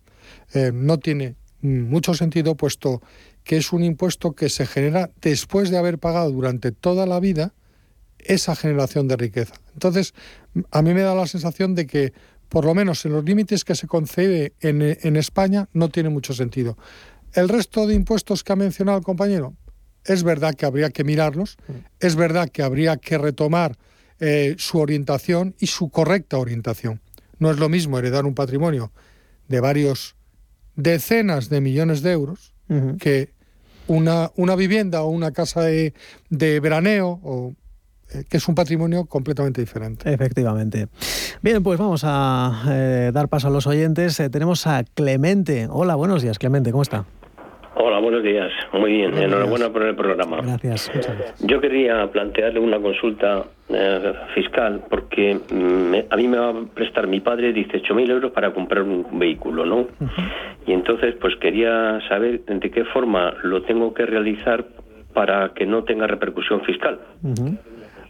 eh, 0.54 0.72
no 0.74 0.98
tiene 0.98 1.36
mucho 1.62 2.14
sentido, 2.14 2.56
puesto 2.56 3.02
que 3.44 3.58
es 3.58 3.72
un 3.72 3.84
impuesto 3.84 4.34
que 4.34 4.50
se 4.50 4.66
genera 4.66 5.12
después 5.22 5.70
de 5.70 5.78
haber 5.78 6.00
pagado 6.00 6.32
durante 6.32 6.72
toda 6.72 7.06
la 7.06 7.20
vida 7.20 7.54
esa 8.20 8.56
generación 8.56 9.08
de 9.08 9.18
riqueza. 9.18 9.56
Entonces, 9.74 10.14
a 10.72 10.82
mí 10.82 10.94
me 10.94 11.02
da 11.02 11.16
la 11.16 11.28
sensación 11.28 11.76
de 11.76 11.88
que, 11.88 12.14
por 12.50 12.66
lo 12.66 12.76
menos 12.76 13.06
en 13.06 13.14
los 13.14 13.24
límites 13.24 13.64
que 13.64 13.76
se 13.76 13.88
concede 13.88 14.54
en, 14.60 15.16
España, 15.16 15.70
no 15.74 15.90
tiene 15.90 16.10
mucho 16.10 16.34
sentido. 16.34 16.78
El 17.34 17.50
resto 17.50 17.88
de 17.88 17.96
impuestos 17.96 18.44
que 18.44 18.54
ha 18.54 18.58
mencionado 18.58 18.98
el 19.00 19.04
compañero, 19.04 19.56
es 20.04 20.24
verdad 20.24 20.56
que 20.56 20.66
habría 20.66 20.90
que 20.90 21.04
mirarlos, 21.04 21.58
es 22.00 22.16
verdad 22.16 22.50
que 22.50 22.64
habría 22.64 22.98
que 22.98 23.18
retomar 23.18 23.78
eh, 24.20 24.56
su 24.58 24.80
orientación 24.80 25.56
y 25.60 25.68
su 25.68 25.90
correcta 25.90 26.38
orientación. 26.38 27.02
No 27.42 27.50
es 27.50 27.58
lo 27.58 27.70
mismo 27.70 27.98
heredar 27.98 28.26
un 28.26 28.36
patrimonio 28.36 28.92
de 29.48 29.60
varios 29.60 30.16
decenas 30.76 31.50
de 31.50 31.60
millones 31.60 32.04
de 32.04 32.12
euros 32.12 32.54
que 33.00 33.34
una, 33.88 34.32
una 34.36 34.56
vivienda 34.56 35.02
o 35.02 35.10
una 35.10 35.32
casa 35.32 35.62
de, 35.62 35.94
de 36.30 36.60
veraneo 36.60 37.20
o 37.24 37.56
eh, 38.12 38.26
que 38.30 38.38
es 38.38 38.48
un 38.48 38.54
patrimonio 38.54 39.06
completamente 39.06 39.60
diferente. 39.60 40.14
Efectivamente. 40.14 40.88
Bien, 41.42 41.64
pues 41.64 41.80
vamos 41.80 42.04
a 42.06 42.64
eh, 42.70 43.12
dar 43.12 43.28
paso 43.28 43.48
a 43.48 43.50
los 43.50 43.66
oyentes. 43.66 44.20
Eh, 44.20 44.30
tenemos 44.30 44.68
a 44.68 44.84
Clemente. 44.84 45.68
Hola, 45.70 45.96
buenos 45.96 46.22
días, 46.22 46.38
Clemente, 46.38 46.72
¿cómo 46.72 46.84
está? 46.84 47.06
Hola, 47.74 48.00
buenos 48.00 48.22
días. 48.22 48.52
Muy 48.74 48.92
bien, 48.92 49.18
enhorabuena 49.18 49.72
por 49.72 49.84
el 49.84 49.96
programa. 49.96 50.42
Gracias, 50.42 50.92
Yo 51.40 51.62
quería 51.62 52.12
plantearle 52.12 52.60
una 52.60 52.80
consulta 52.80 53.46
eh, 53.70 54.14
fiscal 54.36 54.84
porque 54.90 55.40
mm, 55.50 56.12
a 56.12 56.16
mí 56.18 56.28
me 56.28 56.38
va 56.38 56.50
a 56.50 56.66
prestar 56.74 57.08
mi 57.08 57.22
padre 57.22 57.54
18.000 57.54 58.10
euros 58.10 58.32
para 58.34 58.54
comprar 58.54 58.84
un 58.84 59.18
vehículo, 59.18 59.66
¿no? 59.66 59.88
Y 60.68 60.74
entonces, 60.74 61.16
pues 61.20 61.36
quería 61.38 62.00
saber 62.10 62.44
de 62.44 62.72
qué 62.72 62.84
forma 62.86 63.34
lo 63.44 63.64
tengo 63.64 63.94
que 63.94 64.06
realizar 64.06 64.66
para 65.14 65.54
que 65.54 65.66
no 65.66 65.84
tenga 65.84 66.08
repercusión 66.08 66.62
fiscal. 66.66 67.00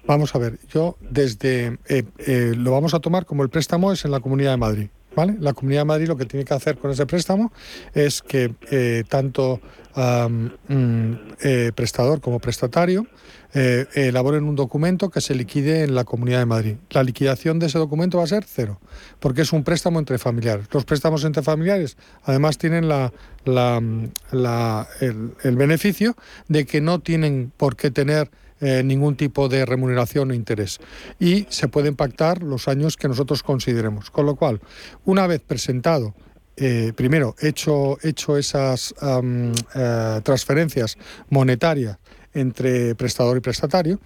Vamos 0.08 0.36
a 0.36 0.40
ver, 0.40 0.54
yo 0.74 0.98
desde 1.00 1.78
eh, 1.88 2.04
eh, 2.18 2.54
lo 2.58 2.72
vamos 2.72 2.94
a 2.96 3.00
tomar 3.00 3.26
como 3.26 3.44
el 3.44 3.50
préstamo 3.50 3.92
es 3.92 4.06
en 4.06 4.12
la 4.12 4.20
Comunidad 4.20 4.52
de 4.52 4.58
Madrid. 4.58 4.88
La 5.16 5.54
Comunidad 5.54 5.82
de 5.82 5.86
Madrid 5.86 6.08
lo 6.08 6.16
que 6.16 6.26
tiene 6.26 6.46
que 6.46 6.54
hacer 6.54 6.78
con 6.78 6.90
ese 6.90 7.06
préstamo 7.06 7.52
es 7.94 8.22
que 8.22 8.56
eh, 8.72 9.04
tanto 9.10 9.60
mm, 9.94 11.16
eh, 11.42 11.72
prestador 11.76 12.22
como 12.22 12.40
prestatario 12.40 13.06
eh, 13.54 13.88
elaboren 13.94 14.46
un 14.46 14.56
documento 14.56 15.10
que 15.10 15.20
se 15.20 15.36
liquide 15.36 15.84
en 15.84 15.96
la 15.96 16.06
Comunidad 16.06 16.40
de 16.40 16.46
Madrid. 16.46 16.76
La 16.92 17.04
liquidación 17.04 17.60
de 17.60 17.66
ese 17.66 17.78
documento 17.78 18.20
va 18.20 18.24
a 18.24 18.28
ser 18.28 18.46
cero, 18.48 18.80
porque 19.20 19.42
es 19.42 19.52
un 19.52 19.66
préstamo 19.66 20.00
entre 20.00 20.18
familiares. 20.18 20.68
Los 20.72 20.86
préstamos 20.86 21.26
entre 21.26 21.44
familiares 21.44 21.98
además 22.24 22.58
tienen 22.58 22.88
la, 22.88 23.12
el 23.44 25.56
beneficio 25.58 26.16
de 26.48 26.66
que 26.66 26.80
no 26.80 27.00
tienen 27.00 27.52
por 27.58 27.76
qué 27.76 27.92
tener 27.92 28.32
eh, 28.64 28.84
ningún 28.84 29.16
tipo 29.16 29.50
de 29.50 29.66
remuneración 29.66 30.30
o 30.30 30.34
interés. 30.36 30.78
Y 31.20 31.48
se 31.50 31.68
pueden 31.68 31.96
pactar 31.96 32.44
los 32.44 32.68
años 32.68 32.96
que 32.96 33.08
nosotros 33.08 33.42
consideremos. 33.42 34.12
Con 34.12 34.28
lo 34.28 34.36
cual, 34.36 34.62
una 35.04 35.26
vez 35.26 35.42
presentado 35.42 36.14
eh, 36.58 36.94
primero, 36.96 37.36
hecho, 37.40 37.98
hecho 38.04 38.38
esas 38.38 38.94
eh, 39.02 40.22
transferencias 40.24 40.96
monetarias 41.30 41.98
entre 42.36 42.94
prestador 42.94 43.38
y 43.38 43.40
prestatario 43.40 44.00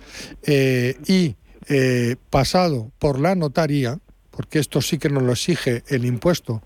y 0.48 1.36
pasado 2.30 2.92
por 2.98 3.20
la 3.20 3.36
notaría, 3.36 4.00
porque 4.32 4.60
esto 4.60 4.82
sí 4.82 4.98
que 4.98 5.10
nos 5.10 5.24
lo 5.24 5.34
exige 5.34 5.84
el 5.90 6.06
impuesto 6.06 6.64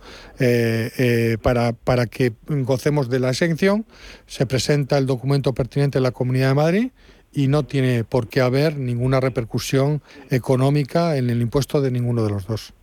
para, 1.41 1.73
para 1.73 2.05
que 2.05 2.33
gocemos 2.47 3.09
de 3.09 3.19
la 3.19 3.29
exención, 3.29 3.85
se 4.27 4.45
presenta 4.45 4.97
el 4.97 5.05
documento 5.05 5.53
pertinente 5.53 5.97
en 5.97 6.03
la 6.03 6.11
Comunidad 6.11 6.49
de 6.49 6.53
Madrid 6.53 6.91
y 7.33 7.47
no 7.47 7.63
tiene 7.63 8.03
por 8.03 8.27
qué 8.27 8.41
haber 8.41 8.77
ninguna 8.77 9.19
repercusión 9.19 10.01
económica 10.29 11.17
en 11.17 11.29
el 11.29 11.41
impuesto 11.41 11.81
de 11.81 11.91
ninguno 11.91 12.23
de 12.23 12.29
los 12.29 12.47
dos. 12.47 12.73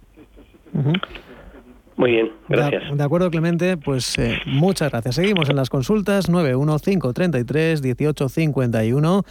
Muy 1.97 2.11
bien, 2.11 2.33
gracias. 2.49 2.97
De, 2.97 3.03
acuerdo, 3.03 3.31
Clemente, 3.31 3.79
pues 3.79 4.19
eh, 4.19 4.39
muchas 4.45 4.91
gracias. 4.91 5.15
Seguimos 5.15 5.49
en 5.49 5.57
las 5.57 5.71
consultas 5.71 6.29
91533 6.29 7.83
1851 7.83 9.23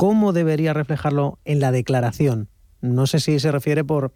¿Cómo 0.01 0.33
debería 0.33 0.73
reflejarlo 0.73 1.39
en 1.45 1.61
la 1.61 1.73
declaración? 1.73 2.49
No 2.81 3.07
sé 3.07 3.21
si 3.21 3.39
se 3.39 3.53
refiere 3.53 3.85
por 3.85 4.15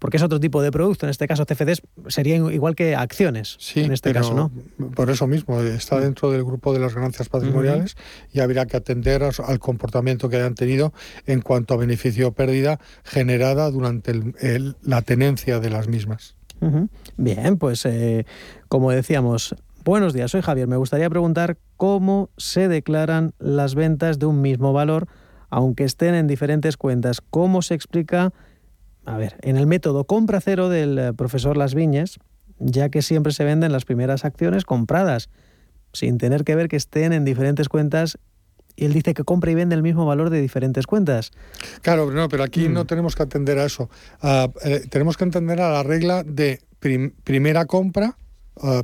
porque 0.00 0.16
es 0.16 0.22
otro 0.24 0.40
tipo 0.40 0.60
de 0.62 0.72
producto. 0.72 1.06
En 1.06 1.10
este 1.10 1.28
caso, 1.28 1.46
CFDs 1.46 1.82
sería 2.08 2.34
igual 2.34 2.74
que 2.74 2.96
acciones. 2.96 3.54
Sí, 3.60 3.82
en 3.82 3.92
este 3.92 4.12
caso, 4.12 4.34
¿no? 4.34 4.50
Por 4.96 5.10
eso 5.10 5.28
mismo, 5.28 5.60
está 5.60 6.00
dentro 6.00 6.32
del 6.32 6.42
grupo 6.42 6.72
de 6.72 6.80
las 6.80 6.96
ganancias 6.96 7.28
patrimoniales 7.28 7.96
y 8.32 8.40
habría 8.40 8.66
que 8.66 8.76
atender 8.76 9.22
al 9.22 9.58
comportamiento 9.60 10.28
que 10.28 10.38
hayan 10.38 10.56
tenido 10.56 10.92
en 11.26 11.40
cuanto 11.40 11.74
a 11.74 11.76
beneficio 11.76 12.26
o 12.26 12.32
pérdida 12.32 12.80
generada 13.04 13.70
durante 13.70 14.20
la 14.82 15.02
tenencia 15.02 15.60
de 15.60 15.70
las 15.70 15.86
mismas. 15.86 16.34
Bien, 17.16 17.58
pues 17.58 17.86
eh, 17.86 18.26
como 18.66 18.90
decíamos, 18.90 19.54
buenos 19.84 20.12
días, 20.12 20.30
soy 20.30 20.42
Javier. 20.42 20.68
Me 20.68 20.76
gustaría 20.76 21.10
preguntar 21.10 21.58
cómo 21.76 22.30
se 22.36 22.68
declaran 22.68 23.34
las 23.38 23.74
ventas 23.74 24.18
de 24.18 24.26
un 24.26 24.40
mismo 24.40 24.72
valor, 24.72 25.08
aunque 25.50 25.84
estén 25.84 26.14
en 26.14 26.26
diferentes 26.26 26.76
cuentas. 26.76 27.20
¿Cómo 27.20 27.62
se 27.62 27.74
explica? 27.74 28.32
a 29.04 29.16
ver, 29.16 29.36
en 29.42 29.56
el 29.56 29.66
método 29.66 30.04
compra 30.04 30.40
cero 30.40 30.68
del 30.68 30.98
eh, 30.98 31.12
profesor 31.12 31.56
Las 31.56 31.74
Viñas, 31.74 32.18
ya 32.58 32.88
que 32.88 33.02
siempre 33.02 33.32
se 33.32 33.44
venden 33.44 33.72
las 33.72 33.84
primeras 33.84 34.24
acciones 34.24 34.64
compradas, 34.64 35.28
sin 35.92 36.18
tener 36.18 36.44
que 36.44 36.54
ver 36.54 36.68
que 36.68 36.76
estén 36.76 37.12
en 37.12 37.24
diferentes 37.24 37.68
cuentas 37.68 38.18
y 38.74 38.86
él 38.86 38.92
dice 38.92 39.12
que 39.12 39.24
compra 39.24 39.50
y 39.50 39.54
vende 39.54 39.74
el 39.74 39.82
mismo 39.82 40.06
valor 40.06 40.30
de 40.30 40.40
diferentes 40.40 40.86
cuentas. 40.86 41.30
Claro, 41.82 42.10
no, 42.10 42.28
pero 42.28 42.42
aquí 42.42 42.68
no 42.68 42.84
mm. 42.84 42.86
tenemos 42.86 43.14
que 43.14 43.22
atender 43.22 43.58
a 43.58 43.64
eso. 43.64 43.90
Ah, 44.22 44.48
eh, 44.64 44.86
tenemos 44.88 45.16
que 45.16 45.24
entender 45.24 45.60
a 45.60 45.70
la 45.70 45.82
regla 45.82 46.22
de 46.22 46.60
primera 46.78 47.66
compra, 47.66 48.16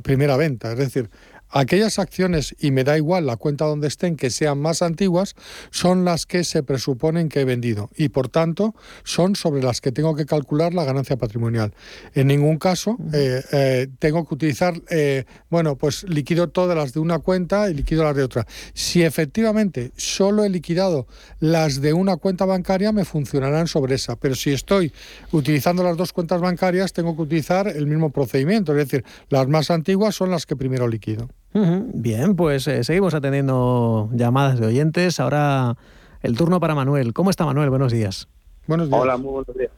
primera 0.03 0.37
venta. 0.37 0.71
Es 0.71 0.77
decir, 0.77 1.09
Aquellas 1.51 1.97
acciones, 1.97 2.55
y 2.59 2.71
me 2.71 2.83
da 2.83 2.95
igual 2.97 3.25
la 3.25 3.35
cuenta 3.35 3.65
donde 3.65 3.87
estén, 3.87 4.15
que 4.15 4.29
sean 4.29 4.59
más 4.59 4.83
antiguas, 4.83 5.35
son 5.71 6.05
las 6.05 6.27
que 6.27 6.43
se 6.43 6.61
presuponen 6.61 7.27
que 7.27 7.41
he 7.41 7.45
vendido 7.45 7.89
y 7.95 8.09
por 8.09 8.29
tanto 8.29 8.75
son 9.03 9.35
sobre 9.35 9.63
las 9.63 9.81
que 9.81 9.91
tengo 9.91 10.15
que 10.15 10.25
calcular 10.25 10.73
la 10.73 10.83
ganancia 10.83 11.17
patrimonial. 11.17 11.73
En 12.13 12.27
ningún 12.27 12.57
caso 12.57 12.97
eh, 13.13 13.41
eh, 13.51 13.87
tengo 13.97 14.27
que 14.27 14.35
utilizar, 14.35 14.79
eh, 14.89 15.25
bueno, 15.49 15.75
pues 15.75 16.03
liquido 16.03 16.49
todas 16.49 16.77
las 16.77 16.93
de 16.93 16.99
una 16.99 17.19
cuenta 17.19 17.69
y 17.69 17.73
liquido 17.73 18.03
las 18.03 18.15
de 18.15 18.23
otra. 18.23 18.45
Si 18.73 19.03
efectivamente 19.03 19.91
solo 19.97 20.43
he 20.43 20.49
liquidado 20.49 21.07
las 21.39 21.81
de 21.81 21.93
una 21.93 22.17
cuenta 22.17 22.45
bancaria, 22.45 22.91
me 22.91 23.05
funcionarán 23.05 23.67
sobre 23.67 23.95
esa, 23.95 24.15
pero 24.15 24.35
si 24.35 24.51
estoy 24.51 24.93
utilizando 25.31 25.83
las 25.83 25.97
dos 25.97 26.13
cuentas 26.13 26.41
bancarias, 26.41 26.93
tengo 26.93 27.15
que 27.15 27.23
utilizar 27.23 27.67
el 27.67 27.87
mismo 27.87 28.11
procedimiento, 28.11 28.71
es 28.73 28.89
decir, 28.89 29.03
las 29.29 29.47
más 29.47 29.71
antiguas 29.71 30.15
son 30.15 30.31
las 30.31 30.45
que 30.45 30.55
primero 30.55 30.87
liquido. 30.87 31.27
Bien, 31.53 32.35
pues 32.35 32.67
eh, 32.67 32.83
seguimos 32.83 33.13
atendiendo 33.13 34.09
llamadas 34.13 34.59
de 34.59 34.67
oyentes. 34.67 35.19
Ahora 35.19 35.75
el 36.21 36.37
turno 36.37 36.59
para 36.59 36.75
Manuel. 36.75 37.13
¿Cómo 37.13 37.29
está 37.29 37.45
Manuel? 37.45 37.69
Buenos 37.69 37.91
días. 37.91 38.27
Buenos 38.67 38.89
días. 38.89 39.01
Hola, 39.01 39.17
muy 39.17 39.31
buenos 39.31 39.57
días. 39.57 39.71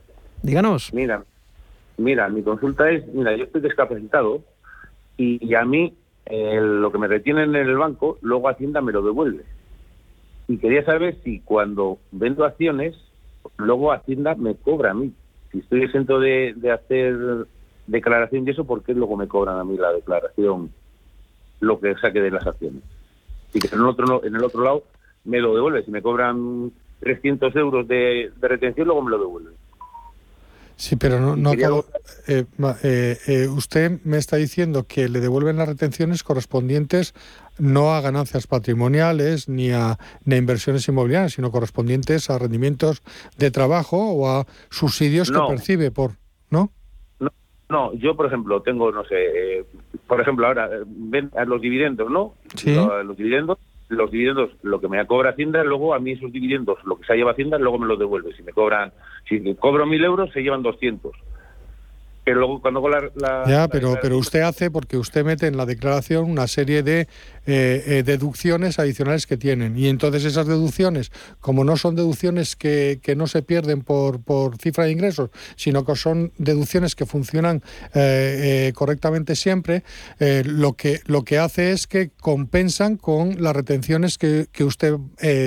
Díganos. 0.43 0.93
Mira, 0.93 1.23
mira, 1.97 2.27
mi 2.29 2.41
consulta 2.43 2.89
es, 2.89 3.07
mira, 3.13 3.35
yo 3.37 3.45
estoy 3.45 3.61
discapacitado 3.61 4.41
y, 5.17 5.53
a 5.53 5.63
mí 5.63 5.93
lo 6.29 6.91
que 6.91 6.97
me 6.97 7.07
retienen 7.07 7.55
en 7.55 7.67
el 7.67 7.77
banco, 7.77 8.17
luego 8.21 8.49
Hacienda 8.49 8.81
me 8.81 8.91
lo 8.91 9.01
devuelve. 9.01 9.43
Y 10.47 10.57
quería 10.57 10.83
saber 10.83 11.17
si 11.23 11.39
cuando 11.39 11.99
vendo 12.11 12.43
acciones, 12.43 12.95
luego 13.57 13.93
Hacienda 13.93 14.35
me 14.35 14.55
cobra 14.55 14.91
a 14.91 14.93
mí. 14.93 15.13
Si 15.51 15.59
estoy 15.59 15.83
exento 15.83 16.19
de, 16.19 16.53
de 16.55 16.71
hacer 16.71 17.45
declaración 17.87 18.47
y 18.47 18.51
eso, 18.51 18.65
¿por 18.65 18.83
qué 18.83 18.93
luego 18.93 19.15
me 19.15 19.27
cobran 19.27 19.57
a 19.57 19.63
mí 19.63 19.77
la 19.77 19.91
declaración 19.93 20.71
lo 21.61 21.79
que 21.79 21.95
saque 21.95 22.19
de 22.19 22.31
las 22.31 22.45
acciones. 22.45 22.83
Y 23.53 23.59
que 23.59 23.67
en 23.73 23.81
el 23.81 23.87
otro, 23.87 24.23
en 24.25 24.35
el 24.35 24.43
otro 24.43 24.63
lado 24.63 24.83
me 25.23 25.39
lo 25.39 25.55
devuelve. 25.55 25.83
Si 25.83 25.91
me 25.91 26.01
cobran 26.01 26.71
300 26.99 27.55
euros 27.55 27.87
de, 27.87 28.31
retención, 28.41 28.87
luego 28.87 29.01
me 29.01 29.11
lo 29.11 29.19
devuelve. 29.19 29.51
Sí, 30.75 30.95
pero 30.95 31.19
no, 31.19 31.35
no 31.35 31.51
acabo, 31.51 31.85
eh, 32.27 32.45
eh, 32.83 33.17
eh, 33.27 33.47
usted 33.47 33.99
me 34.03 34.17
está 34.17 34.37
diciendo 34.37 34.85
que 34.87 35.09
le 35.09 35.19
devuelven 35.19 35.57
las 35.57 35.67
retenciones 35.67 36.23
correspondientes 36.23 37.13
no 37.59 37.93
a 37.93 38.01
ganancias 38.01 38.47
patrimoniales 38.47 39.47
ni 39.47 39.71
a, 39.71 39.99
ni 40.25 40.37
inversiones 40.37 40.87
inmobiliarias, 40.87 41.33
sino 41.33 41.51
correspondientes 41.51 42.31
a 42.31 42.39
rendimientos 42.39 43.03
de 43.37 43.51
trabajo 43.51 44.11
o 44.11 44.27
a 44.27 44.47
subsidios 44.71 45.29
que 45.29 45.39
percibe 45.47 45.91
por, 45.91 46.13
¿no? 46.49 46.71
No, 47.71 47.93
yo, 47.93 48.17
por 48.17 48.25
ejemplo, 48.25 48.61
tengo, 48.61 48.91
no 48.91 49.05
sé, 49.05 49.15
eh, 49.59 49.65
por 50.11 50.19
ejemplo, 50.19 50.45
ahora, 50.45 50.65
eh, 50.65 50.83
ven 50.85 51.31
a 51.37 51.45
los 51.45 51.61
dividendos, 51.61 52.11
¿no? 52.11 52.33
Sí. 52.55 52.75
Los, 52.75 53.15
dividendos, 53.15 53.59
los 53.87 54.11
dividendos, 54.11 54.49
lo 54.61 54.81
que 54.81 54.89
me 54.89 55.07
cobra 55.07 55.29
Hacienda, 55.29 55.63
luego 55.63 55.93
a 55.93 55.99
mí 55.99 56.11
esos 56.11 56.33
dividendos, 56.33 56.79
lo 56.83 56.97
que 56.97 57.05
se 57.05 57.15
lleva 57.15 57.31
Hacienda, 57.31 57.57
luego 57.57 57.79
me 57.79 57.87
lo 57.87 57.95
devuelve. 57.95 58.35
Si 58.35 58.43
me 58.43 58.51
cobran, 58.51 58.91
si 59.29 59.55
cobro 59.55 59.85
mil 59.85 60.03
euros, 60.03 60.29
se 60.33 60.41
llevan 60.41 60.63
200 60.63 61.13
pero 62.23 62.39
luego 62.39 62.61
cuando 62.61 62.87
la, 62.87 63.09
la 63.15 63.43
ya 63.47 63.67
pero 63.67 63.95
pero 63.99 64.15
usted 64.17 64.41
hace 64.41 64.69
porque 64.69 64.95
usted 64.95 65.25
mete 65.25 65.47
en 65.47 65.57
la 65.57 65.65
declaración 65.65 66.29
una 66.29 66.45
serie 66.45 66.83
de 66.83 67.07
eh, 67.47 67.83
eh, 67.87 68.03
deducciones 68.03 68.77
adicionales 68.77 69.25
que 69.25 69.35
tienen. 69.35 69.75
Y 69.75 69.87
entonces 69.87 70.25
esas 70.25 70.45
deducciones 70.45 71.11
como 71.39 71.63
no 71.63 71.75
son 71.75 71.95
deducciones 71.95 72.55
que, 72.55 72.99
no 73.17 73.25
se 73.25 73.41
pierden 73.41 73.81
por, 73.81 74.21
por 74.21 74.57
cifra 74.57 74.85
de 74.85 74.91
ingresos 74.91 75.31
sino 75.55 75.83
que 75.83 75.95
son 75.95 76.31
deducciones 76.37 76.95
que 76.95 77.05
funcionan 77.05 77.63
eh, 77.93 78.71
correctamente 78.75 79.35
siempre 79.35 79.83
lo 80.19 80.73
que 80.73 81.01
lo 81.05 81.23
que 81.23 81.39
hace 81.39 81.71
es 81.71 81.87
que 81.87 82.11
compensan 82.21 82.95
con 82.95 83.41
las 83.41 83.55
retenciones 83.55 84.17
que, 84.17 84.47
que 84.51 84.63
usted 84.63 84.95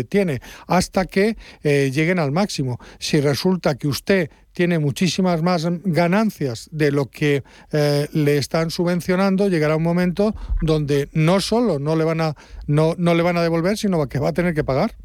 tiene 0.08 0.40
hasta 0.66 1.06
que 1.06 1.36
lleguen 1.62 2.18
al 2.18 2.32
máximo. 2.32 2.78
Si 2.98 3.20
resulta 3.20 3.76
que 3.76 3.88
usted 3.88 4.30
tiene 4.52 4.78
muchísimas 4.78 5.42
más 5.42 5.66
ganancias 5.84 6.68
de 6.70 6.92
lo 6.92 7.06
que 7.06 7.42
le 8.12 8.36
están 8.36 8.70
subvencionando, 8.70 9.48
llegará 9.48 9.76
un 9.76 9.82
momento 9.82 10.34
donde 10.60 11.08
no 11.12 11.40
solo 11.40 11.78
no 11.84 11.96
le 11.96 12.04
van 12.04 12.20
a, 12.20 12.34
no, 12.66 12.94
no 12.98 13.14
le 13.14 13.22
van 13.22 13.36
a 13.36 13.42
devolver, 13.42 13.76
sino 13.76 14.06
que 14.08 14.18
va 14.18 14.30
a 14.30 14.32
tener 14.32 14.54
que 14.54 14.64
pagar. 14.64 14.96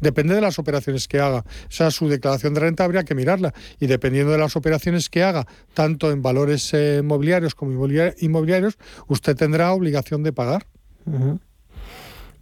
Depende 0.00 0.34
de 0.34 0.40
las 0.40 0.58
operaciones 0.58 1.08
que 1.08 1.20
haga. 1.20 1.38
O 1.38 1.70
sea, 1.70 1.90
su 1.90 2.08
declaración 2.08 2.54
de 2.54 2.60
renta 2.60 2.84
habría 2.84 3.04
que 3.04 3.14
mirarla. 3.14 3.52
Y 3.80 3.86
dependiendo 3.86 4.32
de 4.32 4.38
las 4.38 4.54
operaciones 4.54 5.08
que 5.08 5.22
haga, 5.22 5.46
tanto 5.74 6.12
en 6.12 6.22
valores 6.22 6.72
eh, 6.72 7.02
mobiliarios 7.04 7.54
como 7.54 7.72
inmobiliarios, 7.72 8.78
usted 9.08 9.36
tendrá 9.36 9.72
obligación 9.72 10.22
de 10.22 10.32
pagar. 10.32 10.66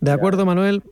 De 0.00 0.10
acuerdo, 0.10 0.44
Manuel. 0.44 0.82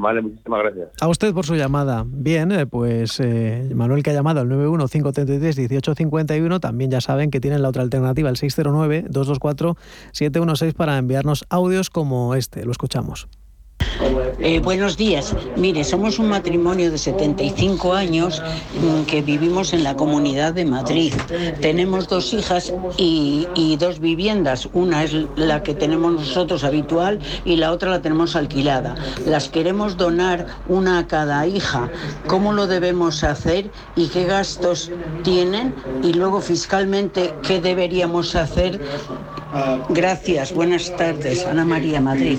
Vale, 0.00 0.22
muchísimas 0.22 0.62
gracias. 0.62 0.90
A 1.00 1.08
usted 1.08 1.34
por 1.34 1.44
su 1.44 1.56
llamada. 1.56 2.04
Bien, 2.06 2.52
eh, 2.52 2.66
pues 2.66 3.18
eh, 3.18 3.68
Manuel 3.74 4.04
que 4.04 4.10
ha 4.10 4.12
llamado 4.12 4.38
al 4.38 4.48
915331851, 4.48 6.60
también 6.60 6.92
ya 6.92 7.00
saben 7.00 7.32
que 7.32 7.40
tienen 7.40 7.62
la 7.62 7.70
otra 7.70 7.82
alternativa, 7.82 8.30
el 8.30 8.36
609-224-716 8.36 10.74
para 10.74 10.98
enviarnos 10.98 11.46
audios 11.50 11.90
como 11.90 12.36
este. 12.36 12.64
Lo 12.64 12.70
escuchamos. 12.70 13.26
Eh, 14.40 14.60
buenos 14.60 14.96
días. 14.96 15.34
Mire, 15.56 15.82
somos 15.82 16.18
un 16.18 16.28
matrimonio 16.28 16.90
de 16.90 16.98
75 16.98 17.94
años 17.94 18.40
mm, 18.80 19.02
que 19.06 19.22
vivimos 19.22 19.72
en 19.72 19.82
la 19.82 19.96
Comunidad 19.96 20.54
de 20.54 20.64
Madrid. 20.64 21.12
Tenemos 21.60 22.08
dos 22.08 22.32
hijas 22.32 22.72
y, 22.96 23.76
dos 23.78 23.98
viviendas. 24.00 24.68
Una 24.72 25.04
es 25.04 25.14
la 25.36 25.62
que 25.62 25.74
tenemos 25.74 26.12
nosotros 26.12 26.64
habitual 26.64 27.18
y 27.44 27.56
la 27.56 27.72
otra 27.72 27.90
la 27.90 28.00
tenemos 28.00 28.36
alquilada. 28.36 28.94
Las 29.26 29.48
queremos 29.48 29.96
donar 29.96 30.46
una 30.68 30.98
a 31.00 31.06
cada 31.06 31.46
hija. 31.46 31.90
¿Cómo 32.26 32.52
lo 32.52 32.66
debemos 32.66 33.24
hacer 33.24 33.70
y 33.96 34.08
qué 34.08 34.24
gastos 34.24 34.90
tienen? 35.22 35.74
Y 36.02 36.12
luego 36.12 36.40
fiscalmente, 36.40 37.34
¿qué 37.42 37.60
deberíamos 37.60 38.34
hacer? 38.34 38.80
Gracias, 39.88 40.52
buenas 40.52 40.94
tardes. 40.96 41.46
Ana 41.46 41.64
María 41.64 42.00
Madrid. 42.00 42.38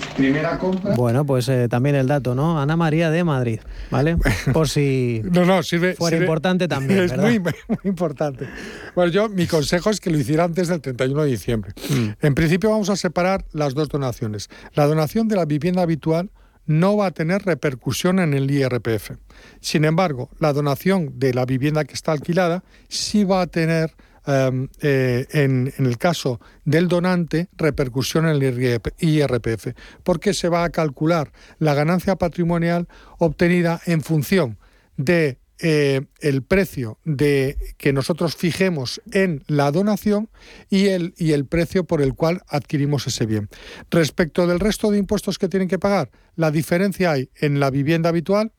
Bueno, 0.96 1.26
pues 1.26 1.50
eh, 1.50 1.68
también 1.68 1.96
el 1.96 2.08
dato, 2.08 2.36
¿no? 2.36 2.60
Ana 2.60 2.76
María 2.76 3.10
de 3.10 3.24
Madrid, 3.24 3.60
¿vale? 3.90 4.18
Por 4.54 4.70
si 4.70 5.22
no, 5.24 5.46
no, 5.46 5.64
sirve, 5.64 5.96
fuera 5.96 6.18
importante 6.18 6.68
también. 6.68 7.00
Es 7.00 7.18
muy, 7.18 7.42
importante. 7.84 8.48
Bueno, 8.96 9.12
yo, 9.12 9.30
mi 9.30 9.48
consejo 9.48 9.90
es 9.90 10.00
que 10.00 10.10
lo 10.10 10.20
hiciera 10.20 10.44
antes 10.44 10.68
del 10.68 10.82
31 10.82 11.24
de 11.24 11.30
diciembre. 11.30 11.74
Mm. 11.90 12.26
En 12.26 12.36
principio 12.36 12.70
vamos 12.70 12.90
a 12.90 12.96
separar 12.96 13.46
las 13.52 13.74
dos 13.74 13.90
donaciones. 13.90 14.50
La 14.74 14.86
donación 14.86 15.28
de 15.28 15.36
la 15.36 15.46
vivienda 15.46 15.82
habitual 15.82 16.30
no 16.66 16.98
va 16.98 17.08
a 17.08 17.12
tener 17.12 17.42
repercusión 17.44 18.20
en 18.20 18.36
el 18.36 18.50
IRPF. 18.52 19.14
Sin 19.60 19.86
embargo, 19.86 20.30
la 20.40 20.54
donación 20.54 21.18
de 21.18 21.34
la 21.34 21.46
vivienda 21.46 21.84
que 21.84 21.96
está 21.96 22.12
alquilada 22.12 22.64
sí 22.88 23.24
va 23.24 23.42
a 23.42 23.48
tener 23.48 23.96
Em, 24.26 24.68
eh, 24.82 25.26
en, 25.32 25.74
el 25.78 25.98
caso 25.98 26.40
del 26.66 26.88
donante, 26.88 27.48
repercusión 27.58 28.26
en 28.28 28.42
el 28.42 28.82
IRPF, 29.00 29.74
porque 30.04 30.34
se 30.34 30.50
va 30.50 30.64
a 30.64 30.70
calcular 30.70 31.32
la 31.58 31.74
ganancia 31.74 32.16
patrimonial 32.16 32.88
obtenida 33.18 33.82
en 33.86 34.02
función 34.02 34.58
de 34.98 35.38
eh, 35.62 36.02
el 36.20 36.42
precio 36.44 37.00
de 37.06 37.58
que 37.78 37.92
nosotros 37.92 38.36
fijemos 38.36 39.02
en 39.12 39.44
la 39.48 39.72
donación 39.72 40.30
y 40.70 40.88
el, 40.88 41.14
y 41.18 41.34
el 41.34 41.46
precio 41.46 41.86
por 41.86 42.02
el 42.02 42.14
cual 42.14 42.42
adquirimos 42.48 43.08
ese 43.08 43.26
bien. 43.26 43.50
Respecto 43.90 44.48
del 44.48 44.60
resto 44.60 44.92
de 44.92 44.98
impuestos 44.98 45.38
que 45.38 45.50
tienen 45.50 45.68
que 45.68 45.80
pagar, 45.80 46.12
la 46.36 46.52
diferencia 46.52 47.12
hay 47.12 47.30
en 47.36 47.60
la 47.60 47.72
vivienda 47.72 48.10
habitual, 48.10 48.52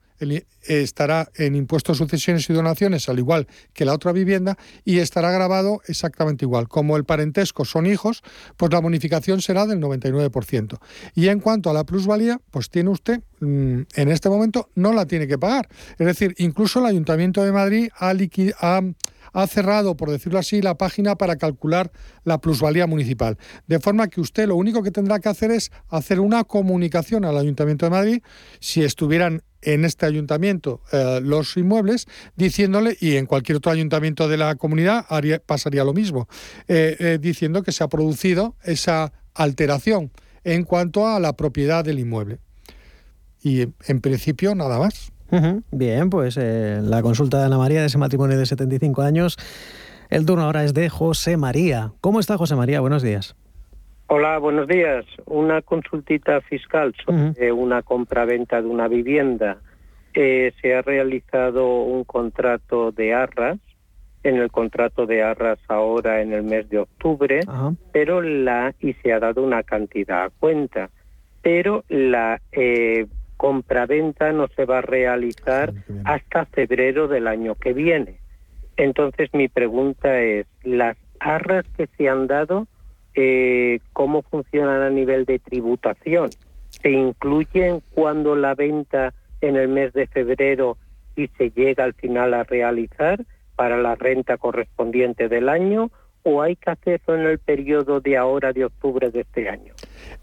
estará 0.67 1.31
en 1.37 1.55
impuestos, 1.55 1.99
sucesiones 1.99 2.49
y 2.51 2.53
donaciones, 2.53 3.09
al 3.09 3.19
igual 3.19 3.47
que 3.73 3.85
la 3.85 3.95
otra 3.95 4.13
vivienda, 4.13 4.57
y 4.85 4.99
estará 4.99 5.31
grabado 5.31 5.81
exactamente 5.87 6.45
igual. 6.45 6.69
Como 6.69 6.97
el 6.97 7.05
parentesco 7.05 7.65
son 7.65 7.87
hijos, 7.87 8.23
pues 8.57 8.73
la 8.73 8.81
bonificación 8.81 9.41
será 9.41 9.67
del 9.67 9.81
99%. 9.81 10.79
Y 11.15 11.29
en 11.29 11.41
cuanto 11.41 11.71
a 11.71 11.73
la 11.73 11.85
plusvalía, 11.85 12.41
pues 12.51 12.71
tiene 12.71 12.91
usted, 12.91 13.21
mm, 13.41 13.81
en 13.95 14.09
este 14.09 14.29
momento, 14.29 14.69
no 14.75 14.93
la 14.93 15.07
tiene 15.07 15.27
que 15.27 15.39
pagar. 15.39 15.69
Es 15.99 16.07
decir, 16.07 16.35
incluso 16.39 16.81
el 16.81 16.87
Ayuntamiento 16.87 17.43
de 17.43 17.53
Madrid 17.53 17.89
ha, 17.99 18.11
ha 18.11 18.83
ha 19.33 19.47
cerrado, 19.47 19.97
por 19.97 20.11
decirlo 20.11 20.39
así, 20.39 20.63
la 20.63 20.77
página 20.77 21.17
para 21.17 21.37
calcular 21.37 21.93
la 22.25 22.41
plusvalía 22.41 22.87
municipal. 22.87 23.39
De 23.67 23.81
forma 23.81 24.09
que 24.09 24.21
usted 24.21 24.49
lo 24.49 24.57
único 24.57 24.83
que 24.83 24.91
tendrá 24.91 25.21
que 25.21 25.29
hacer 25.29 25.51
es 25.51 25.71
hacer 25.89 26.21
una 26.21 26.45
comunicación 26.45 27.25
al 27.25 27.37
Ayuntamiento 27.37 27.87
de 27.87 27.91
Madrid, 27.91 28.23
si 28.61 28.83
estuvieran 28.83 29.43
en 29.63 29.85
este 29.85 30.07
ayuntamiento 30.07 30.83
eh, 30.93 31.21
los 31.23 31.57
inmuebles, 31.57 32.07
diciéndole, 32.37 32.97
y 33.01 33.17
en 33.17 33.27
cualquier 33.27 33.57
otro 33.57 33.73
ayuntamiento 33.73 34.29
de 34.29 34.37
la 34.37 34.55
comunidad 34.55 35.05
pasaría 35.47 35.85
lo 35.85 35.93
mismo, 35.93 36.29
eh, 36.69 36.97
eh, 36.99 37.19
diciendo 37.21 37.63
que 37.63 37.73
se 37.73 37.85
ha 37.85 37.89
producido 37.89 38.57
esa 38.65 39.13
alteración 39.35 40.13
en 40.45 40.65
cuanto 40.65 41.07
a 41.07 41.21
la 41.21 41.35
propiedad 41.37 41.85
del 41.85 41.99
inmueble. 41.99 42.39
Y 43.43 43.63
en 43.87 44.01
principio 44.01 44.55
nada 44.55 44.79
más. 44.79 45.13
Bien, 45.71 46.11
pues 46.11 46.37
eh, 46.37 46.81
la 46.83 47.03
consulta 47.03 47.39
de 47.39 47.45
Ana 47.45 47.59
María 47.59 47.81
de 47.81 47.87
ese 47.87 47.99
matrimonio 47.99 48.39
de 48.39 48.47
75 48.47 49.03
años. 49.03 49.37
El 50.09 50.27
turno 50.27 50.45
ahora 50.45 50.65
es 50.65 50.75
de 50.75 50.89
José 50.89 51.37
María. 51.37 51.93
¿Cómo 52.01 52.19
está 52.19 52.37
José 52.37 52.57
María? 52.57 52.81
Buenos 52.81 53.03
días. 53.03 53.37
Hola, 54.09 54.39
buenos 54.39 54.67
días. 54.67 55.05
Una 55.27 55.63
consultita 55.63 56.41
fiscal 56.41 56.93
sobre 57.05 57.53
una 57.53 57.83
compra-venta 57.83 58.61
de 58.61 58.67
una 58.67 58.89
vivienda. 58.89 59.59
Eh, 60.15 60.53
se 60.61 60.75
ha 60.75 60.83
realizado 60.83 61.85
un 61.85 62.03
contrato 62.03 62.91
de 62.91 63.15
arras, 63.15 63.59
en 64.25 64.37
el 64.37 64.51
contrato 64.51 65.07
de 65.07 65.23
arras 65.23 65.61
ahora 65.69 66.21
en 66.21 66.33
el 66.33 66.43
mes 66.43 66.69
de 66.69 66.79
octubre, 66.79 67.41
pero 67.93 68.21
la 68.21 68.75
y 68.81 68.95
se 68.95 69.13
ha 69.13 69.21
dado 69.21 69.45
una 69.45 69.63
cantidad 69.63 70.25
a 70.25 70.31
cuenta, 70.31 70.91
pero 71.41 71.85
la 71.89 72.41
eh, 72.51 73.07
compraventa 73.41 74.33
no 74.33 74.49
se 74.49 74.67
va 74.67 74.79
a 74.79 74.83
realizar 74.83 75.73
hasta 76.05 76.45
febrero 76.45 77.09
del 77.09 77.27
año 77.27 77.55
que 77.55 77.73
viene. 77.73 78.21
Entonces 78.77 79.31
mi 79.33 79.49
pregunta 79.49 80.21
es, 80.21 80.47
¿las 80.63 80.99
arras 81.21 81.65
que 81.75 81.89
se 81.97 82.11
han 82.11 82.27
dado, 82.27 82.69
eh, 83.15 83.81
cómo 83.95 84.21
funcionan 84.21 84.83
a 84.83 84.91
nivel 84.91 85.25
de 85.25 85.39
tributación? 85.39 86.29
¿Se 86.69 86.91
incluyen 86.91 87.81
cuando 87.95 88.37
la 88.37 88.55
venta 88.55 89.15
en 89.41 89.57
el 89.57 89.69
mes 89.69 89.95
de 89.95 90.07
febrero 90.07 90.77
y 91.17 91.29
se 91.39 91.49
llega 91.49 91.85
al 91.85 91.95
final 91.95 92.35
a 92.35 92.45
realizar 92.45 93.25
para 93.57 93.79
la 93.79 93.95
renta 93.95 94.37
correspondiente 94.37 95.31
del 95.31 95.49
año 95.49 95.91
o 96.23 96.43
hay 96.43 96.57
que 96.57 96.71
hacerlo 96.71 97.17
en 97.17 97.27
el 97.27 97.39
periodo 97.39 98.01
de 98.01 98.17
ahora 98.17 98.53
de 98.53 98.65
octubre 98.65 99.11
de 99.11 99.21
este 99.21 99.49
año? 99.49 99.75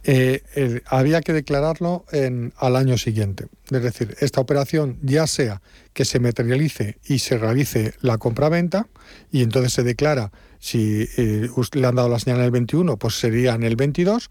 Eh, 0.03 0.41
eh, 0.55 0.81
había 0.85 1.21
que 1.21 1.33
declararlo 1.33 2.05
en, 2.11 2.53
al 2.57 2.75
año 2.75 2.97
siguiente. 2.97 3.45
Es 3.71 3.83
decir, 3.83 4.15
esta 4.19 4.41
operación 4.41 4.97
ya 5.01 5.27
sea 5.27 5.61
que 5.93 6.05
se 6.05 6.19
materialice 6.19 6.97
y 7.05 7.19
se 7.19 7.37
realice 7.37 7.93
la 8.01 8.17
compra-venta 8.17 8.87
y 9.31 9.43
entonces 9.43 9.73
se 9.73 9.83
declara 9.83 10.31
si 10.59 11.07
eh, 11.17 11.49
le 11.73 11.87
han 11.87 11.95
dado 11.95 12.09
la 12.09 12.19
señal 12.19 12.39
en 12.39 12.45
el 12.45 12.51
21, 12.51 12.97
pues 12.97 13.15
sería 13.15 13.55
en 13.55 13.63
el 13.63 13.75
22, 13.75 14.29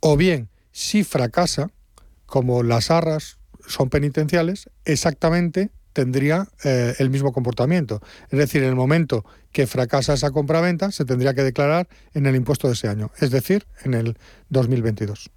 o 0.00 0.16
bien 0.16 0.48
si 0.72 1.04
fracasa, 1.04 1.70
como 2.26 2.62
las 2.62 2.90
arras 2.90 3.38
son 3.66 3.90
penitenciales, 3.90 4.70
exactamente 4.84 5.70
tendría 5.98 6.44
eh, 6.64 6.94
el 7.00 7.10
mismo 7.10 7.32
comportamiento. 7.32 7.98
Es 8.30 8.38
decir, 8.38 8.62
en 8.62 8.68
el 8.68 8.76
momento 8.76 9.24
que 9.50 9.66
fracasa 9.66 10.12
esa 10.12 10.30
compraventa, 10.30 10.92
se 10.92 11.04
tendría 11.04 11.34
que 11.34 11.42
declarar 11.42 11.88
en 12.14 12.26
el 12.26 12.36
impuesto 12.36 12.68
de 12.68 12.74
ese 12.74 12.86
año, 12.86 13.10
es 13.20 13.32
decir, 13.32 13.64
en 13.84 13.94
el 13.94 14.16
2022. 14.48 15.28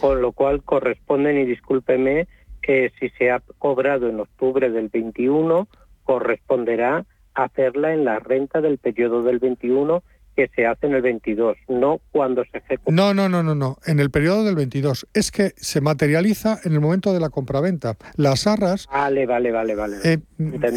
Con 0.00 0.22
lo 0.22 0.32
cual 0.32 0.62
corresponden, 0.62 1.36
y 1.36 1.44
discúlpeme, 1.44 2.28
que 2.62 2.92
si 2.98 3.10
se 3.10 3.30
ha 3.30 3.42
cobrado 3.58 4.08
en 4.08 4.20
octubre 4.20 4.70
del 4.70 4.88
21, 4.88 5.68
corresponderá 6.04 7.04
hacerla 7.34 7.92
en 7.92 8.06
la 8.06 8.20
renta 8.20 8.62
del 8.62 8.78
periodo 8.78 9.22
del 9.22 9.38
21 9.38 10.02
que 10.34 10.48
se 10.54 10.66
hace 10.66 10.86
en 10.86 10.94
el 10.94 11.02
22, 11.02 11.56
no 11.68 12.00
cuando 12.12 12.44
se 12.50 12.58
ejecuta. 12.58 12.92
No, 12.92 13.14
no, 13.14 13.28
no, 13.28 13.42
no, 13.42 13.54
no, 13.54 13.78
en 13.86 14.00
el 14.00 14.10
periodo 14.10 14.44
del 14.44 14.54
22. 14.54 15.06
Es 15.14 15.30
que 15.30 15.52
se 15.56 15.80
materializa 15.80 16.58
en 16.64 16.72
el 16.72 16.80
momento 16.80 17.12
de 17.12 17.20
la 17.20 17.30
compraventa. 17.30 17.96
Las 18.16 18.46
arras... 18.46 18.86
Vale, 18.90 19.26
vale, 19.26 19.52
vale, 19.52 19.74
vale. 19.74 19.96
Eh, 20.04 20.18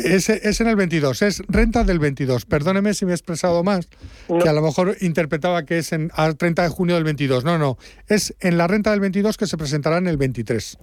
es, 0.06 0.30
es, 0.30 0.62
en 0.62 0.68
el 0.68 0.76
22, 0.76 1.22
es 1.22 1.44
renta 1.48 1.84
del 1.84 2.00
22. 2.00 2.46
Perdóneme 2.46 2.94
si 2.94 3.06
me 3.06 3.12
he 3.12 3.16
expresado 3.16 3.64
más, 3.64 3.90
que 4.28 4.50
a 4.50 4.54
lo 4.54 4.62
mejor 4.62 4.96
interpretaba 5.02 5.64
que 5.64 5.80
es 5.80 5.92
en, 5.94 6.12
al 6.14 6.38
30 6.38 6.64
de 6.64 6.70
junio 6.70 6.96
del 6.96 7.04
22. 7.04 7.44
No, 7.44 7.58
no, 7.58 7.78
es 8.08 8.36
en 8.40 8.58
la 8.58 8.68
renta 8.68 8.92
del 8.92 9.00
22 9.00 9.38
que 9.38 9.48
se 9.48 9.58
presentará 9.58 9.98
en 9.98 10.08
el 10.08 10.18
23. 10.18 10.78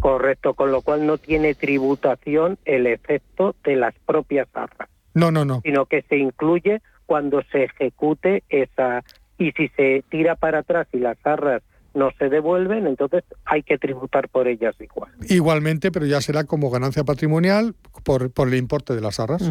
Correcto, 0.00 0.54
con 0.54 0.70
lo 0.70 0.82
cual 0.82 1.06
no 1.06 1.18
tiene 1.18 1.54
tributación 1.54 2.58
el 2.64 2.86
efecto 2.86 3.54
de 3.64 3.76
las 3.76 3.94
propias 4.06 4.48
arras. 4.54 4.88
No, 5.14 5.30
no, 5.30 5.44
no. 5.44 5.60
Sino 5.62 5.86
que 5.86 6.02
se 6.02 6.16
incluye 6.16 6.82
cuando 7.06 7.42
se 7.50 7.64
ejecute 7.64 8.42
esa 8.48 9.04
y 9.38 9.52
si 9.52 9.68
se 9.68 10.04
tira 10.08 10.36
para 10.36 10.60
atrás 10.60 10.86
y 10.92 10.98
las 10.98 11.18
arras 11.24 11.62
no 11.94 12.10
se 12.18 12.28
devuelven, 12.28 12.86
entonces 12.86 13.24
hay 13.44 13.62
que 13.62 13.78
tributar 13.78 14.28
por 14.28 14.48
ellas 14.48 14.74
igual. 14.80 15.12
Igualmente, 15.28 15.92
pero 15.92 16.06
ya 16.06 16.20
será 16.20 16.44
como 16.44 16.70
ganancia 16.70 17.04
patrimonial 17.04 17.74
por, 18.02 18.32
por 18.32 18.48
el 18.48 18.54
importe 18.54 18.94
de 18.94 19.00
las 19.00 19.20
arras. 19.20 19.48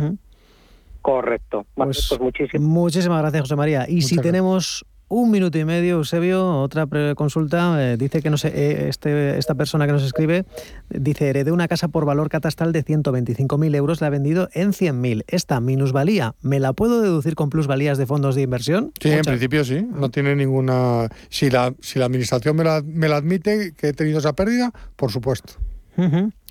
Correcto. 1.01 1.65
Pues, 1.75 2.07
pues 2.09 2.59
muchísimas 2.59 3.21
gracias, 3.21 3.41
José 3.41 3.55
María. 3.55 3.85
Y 3.87 4.01
si 4.01 4.17
tenemos 4.17 4.85
un 5.14 5.32
minuto 5.32 5.57
y 5.57 5.66
medio, 5.66 5.95
Eusebio. 5.95 6.59
Otra 6.61 6.88
consulta. 7.16 7.93
Eh, 7.93 7.97
dice 7.97 8.22
que 8.22 8.30
no 8.30 8.38
sé, 8.38 8.49
eh, 8.49 8.89
este, 8.89 9.38
esta 9.38 9.55
persona 9.55 9.86
que 9.86 9.93
nos 9.93 10.03
escribe 10.03 10.45
dice: 10.89 11.30
heredé 11.30 11.51
una 11.51 11.68
casa 11.68 11.88
por 11.88 12.05
valor 12.05 12.30
catastral 12.30 12.72
de 12.72 12.84
125.000 12.84 13.76
euros, 13.76 14.01
la 14.01 14.07
ha 14.07 14.09
vendido 14.09 14.49
en 14.53 14.74
100.000. 14.74 15.24
Esta 15.28 15.59
minusvalía, 15.59 16.36
¿me 16.41 16.59
la 16.59 16.74
puedo 16.74 17.01
deducir 17.01 17.36
con 17.36 17.49
plusvalías 17.49 17.97
de 17.97 18.05
fondos 18.05 18.36
de 18.36 18.41
inversión? 18.41 18.91
Sí, 18.99 19.09
en 19.09 19.22
principio 19.22 19.64
sí. 19.64 19.86
No 19.93 20.09
tiene 20.09 20.36
ninguna. 20.36 21.09
Si 21.30 21.49
la, 21.49 21.74
si 21.80 21.99
la 21.99 22.05
administración 22.05 22.55
me 22.55 22.64
la, 22.64 22.82
me 22.86 23.07
la 23.07 23.18
admite 23.18 23.74
que 23.78 23.89
he 23.89 23.93
tenido 23.93 24.20
esa 24.20 24.34
pérdida, 24.34 24.72
por 24.95 25.11
supuesto. 25.11 25.53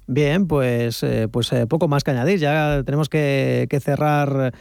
Bien, 0.07 0.47
pues, 0.47 1.03
eh, 1.03 1.29
pues 1.31 1.51
poco 1.69 1.89
más 1.89 2.05
que 2.05 2.11
añadir. 2.11 2.39
Ya 2.39 2.83
tenemos 2.85 3.09
que, 3.09 3.67
que 3.71 3.81
cerrar 3.81 4.53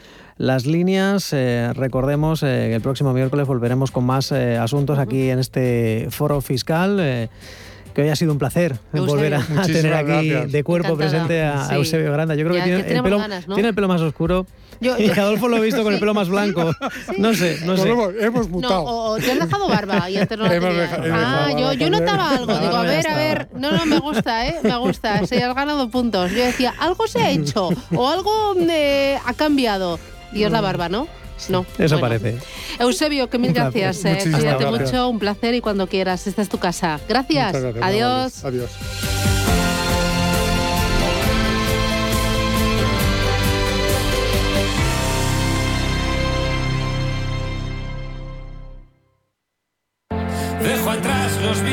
las 0.42 0.66
líneas. 0.66 1.34
Eh, 1.34 1.72
recordemos 1.76 2.42
eh, 2.42 2.66
que 2.70 2.76
el 2.76 2.82
próximo 2.82 3.14
miércoles 3.14 3.46
volveremos 3.46 3.92
con 3.92 4.06
más 4.06 4.32
eh, 4.32 4.58
asuntos 4.58 4.98
aquí 4.98 5.30
en 5.30 5.38
este 5.38 6.08
foro 6.10 6.42
fiscal. 6.42 7.30
que 7.94 8.02
hoy 8.02 8.10
ha 8.10 8.16
sido 8.16 8.32
un 8.32 8.40
placer 8.40 8.80
volver 8.92 9.36
a, 9.36 9.46
tener 9.68 9.94
aquí 9.94 10.30
de 10.30 10.64
cuerpo 10.64 10.98
presente 10.98 11.44
a, 11.44 11.76
Eusebio 11.76 12.12
Granda. 12.12 12.34
Yo 12.34 12.46
creo 12.46 12.56
que, 12.56 12.64
tiene, 12.64 12.80
el 12.80 13.04
pelo, 13.04 13.22
tiene 13.54 13.70
el 13.70 13.76
pelo 13.76 13.88
más 13.88 14.02
oscuro. 14.02 14.48
Yo, 14.82 14.98
y 14.98 15.10
Adolfo 15.12 15.48
lo 15.48 15.58
he 15.58 15.62
visto 15.62 15.84
con 15.84 15.94
el 15.94 16.00
pelo 16.00 16.14
más 16.14 16.28
blanco. 16.28 16.76
No 17.18 17.34
sé, 17.34 17.60
no 17.66 17.78
sé. 17.78 17.90
hemos, 18.20 18.50
mutado. 18.50 18.84
o 18.84 19.18
te 19.18 19.32
han 19.32 19.40
dejado 19.40 19.68
barba 19.68 20.10
y 20.10 20.18
antes 20.18 20.38
no 20.38 20.46
Ah, 20.46 21.50
yo, 21.58 21.74
yo 21.74 21.90
notaba 21.90 22.32
algo. 22.32 22.58
Digo, 22.58 22.76
a 22.76 22.84
ver, 22.84 23.08
a 23.08 23.16
ver. 23.16 23.48
No, 23.54 23.72
no, 23.72 23.86
me 23.86 24.00
gusta, 24.00 24.48
¿eh? 24.48 24.56
Me 24.64 24.76
gusta. 24.78 25.26
Se 25.28 25.44
has 25.44 25.56
ganado 25.56 25.90
puntos. 25.90 26.32
Yo 26.32 26.44
decía, 26.44 26.74
algo 26.80 27.08
se 27.08 27.22
ha 27.22 27.30
hecho 27.30 27.70
o 27.96 28.10
algo 28.10 28.56
ha 29.26 29.34
cambiado. 29.34 30.00
Y 30.34 30.44
es 30.44 30.52
la 30.52 30.62
barba, 30.62 30.90
¿no? 30.90 31.08
No. 31.50 31.66
Eso 31.78 32.00
parece. 32.00 32.38
Eusebio, 32.80 33.30
que 33.30 33.38
mil 33.38 33.54
gracias. 33.54 34.06
Eh. 34.06 34.20
Cuídate 34.32 34.66
mucho, 34.66 35.10
un 35.10 35.20
placer 35.20 35.54
y 35.56 35.62
cuando 35.62 35.88
quieras, 35.88 36.28
esta 36.28 36.42
es 36.42 36.50
tu 36.50 36.58
casa. 36.58 37.00
Gracias. 37.08 37.56
Adiós. 37.82 38.46
Adiós. 38.46 38.70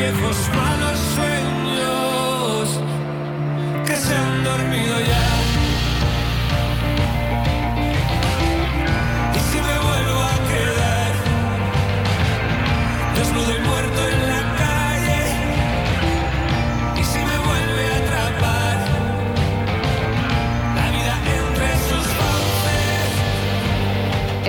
Atrás 0.09 0.24
los 0.24 0.48
viejos 0.48 0.88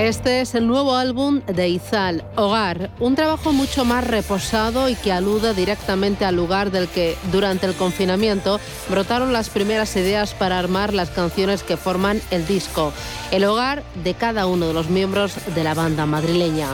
Este 0.10 0.42
es 0.42 0.56
el 0.56 0.66
nuevo 0.66 0.96
álbum 0.96 1.42
de 1.42 1.70
Izal, 1.70 2.26
Hogar, 2.36 2.90
un 3.00 3.14
trabajo 3.14 3.54
mucho 3.54 3.86
más 3.86 4.04
reposado 4.04 4.90
y 4.90 4.96
que 4.96 5.12
alude 5.12 5.54
directamente 5.54 6.26
al 6.26 6.36
lugar 6.36 6.72
del 6.72 6.88
que 6.88 7.16
durante 7.32 7.68
el 7.68 7.76
confinamiento 7.76 8.60
brotaron 8.90 9.34
las 9.34 9.52
primeras 9.52 9.96
ideas 9.96 10.34
para 10.34 10.58
armar 10.58 10.96
las 10.96 11.12
canciones 11.12 11.62
que 11.62 11.78
forman 11.78 12.24
el 12.32 12.48
disco, 12.48 12.92
el 13.30 13.44
hogar 13.44 13.84
de 14.04 14.16
cada 14.16 14.48
uno 14.48 14.66
de 14.66 14.74
los 14.74 14.90
miembros 14.90 15.34
de 15.54 15.64
la 15.64 15.76
banda 15.76 16.08
madrileña. 16.08 16.70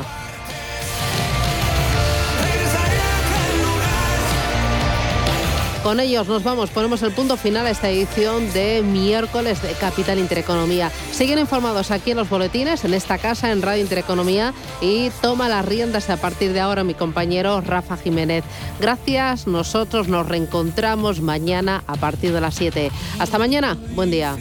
Con 5.85 5.99
ellos 5.99 6.27
nos 6.27 6.43
vamos, 6.43 6.71
ponemos 6.71 7.03
el 7.03 7.11
punto 7.11 7.37
final 7.37 7.67
a 7.67 7.69
esta 7.69 7.91
edición 7.91 8.51
de 8.53 8.81
miércoles 8.81 9.61
de 9.61 9.71
Capital 9.73 10.17
Intereconomía. 10.17 10.89
Siguen 11.11 11.37
informados 11.37 11.91
aquí 11.91 12.09
en 12.09 12.17
los 12.17 12.27
boletines, 12.27 12.83
en 12.85 12.95
esta 12.95 13.19
casa, 13.19 13.51
en 13.51 13.61
Radio 13.61 13.83
Intereconomía, 13.83 14.51
y 14.81 15.11
toma 15.21 15.47
las 15.47 15.63
riendas 15.63 16.09
a 16.09 16.17
partir 16.17 16.53
de 16.53 16.59
ahora 16.59 16.83
mi 16.83 16.95
compañero 16.95 17.61
Rafa 17.61 17.97
Jiménez. 17.97 18.43
Gracias, 18.79 19.45
nosotros 19.45 20.07
nos 20.07 20.27
reencontramos 20.27 21.21
mañana 21.21 21.83
a 21.85 21.97
partir 21.97 22.33
de 22.33 22.41
las 22.41 22.55
7. 22.55 22.91
Hasta 23.19 23.37
mañana, 23.37 23.77
buen 23.93 24.09
día. 24.09 24.35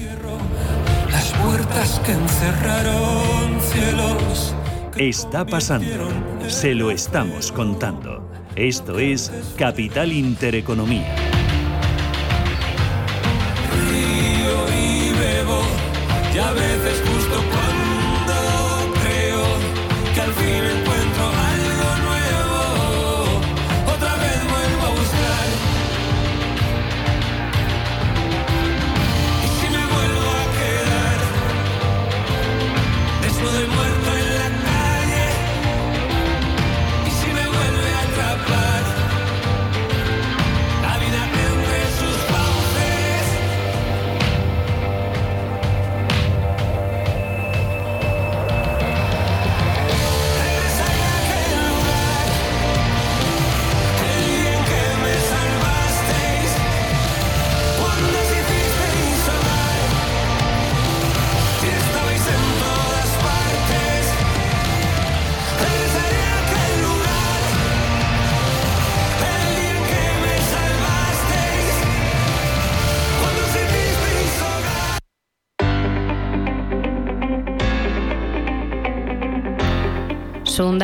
Las 1.11 1.31
puertas 1.33 2.01
que 2.07 2.13
encerraron 2.13 3.61
cielos. 3.61 4.55
Está 4.97 5.45
pasando. 5.45 6.09
Se 6.49 6.75
lo 6.75 6.91
estamos 6.91 7.53
contando. 7.53 8.24
Esto 8.57 9.01
es 9.01 9.33
Capital 9.57 10.13
Intereconomía. 10.13 11.44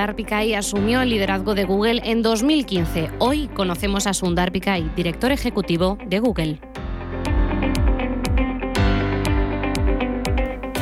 Sundar 0.00 0.16
Pichai 0.16 0.54
asumió 0.54 1.02
el 1.02 1.10
liderazgo 1.10 1.54
de 1.54 1.64
Google 1.64 2.00
en 2.02 2.22
2015. 2.22 3.10
Hoy 3.18 3.48
conocemos 3.48 4.06
a 4.06 4.14
Sundar 4.14 4.50
Pichai, 4.50 4.90
director 4.96 5.30
ejecutivo 5.30 5.98
de 6.06 6.20
Google. 6.20 6.58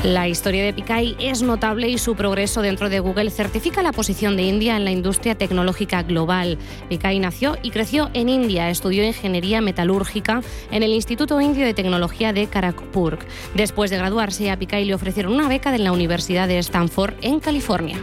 La 0.04 0.28
historia 0.28 0.62
de 0.62 0.72
Pichai 0.72 1.16
es 1.18 1.42
notable 1.42 1.88
y 1.88 1.98
su 1.98 2.14
progreso 2.14 2.62
dentro 2.62 2.88
de 2.88 3.00
Google 3.00 3.30
certifica 3.30 3.82
la 3.82 3.90
posición 3.90 4.36
de 4.36 4.44
India 4.44 4.76
en 4.76 4.84
la 4.84 4.92
industria 4.92 5.34
tecnológica 5.34 6.04
global. 6.04 6.56
Pichai 6.88 7.18
nació 7.18 7.56
y 7.60 7.70
creció 7.70 8.10
en 8.14 8.28
India, 8.28 8.70
estudió 8.70 9.02
ingeniería 9.02 9.60
metalúrgica 9.60 10.42
en 10.70 10.84
el 10.84 10.92
Instituto 10.92 11.40
Indio 11.40 11.66
de 11.66 11.74
Tecnología 11.74 12.32
de 12.32 12.46
Kharagpur. 12.46 13.18
Después 13.56 13.90
de 13.90 13.96
graduarse, 13.96 14.48
a 14.52 14.56
Pichai 14.56 14.84
le 14.84 14.94
ofrecieron 14.94 15.32
una 15.32 15.48
beca 15.48 15.72
de 15.72 15.80
la 15.80 15.90
Universidad 15.90 16.46
de 16.46 16.58
Stanford 16.58 17.14
en 17.20 17.40
California. 17.40 17.98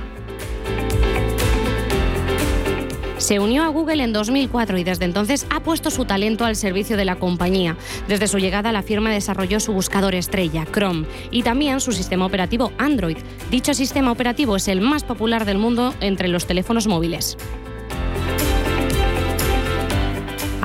Se 3.26 3.40
unió 3.40 3.64
a 3.64 3.70
Google 3.70 4.04
en 4.04 4.14
2004 4.14 4.78
y 4.78 4.84
desde 4.84 5.06
entonces 5.06 5.48
ha 5.50 5.60
puesto 5.60 5.90
su 5.90 6.06
talento 6.06 6.46
al 6.46 6.56
servicio 6.56 6.96
de 6.96 7.06
la 7.06 7.16
compañía. 7.16 7.76
Desde 8.08 8.28
su 8.28 8.38
llegada, 8.38 8.72
la 8.72 8.84
firma 8.84 9.10
desarrolló 9.10 9.60
su 9.60 9.74
buscador 9.74 10.14
estrella, 10.14 10.68
Chrome, 10.72 11.08
y 11.32 11.42
también 11.42 11.82
su 11.82 11.92
sistema 11.92 12.28
operativo 12.28 12.72
Android. 12.78 13.18
Dicho 13.50 13.74
sistema 13.74 14.12
operativo 14.12 14.58
es 14.58 14.68
el 14.68 14.80
más 14.80 15.04
popular 15.04 15.46
del 15.46 15.58
mundo 15.58 15.96
entre 16.02 16.28
los 16.28 16.46
teléfonos 16.46 16.86
móviles. 16.86 17.36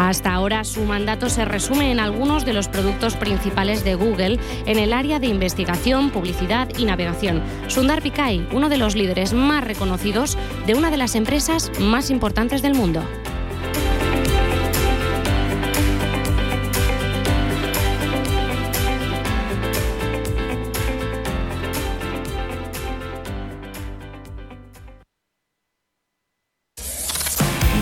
Hasta 0.01 0.33
ahora 0.33 0.65
su 0.65 0.81
mandato 0.87 1.29
se 1.29 1.45
resume 1.45 1.93
en 1.93 2.01
algunos 2.01 2.47
de 2.47 2.55
los 2.55 2.69
productos 2.69 3.17
principales 3.17 3.85
de 3.85 3.97
Google 3.97 4.41
en 4.65 4.79
el 4.79 4.95
área 4.95 5.19
de 5.19 5.27
investigación, 5.27 6.09
publicidad 6.09 6.71
y 6.79 6.87
navegación. 6.87 7.43
Sundar 7.67 8.01
Pichai, 8.01 8.49
uno 8.51 8.71
de 8.71 8.79
los 8.79 8.95
líderes 8.95 9.35
más 9.35 9.63
reconocidos 9.63 10.39
de 10.67 10.75
una 10.75 10.91
de 10.91 10.97
las 10.97 11.17
empresas 11.17 11.71
más 11.79 12.09
importantes 12.09 12.63
del 12.63 12.73
mundo. 12.73 13.05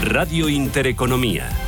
Radio 0.02 0.48
Intereconomía. 0.48 1.67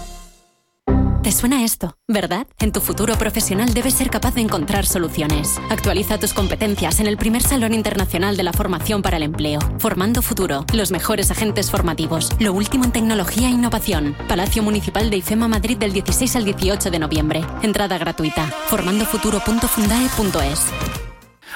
Te 1.23 1.31
suena 1.31 1.63
esto, 1.63 1.95
¿verdad? 2.07 2.47
En 2.57 2.71
tu 2.71 2.81
futuro 2.81 3.15
profesional 3.15 3.75
debes 3.75 3.93
ser 3.93 4.09
capaz 4.09 4.33
de 4.33 4.41
encontrar 4.41 4.87
soluciones. 4.87 5.61
Actualiza 5.69 6.17
tus 6.17 6.33
competencias 6.33 6.99
en 6.99 7.05
el 7.05 7.15
primer 7.15 7.43
Salón 7.43 7.75
Internacional 7.75 8.35
de 8.37 8.43
la 8.43 8.53
Formación 8.53 9.03
para 9.03 9.17
el 9.17 9.23
Empleo. 9.23 9.59
Formando 9.77 10.23
Futuro, 10.23 10.65
los 10.73 10.89
mejores 10.89 11.29
agentes 11.29 11.69
formativos, 11.69 12.31
lo 12.39 12.53
último 12.53 12.85
en 12.85 12.91
tecnología 12.91 13.49
e 13.49 13.51
innovación. 13.51 14.15
Palacio 14.27 14.63
Municipal 14.63 15.11
de 15.11 15.17
IFEMA 15.17 15.47
Madrid 15.47 15.77
del 15.77 15.93
16 15.93 16.37
al 16.37 16.43
18 16.43 16.89
de 16.89 16.97
noviembre. 16.97 17.45
Entrada 17.61 17.99
gratuita. 17.99 18.47
formandofuturo.fundae.es. 18.67 20.65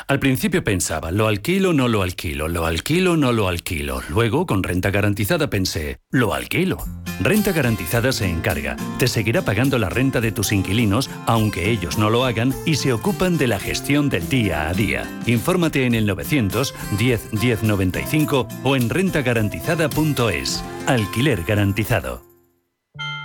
Al 0.08 0.20
principio 0.20 0.64
pensaba, 0.64 1.10
lo 1.10 1.26
alquilo, 1.26 1.74
no 1.74 1.88
lo 1.88 2.04
alquilo, 2.04 2.48
lo 2.48 2.68
alquilo, 2.68 3.18
no 3.18 3.32
lo 3.32 3.48
alquilo. 3.48 4.04
Luego, 4.10 4.46
con 4.46 4.62
renta 4.62 4.92
garantizada, 4.92 5.50
pensé, 5.50 5.98
lo 6.12 6.36
alquilo. 6.36 6.78
Renta 7.20 7.52
garantizada 7.52 8.12
se 8.12 8.30
encarga, 8.30 8.76
te 8.98 9.08
seguirá 9.08 9.42
pagando 9.44 9.78
la 9.78 9.90
renta 9.90 10.22
de 10.22 10.32
tus 10.32 10.52
inquilinos, 10.52 11.10
aunque 11.26 11.70
ellos 11.72 11.98
no 11.98 12.10
lo 12.10 12.26
hagan, 12.26 12.54
y 12.66 12.76
se 12.76 12.94
ocupan 12.94 13.38
de 13.38 13.48
la 13.48 13.60
gestión 13.60 14.10
del 14.10 14.28
día 14.28 14.68
a 14.68 14.74
día. 14.74 15.10
Infórmate 15.26 15.86
en 15.86 15.96
el 15.96 16.06
900 16.06 16.74
10 16.98 17.32
10 17.32 17.64
95 17.64 18.48
o 18.64 18.76
en 18.76 18.90
rentagarantizada.es. 18.90 20.64
Alquiler 20.88 21.44
garantizado. 21.44 22.36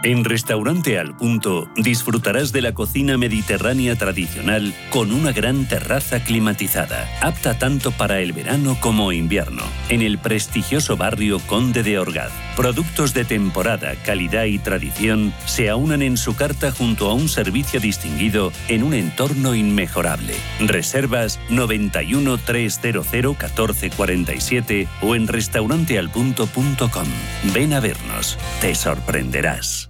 En 0.02 0.24
Restaurante 0.24 0.98
Al 0.98 1.14
Punto 1.14 1.68
disfrutarás 1.76 2.52
de 2.52 2.62
la 2.62 2.72
cocina 2.72 3.18
mediterránea 3.18 3.96
tradicional 3.96 4.72
con 4.88 5.12
una 5.12 5.30
gran 5.30 5.68
terraza 5.68 6.24
climatizada, 6.24 7.06
apta 7.20 7.58
tanto 7.58 7.90
para 7.90 8.20
el 8.20 8.32
verano 8.32 8.78
como 8.80 9.12
invierno, 9.12 9.62
en 9.90 10.00
el 10.00 10.16
prestigioso 10.16 10.96
barrio 10.96 11.38
Conde 11.40 11.82
de 11.82 11.98
Orgaz. 11.98 12.32
Productos 12.60 13.14
de 13.14 13.24
temporada, 13.24 13.94
calidad 14.04 14.44
y 14.44 14.58
tradición 14.58 15.32
se 15.46 15.70
aunan 15.70 16.02
en 16.02 16.18
su 16.18 16.36
carta 16.36 16.70
junto 16.70 17.08
a 17.08 17.14
un 17.14 17.30
servicio 17.30 17.80
distinguido 17.80 18.52
en 18.68 18.82
un 18.82 18.92
entorno 18.92 19.54
inmejorable. 19.54 20.34
Reservas 20.60 21.40
91 21.48 22.36
300 22.36 23.10
1447 23.10 24.88
o 25.00 25.14
en 25.14 25.26
restaurantealpunto.com. 25.26 27.08
Ven 27.54 27.72
a 27.72 27.80
vernos, 27.80 28.36
te 28.60 28.74
sorprenderás. 28.74 29.89